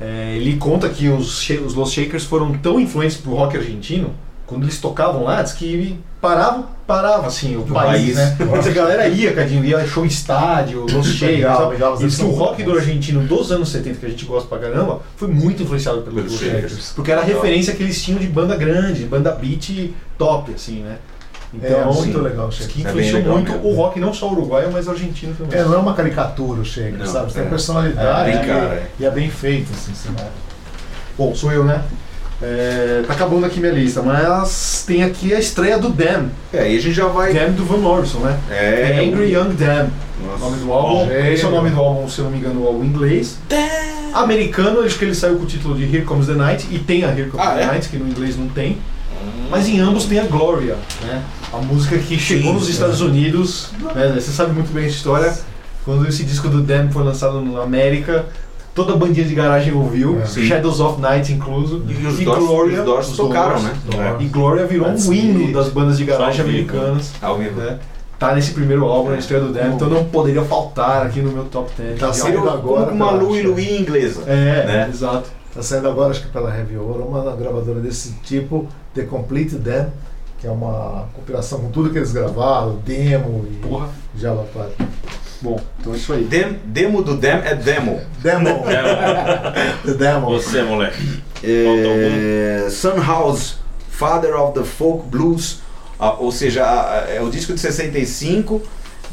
[0.00, 4.14] é, ele conta que os, os Los Shakers foram tão influentes pro rock argentino,
[4.47, 8.16] quando eles tocavam lá, diz que parava, parava assim, o país, país.
[8.16, 8.36] né?
[8.51, 11.20] Mas a galera ia, Cadinho, ia show estádio, Los.
[11.20, 14.24] Legal, legal, E diz que o rock do argentino dos anos 70, que a gente
[14.24, 16.92] gosta pra caramba, foi muito influenciado pelos Pelos Los.
[16.95, 17.40] Porque era a Legal.
[17.42, 20.97] referência que eles tinham de banda grande, banda beat top, assim, né?
[21.62, 22.72] é muito sim, legal, Diz Shakers.
[22.72, 23.68] que É influenciou legal muito mesmo.
[23.68, 25.57] o rock, não só uruguaio, mas argentino também.
[25.57, 26.64] É, não é uma caricatura o
[26.99, 27.30] Não, sabe?
[27.30, 27.49] Você tem é.
[27.51, 28.86] personalidade É, tem e- cara, é.
[28.99, 30.26] e é bem feito, assim, não-
[31.16, 31.84] Bom, sou eu, né?
[32.43, 36.30] É, tá acabando aqui minha lista, mas tem aqui a estreia do Damn.
[36.53, 37.32] É, a gente já vai.
[37.32, 38.39] Damn do Van Morrison, né?
[38.51, 39.91] É, Angry Young Damn.
[40.22, 40.45] O Nossa.
[40.45, 41.11] nome do álbum.
[41.11, 43.39] Esse é o nome do álbum, se eu não me engano, o álbum inglês.
[44.12, 47.05] Americano, acho que ele saiu com o título de Here Comes the Night e tem
[47.05, 47.66] a Here Comes Ah, the é?
[47.66, 48.78] Night, que no inglês não tem.
[49.51, 51.22] Mas em ambos tem a Gloria, né?
[51.53, 52.70] A música que chegou Sim, nos é.
[52.72, 54.12] Estados Unidos, né?
[54.14, 55.32] Você sabe muito bem a história.
[55.85, 58.26] Quando esse disco do Damn foi lançado na América,
[58.75, 60.27] toda a bandinha de garagem ouviu, É.
[60.27, 61.83] Shadows of Night incluso.
[61.89, 63.72] E os Doors- os Doors tocaram, né?
[63.91, 64.22] Doors.
[64.22, 66.70] E Gloria virou That's um hino das bandas de garagem ao vivo.
[66.72, 67.12] americanas.
[67.22, 67.61] Ao vivo.
[67.61, 67.79] Né?
[68.18, 71.45] Tá nesse primeiro álbum, na estreia do Damn, então não poderia faltar aqui no meu
[71.45, 71.99] top 10.
[71.99, 74.22] Tá saindo agora uma Lu e Louie inglesa.
[74.27, 74.89] É, né?
[74.91, 75.29] exato.
[75.55, 79.87] Tá saindo agora, acho que pela Heavy Ouro, uma gravadora desse tipo, The Complete Them,
[80.41, 83.89] que é uma compilação com tudo que eles gravaram, demo e Porra.
[84.16, 84.72] Java Park.
[85.45, 86.24] Bom, então é isso aí.
[86.24, 88.01] Dem- demo do Dem é demo.
[88.22, 88.64] Demo!
[89.84, 90.30] The Demo!
[90.30, 91.22] Você, moleque.
[91.42, 93.57] É, Sun House,
[93.90, 95.59] Father of the Folk Blues,
[96.01, 98.62] ah, ou seja, ah, é o disco de 65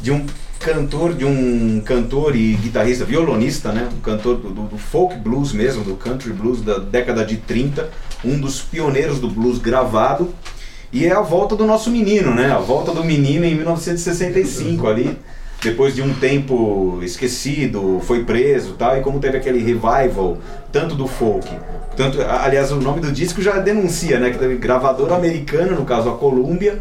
[0.00, 0.24] de um
[0.58, 3.88] cantor, de um cantor e guitarrista, violonista, né?
[3.94, 7.90] Um cantor do, do- do folk blues mesmo, do country blues da década de 30,
[8.24, 10.34] um dos pioneiros do blues gravado.
[10.90, 12.50] E é a volta do nosso menino, né?
[12.52, 15.18] A volta do menino em 1965 ali.
[15.62, 20.38] Depois de um tempo esquecido, foi preso tal, e como teve aquele revival,
[20.72, 21.48] tanto do folk,
[21.96, 24.30] tanto, aliás, o nome do disco já denuncia, né?
[24.30, 26.80] Que teve gravador americano, no caso a Columbia,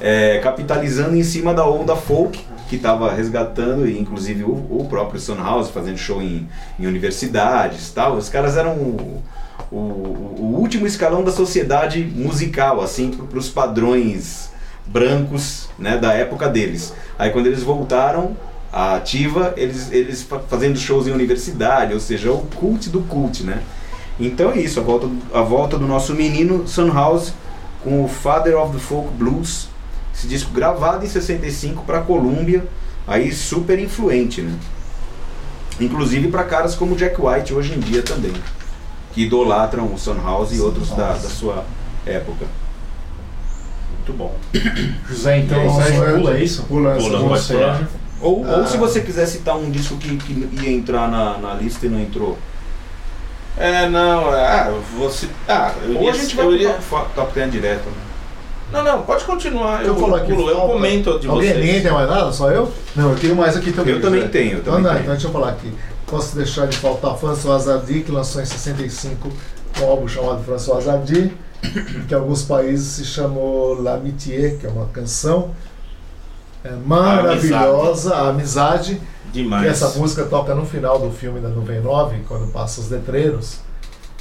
[0.00, 5.20] é, capitalizando em cima da onda folk, que estava resgatando, e inclusive o, o próprio
[5.20, 6.48] Son House fazendo show em,
[6.80, 8.16] em universidades tal.
[8.16, 9.22] Os caras eram o,
[9.70, 14.50] o, o último escalão da sociedade musical, assim, para os padrões
[14.86, 16.92] brancos né, da época deles.
[17.18, 18.36] Aí quando eles voltaram
[18.72, 23.42] à ativa, eles, eles fa- fazendo shows em universidade, ou seja, o cult do cult,
[23.42, 23.60] né?
[24.18, 27.32] Então é isso, a volta, a volta do nosso menino Sun House
[27.82, 29.68] com o Father of the Folk Blues,
[30.14, 32.66] esse disco gravado em 65 para Columbia,
[33.06, 34.54] aí super influente, né?
[35.78, 38.32] Inclusive para caras como Jack White hoje em dia também,
[39.12, 41.64] que idolatram o Sun House e outros da, da sua
[42.06, 42.46] época.
[44.06, 44.34] Muito bom.
[45.08, 46.62] José, então, Então, eu- pula isso.
[46.64, 47.38] Pula Pula, pode pular.
[47.38, 47.88] Sérgio.
[48.20, 48.80] Ou, ou se Ah.
[48.80, 52.38] você quiser citar um disco que, que ia entrar na, na lista e não entrou.
[53.58, 55.28] É, não, é, ah, você.
[55.48, 57.84] Ah, eu Ou iria, a gente vai eu iria, top, top 10 direto.
[57.86, 57.92] Né?
[58.72, 59.80] Não, não, pode continuar.
[59.82, 61.82] Eu, Eu falo aqui, pulo, eu comento de Alguém, ninguém vocês.
[61.82, 62.32] tem mais nada?
[62.32, 62.70] Só eu?
[62.94, 63.94] Não, eu tenho mais aqui também.
[63.94, 64.32] Eu também José.
[64.32, 65.02] tenho, eu Então, também não, tenho.
[65.02, 65.72] então deixa eu falar aqui.
[66.06, 69.30] Posso deixar de faltar François Hardy, que lançou em 65
[69.80, 74.86] um álbum chamado François Hardy, que em alguns países se chamou L'Amitié, que é uma
[74.86, 75.50] canção
[76.64, 79.00] é, maravilhosa, a amizade,
[79.32, 79.66] que Demais.
[79.66, 83.58] essa música toca no final do filme da Nuvem 9, quando passa os letreiros,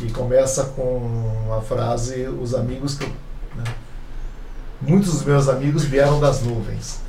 [0.02, 3.06] e começa com a frase Os amigos que.
[3.06, 3.10] eu-"
[3.56, 3.64] né?
[4.82, 7.00] Muitos dos meus amigos vieram das nuvens.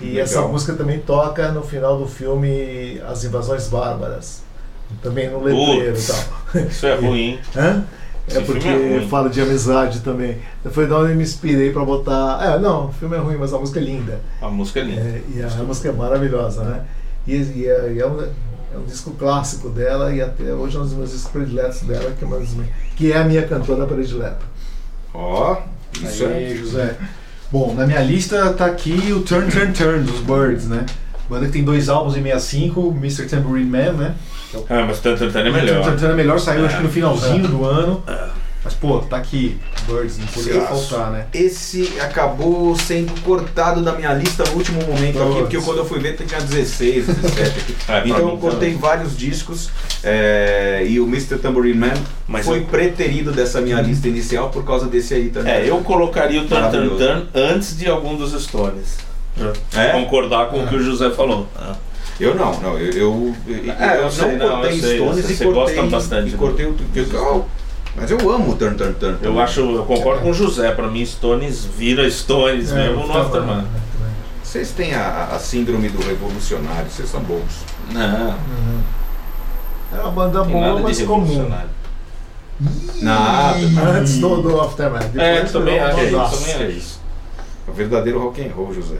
[0.00, 0.22] E Legal.
[0.24, 4.42] essa música também toca no final do filme As Invasões Bárbaras.
[5.02, 6.06] Também no letreiro e Putz.
[6.52, 6.62] tal.
[6.62, 7.84] Isso é ruim, hein?
[8.26, 10.38] Esse É porque é fala de amizade também.
[10.70, 12.40] Foi da onde eu me inspirei pra botar.
[12.42, 14.20] É, não, o filme é ruim, mas a música é linda.
[14.40, 15.00] A música é linda.
[15.00, 16.84] É, e a, música é maravilhosa, né?
[17.26, 20.80] E, e é, e é um, é um disco clássico dela e até hoje é
[20.80, 22.40] um dos meus discos prediletos dela, que é, uma
[22.96, 24.40] que é a minha cantora predileta.
[25.12, 25.58] Ó,
[26.02, 26.56] isso Aí, é.
[26.56, 26.96] José.
[27.52, 30.86] Bom, na minha lista tá aqui o Turn Turn Turn dos Birds, né?
[31.28, 33.26] Banda que tem dois álbuns em 65, Mr.
[33.26, 34.14] Tambourine Man, né?
[34.68, 35.82] Ah, mas tanto é melhor.
[35.96, 36.92] Turn é melhor, saiu acho que no É.
[36.92, 38.02] finalzinho do ano.
[38.64, 40.66] Mas, pô, tá aqui, Birds, não Certo.
[40.88, 41.26] faltar, né?
[41.34, 45.38] Esse acabou sendo cortado da minha lista no último momento aqui, Putz.
[45.40, 47.76] porque quando eu fui ver tinha 16, 17.
[47.86, 48.78] É, então eu mim cortei também.
[48.78, 49.68] vários discos
[50.02, 51.36] é, e o Mr.
[51.36, 51.92] Tambourine Man
[52.26, 55.52] Mas foi eu- preterido dessa minha lista inicial por causa desse aí também.
[55.52, 56.88] É, eu colocaria o Tan Tan.
[56.96, 58.96] Tan antes de algum dos Stones.
[59.70, 59.92] Pra É?
[59.92, 61.46] Concordar com o que o José falou.
[62.20, 65.24] Eu não, não, eu, eu, eu, É, eu não sei, não, cortei eu sei, Stones
[65.26, 67.46] você- e cortei, gosta bastante e do- cortei o eu, eu
[67.96, 69.18] Mas eu amo o Turn Turn Turn.
[69.22, 73.12] Eu acho, eu concordo com o José, pra mim Stones vira Stones É, mesmo no
[73.12, 73.46] tá Aftermath.
[73.48, 74.14] bom, né, também.
[74.42, 77.64] Vocês têm a, a síndrome do revolucionário, vocês são bons.
[77.92, 78.34] Não,
[79.92, 81.48] É uma banda tem boa, nada de mas comum.
[83.02, 83.56] Nada.
[83.98, 85.10] Antes do, do Aftermath.
[85.16, 86.34] É, Depois também acho, uma É bandaça.
[86.36, 87.00] isso, também é isso.
[87.66, 88.96] É o verdadeiro rock and roll, José.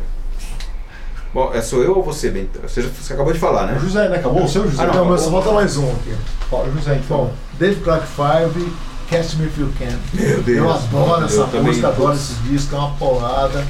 [1.35, 2.61] Bom, é sou eu ou você, Bento?
[2.63, 3.79] Você, você acabou de falar, O né?
[3.81, 4.17] José, né?
[4.19, 4.85] Acabou o seu José?
[4.85, 6.15] Ah, Não, mas só falta mais um aqui.
[6.49, 7.17] Fala, José, então.
[7.19, 8.71] Bom, Dave Clark 5,
[9.11, 9.99] Catch Me If You Can.
[10.13, 10.59] Meu Deus.
[10.59, 11.63] Eu adoro Eu essa também.
[11.63, 13.65] música, adoro esse disco, é uma porrada.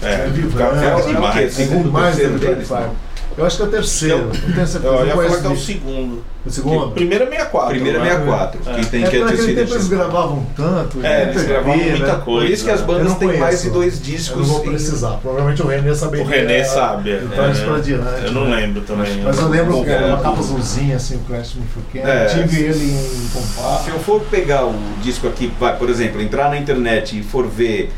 [0.00, 1.44] É, vibrante, Café é o é quê?
[1.46, 2.68] o Segundo, mais terceiro Dave deles?
[2.68, 2.96] Clark 5.
[3.38, 4.86] Eu acho que é o terceiro, não tenho certeza.
[4.86, 6.24] Eu ia não falar conheço que é o segundo.
[6.44, 6.90] O segundo?
[6.92, 7.70] Primeiro é 64.
[7.70, 8.10] Primeiro é né?
[8.10, 8.74] 64, É.
[8.80, 10.98] que tem É que que naquele ter tempo eles gravavam tanto.
[10.98, 12.22] É, né, eles gravavam muita né?
[12.24, 12.24] coisa.
[12.24, 14.38] Por isso que as Eu bandas têm mais de dois Eu discos.
[14.38, 15.10] não vou precisar.
[15.22, 16.24] Provavelmente o René saberia.
[16.24, 17.16] O René sabe.
[17.18, 18.24] De trás é, pra diante.
[18.24, 19.22] Eu não lembro também.
[19.22, 20.22] Mas eu lembro que era uma É.
[20.22, 21.62] capa azulzinha, assim, o Crash Me
[21.92, 22.08] Can.
[22.08, 22.24] É.
[22.26, 23.84] Tive ele em compacto.
[23.84, 27.46] Se eu for pegar o disco aqui, vai, por exemplo, entrar na internet e for
[27.46, 27.92] ver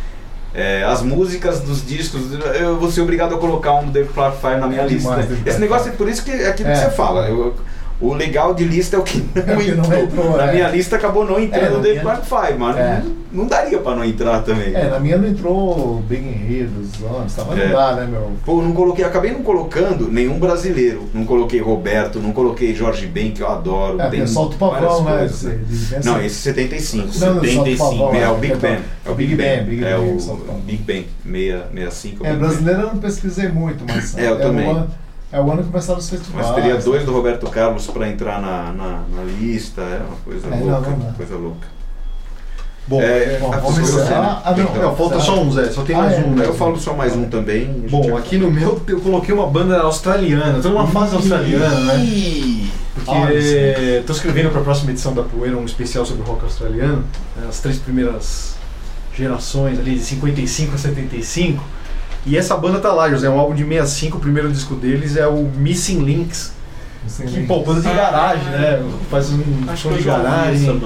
[0.55, 2.22] é, as músicas dos discos,
[2.61, 5.09] eu vou ser obrigado a colocar um do Dave Clark Five na minha É lista.
[5.11, 6.76] demais, Dave Esse negócio é por isso que é aquilo que É.
[6.84, 7.28] você fala.
[7.28, 7.55] eu-
[8.01, 9.98] o legal de lista é o que não, É que não entrou.
[10.03, 10.53] entrou, Na é.
[10.55, 13.03] minha lista acabou não entrando É, o Dave minha- Five, mas É.
[13.05, 14.74] não, não daria pra não entrar também.
[14.74, 17.44] É, na minha não entrou Big in Here dos anos, tá?
[17.46, 17.66] mas É.
[17.66, 18.32] não dá, né, meu?
[18.44, 21.09] Pô, não coloquei, acabei não colocando nenhum brasileiro.
[21.12, 24.01] Não coloquei Roberto, não coloquei Jorge Ben, que eu adoro.
[24.01, 25.18] É, tem solta o pavão, né?
[25.18, 27.07] coisas, de- Não, esse 75.
[27.07, 28.28] Não, não, solta o 75, pavão, É, né?
[28.30, 28.78] o Big Então, Ben.
[29.05, 29.64] É o Big, Ben.
[29.64, 30.16] Big é o.
[30.64, 32.26] Big Ben, 65.
[32.26, 34.84] É, brasileiro eu não pesquisei muito, mas É, eu também.
[35.32, 36.46] É o ano que começaram os festivais.
[36.46, 39.80] Mas teria dois do Roberto Carlos pra entrar na, na, na lista.
[39.82, 40.90] É uma coisa É, não, louca.
[40.90, 41.12] não dá.
[41.12, 41.66] coisa louca.
[42.88, 44.42] Bom, É, Bom, a vamos encerrar.
[44.44, 45.70] Ah, não, Então, não, falta só um, Zé.
[45.70, 46.34] Só tem Ah, mais é, um.
[46.34, 46.44] né?
[46.44, 47.84] Eu falo só mais um também.
[47.88, 50.60] Bom, já- aqui no meu eu coloquei uma banda australiana.
[50.60, 52.68] Tô numa fase australiana, né?
[53.04, 57.04] Porque tô escrevendo para a próxima edição da Poeira um especial sobre o rock australiano,
[57.36, 58.56] né, as três primeiras
[59.16, 61.62] gerações ali de 55 a 75.
[62.26, 65.16] E essa banda tá lá, José, é um álbum de 65, o primeiro disco deles
[65.16, 66.52] é o Missing Links,
[67.07, 68.82] que pô, banda de garagem, né?
[69.11, 70.80] Faz um eu de garagem.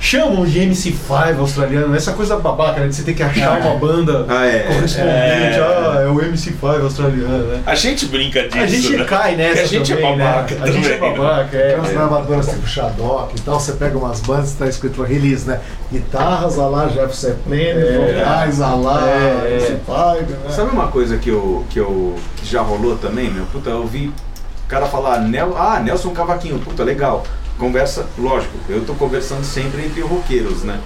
[0.00, 2.88] Chamam de MC5 australiano, essa coisa babaca, né?
[2.88, 4.60] De você ter que achar uma banda Ah, é.
[4.60, 5.60] correspondente, É.
[5.62, 7.62] ah, é o MC5 australiano, né?
[7.66, 8.58] A gente brinca disso.
[8.58, 9.04] A gente né?
[9.04, 10.60] cai nessa a gente também, é babaca né?
[10.62, 11.14] A gente é também.
[11.16, 11.68] babaca, é.
[11.68, 15.46] Tem umas gravadoras tipo Shadok e tal, você pega umas bandas e tá escrito release,
[15.46, 15.60] né?
[15.92, 18.14] Guitarras a lá Jeff Zeppelin, É.
[18.22, 19.58] vocais a lá É, é.
[19.58, 20.50] MC5, né?
[20.50, 23.44] Sabe uma coisa que, eu, que, eu, que já rolou também, meu?
[23.46, 24.12] Puta, eu vi
[24.70, 27.24] cara falar, Nel, ah, Nelson Cavaquinho, puta, legal.
[27.58, 30.80] Conversa, lógico, eu tô conversando sempre entre roqueiros, né?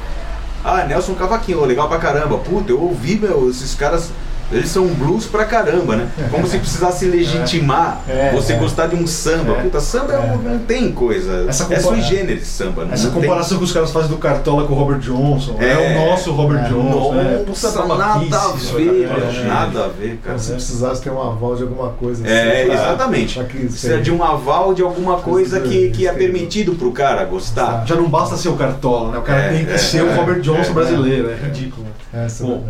[0.65, 2.39] Ah, Nelson Cavaquinho, legal pra caramba.
[2.39, 4.11] Puta, eu ouvi, meu, esses caras,
[4.53, 6.09] eles são blues pra caramba, né?
[6.31, 8.57] Como se precisasse legitimar É, você é.
[8.57, 9.53] gostar de um samba.
[9.59, 9.63] É.
[9.63, 11.47] Puta, samba é um- não tem coisa.
[11.49, 12.87] Essa é sui generis samba.
[12.91, 15.57] Essa não tem- comparação que os caras fazem do Cartola com o Robert Johnson.
[15.59, 15.97] É, É.
[15.97, 16.69] o nosso Robert É.
[16.69, 17.15] Johnson.
[17.15, 17.45] né?
[17.47, 19.45] Nossa, Puta nada a ver, É.
[19.47, 20.37] nada a ver, cara.
[20.37, 22.25] Como se precisasse ter um aval de alguma coisa.
[22.25, 23.35] assim, É, pra- exatamente.
[23.35, 24.03] pra que Precisa seja.
[24.03, 27.85] de um aval de alguma coisa que, que é permitido pro cara gostar.
[27.87, 29.19] Já não basta ser o Cartola, né?
[29.19, 31.31] O cara É, tem que é, ser o é, Robert Johnson é, brasileiro.
[31.31, 31.87] É, ridículo.
[32.13, 32.65] É Bom,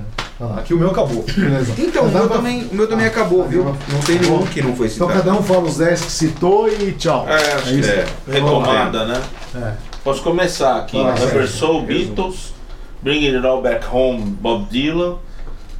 [0.56, 1.24] Aqui o meu acabou.
[1.36, 1.72] Beleza.
[1.78, 3.64] Então, o meu pra- também, o meu também acabou, viu?
[3.64, 5.24] Não tem nenhum que não foi Então citado.
[5.24, 7.24] cada um fala os 10 que citou e tchau.
[7.28, 7.90] É, acho que isso?
[7.90, 8.06] é.
[8.28, 9.22] Retomada, né?
[9.54, 9.72] É.
[10.02, 10.96] Posso começar aqui.
[10.96, 11.46] Rubber Sérgio.
[11.48, 12.52] Soul, Beatles,
[13.00, 15.12] Bringing It All Back Home, Bob Dylan,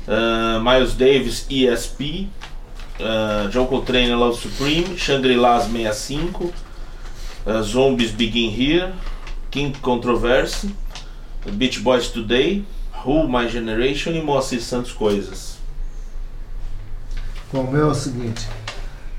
[0.07, 2.29] uh, Miles Davis, ESP,
[3.01, 6.53] uh, John Coltrane, Love Supreme, Shangri-Las 65,
[7.45, 8.93] uh, Zombies Begin Here,
[9.51, 10.71] King Controversy,
[11.55, 12.65] Beach Boys Today,
[13.05, 15.59] Who, My Generation e Moacir Santos Coisas.
[17.53, 18.49] Bom, o meu é o seguinte: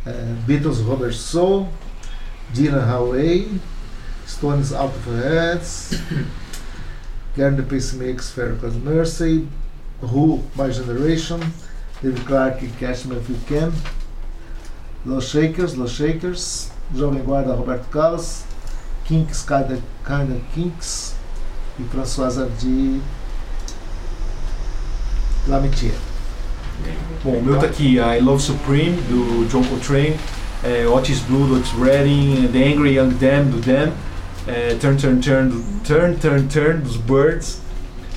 [0.05, 0.11] é,
[0.47, 1.69] Beatles Robert Soul,
[2.51, 3.47] Dylan Highway,
[4.27, 6.01] Stones Out of Heads,
[7.37, 9.47] Gary the Pacemakers, Farrakhan's Mercy,
[10.01, 11.39] Who, My Generation,
[12.01, 13.71] David Clark, Catch Me If You Can,
[15.05, 18.45] Los Shakers, Los Shakers, Jovem Guarda, Roberto Carlos,
[19.05, 19.79] Kinks, Kinda
[20.53, 21.13] Kinks
[21.79, 23.01] e François Hardy,
[25.47, 25.95] La Mentira.
[27.23, 30.15] Bom, o meu tá aqui, I Love Supreme, do John Coltrane,
[30.63, 33.91] é, Otis Blue, do Otis Redding, The Angry Young Them, do Them,
[34.47, 37.61] é, Turn Turn Turn, do Turn Turn Turn, dos Birds,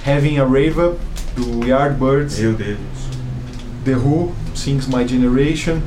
[0.05, 0.99] Having a Rave Up,
[1.37, 2.79] do Yardbirds, Meu Deus.
[3.85, 5.81] The Who, Sings My Generation,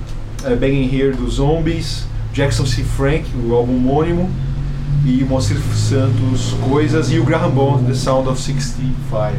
[0.43, 2.83] é, Begging Here, do Zombies, Jackson C.
[2.83, 4.29] Frank, o álbum homônimo,
[5.05, 9.35] e Moacir Santos, Coisas, e o Graham Bond, The Sound of 65.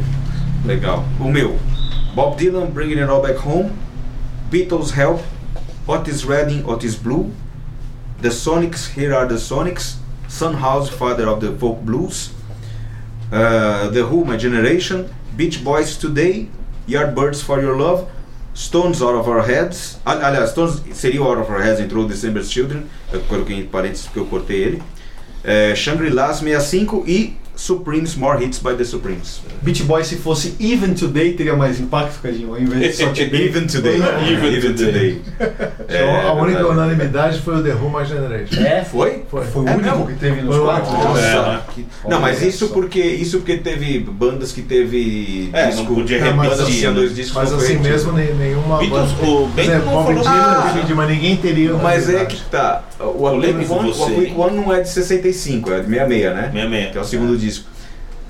[0.65, 1.05] Legal.
[1.19, 1.57] O meu.
[2.15, 3.77] Bob Dylan, Bringing It All Back Home.
[4.51, 5.21] Beatles, Help.
[5.87, 7.31] Otis Redding, Otis Blue.
[8.21, 9.95] The Sonics, Here Are the Sonics.
[10.27, 12.31] Sun House, Father of the Folk Blues.
[13.31, 16.47] Uh, The Who, My Generation, Beach Boys Today,
[16.87, 18.07] Yardbirds for Your Love,
[18.53, 19.97] Stones Out of Our Heads.
[20.05, 24.05] Ali- Aliás, Stones seria Out of Our Heads, entrou December's Children, eu coloquei em parênteses
[24.05, 24.83] porque eu cortei ele.
[25.43, 27.35] É, Shangri-La's 65 e
[27.67, 29.39] Supremes More Hits by the Supremes.
[29.61, 33.45] Beach Boys, se fosse Even Today, teria mais impacto, Cadinho, ao invés de só Today.
[33.47, 34.01] Even Today.
[34.29, 35.21] Even Even Today.
[35.87, 38.61] Então, a única unanimidade foi o The Who My Generation.
[38.61, 39.23] É, Foi?
[39.31, 39.45] Foi.
[39.45, 40.07] foi o É único mesmo?
[40.07, 40.91] que teve nos Foi quatro.
[40.91, 41.19] Nossa.
[41.21, 41.61] É, né?
[41.73, 46.17] que- Não, mas isso porque isso porque teve bandas que teve É, disco, não podia
[46.17, 46.75] É, mas repetir.
[46.79, 46.95] tinha né?
[46.97, 49.31] dois discos Mas não assim mesmo, nem- nenhuma Beatles, banda.
[49.31, 52.83] o Bento exemplo, não Bob falou mas ninguém teria Mas é que tá.
[52.99, 53.71] O Aquaric
[54.37, 56.51] One, não é de 65, é de 66, né?
[56.53, 56.91] 66.
[56.91, 57.52] Que é o segundo disco.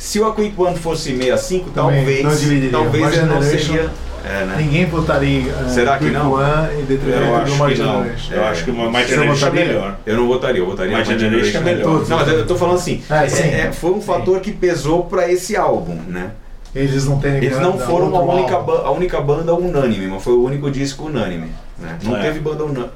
[0.04, 2.24] Se o Aquaric One fosse 65, Também talvez.
[2.72, 2.84] não.
[2.84, 3.90] Talvez ele não seria.
[4.26, 4.56] É, né?
[4.58, 6.34] Ninguém votaria uh, Será que Quick não?
[6.34, 8.06] One em Eu detrimento do acho que não.
[8.32, 9.66] Eu acho que uma My Generation é votaria?
[9.66, 9.98] melhor.
[10.06, 11.84] Eu não votaria, eu votaria My Generation é melhor.
[11.84, 12.10] Todos.
[12.10, 13.44] Não, mas eu tô falando assim, É, é, sim.
[13.48, 16.32] é, foi um fator que pesou pra esse álbum, né?
[16.76, 20.44] Eles não têm Eles não foram a única, a única banda unânime, mas foi o
[20.44, 21.48] único disco unânime.
[21.80, 21.98] Né?
[22.04, 22.22] Não É.
[22.24, 22.92] teve banda unânime.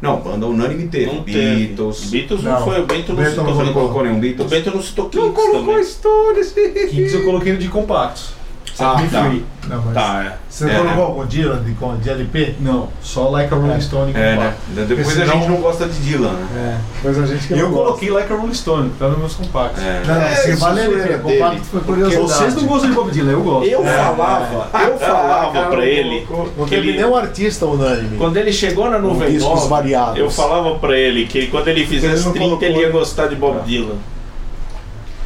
[0.00, 1.06] Não, banda unânime teve.
[1.06, 1.66] Não teve.
[1.66, 2.04] Beatles.
[2.10, 2.64] Beatles não, Não.
[2.64, 2.80] foi.
[2.80, 3.44] O Bento não Bento citou.
[3.44, 4.02] não não colocou.
[4.02, 4.50] nenhum O Beatles?
[4.50, 5.84] Bento não citou Não Kings colocou também.
[5.84, 6.52] Stones.
[6.90, 8.39] Kings eu coloquei no de compactos.
[8.84, 9.24] Ah, Set Me tá.
[9.24, 9.44] Free.
[9.68, 10.36] Não, mas Tá, é.
[10.48, 11.02] Você É, colocou né?
[11.02, 12.54] algum Dylan de, com- de LP?
[12.60, 14.54] Não, só Like a Rolling Stone É, né?
[14.68, 16.46] Depois Porque a senão- gente não gosta de Dylan, né?
[16.56, 16.78] É.
[17.02, 17.84] Pois a gente que Eu não gosta.
[17.84, 19.82] coloquei Like a Rolling Stone, que tá nos meus compactos.
[19.82, 20.02] É.
[20.06, 21.18] Não, É, isso vale dele.
[21.18, 22.28] Compacto foi curiosidade.
[22.28, 23.68] Vocês não gostam de Bob Dylan, eu gosto.
[23.70, 26.26] Eu falava, eu falava pra ele
[26.56, 28.16] Não que teve ele, nenhum artista unânime.
[28.16, 30.18] quando ele chegou na Com nuvem discos nova, variados.
[30.18, 32.92] eu falava pra ele que quando ele fizesse Ele não 30 ele ia né?
[32.92, 33.94] gostar de Bob Dylan.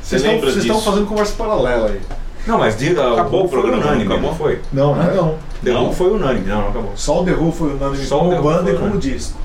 [0.02, 0.90] Você Vocês estão- lembra vocês estão disso?
[0.90, 2.00] fazendo conversa paralela aí.
[2.46, 4.30] Não, mas Dylan Acabou o o foi programa, unânime, acabou?
[4.30, 4.60] não foi?
[4.72, 5.34] Não, não é não.
[5.64, 5.86] The Não?
[5.86, 6.92] Who foi unânime, não, não acabou.
[6.94, 9.38] Só o The Who foi unânime Só o como banda e como disco.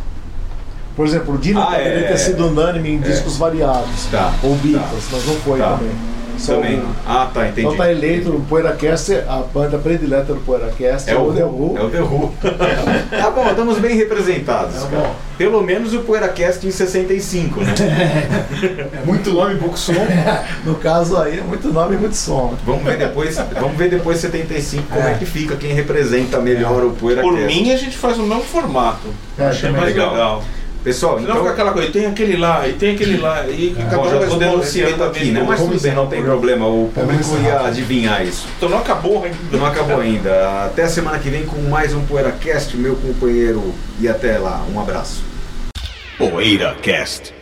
[0.96, 2.18] Por exemplo, o Dylan Ah, poderia é, ter é.
[2.18, 4.06] sido unânime em discos variados.
[4.12, 5.78] Tá, Ou Beatles, mas não foi Tá.
[5.78, 5.92] também.
[6.48, 6.80] Também.
[6.80, 7.62] o- Ah, tá, entendi.
[7.62, 11.78] Então tá eleito o PoeiraCast, a banda predileta do PoeiraCast É o The The Who.
[11.78, 12.34] É o The Who.
[13.10, 15.02] tá bom, estamos bem representados, Tá cara.
[15.04, 15.16] bom.
[15.38, 17.74] Pelo menos o PoeiraCast em 65, né?
[19.02, 19.94] É muito nome, pouco som.
[20.66, 22.54] No caso aí, é muito nome e muito som.
[22.66, 25.12] vamos ver depois, vamos ver depois 75 como é.
[25.12, 25.16] É.
[25.16, 27.36] que fica, quem representa melhor o PoeiraCast.
[27.38, 29.08] Por mim a gente faz o mesmo formato.
[29.38, 30.12] É, Achei mais legal.
[30.12, 30.44] legal.
[30.84, 31.42] Pessoal, Senão então...
[31.42, 34.46] fica aquela coisa, tem aquele lá, e tem aquele lá, e Bom, um já responder
[34.46, 35.44] denunciando aqui, né?
[35.46, 36.66] Mas tudo bem, não tem problema.
[36.68, 38.48] O público Vamos ia adivinhar isso.
[38.58, 39.38] Então não acabou ainda.
[39.52, 40.66] Não acabou ainda.
[40.66, 43.74] Até a semana que vem com mais um PoeiraCast, meu companheiro.
[44.00, 44.64] E até lá.
[44.74, 45.24] Um abraço.
[46.18, 47.39] PoeiraCast.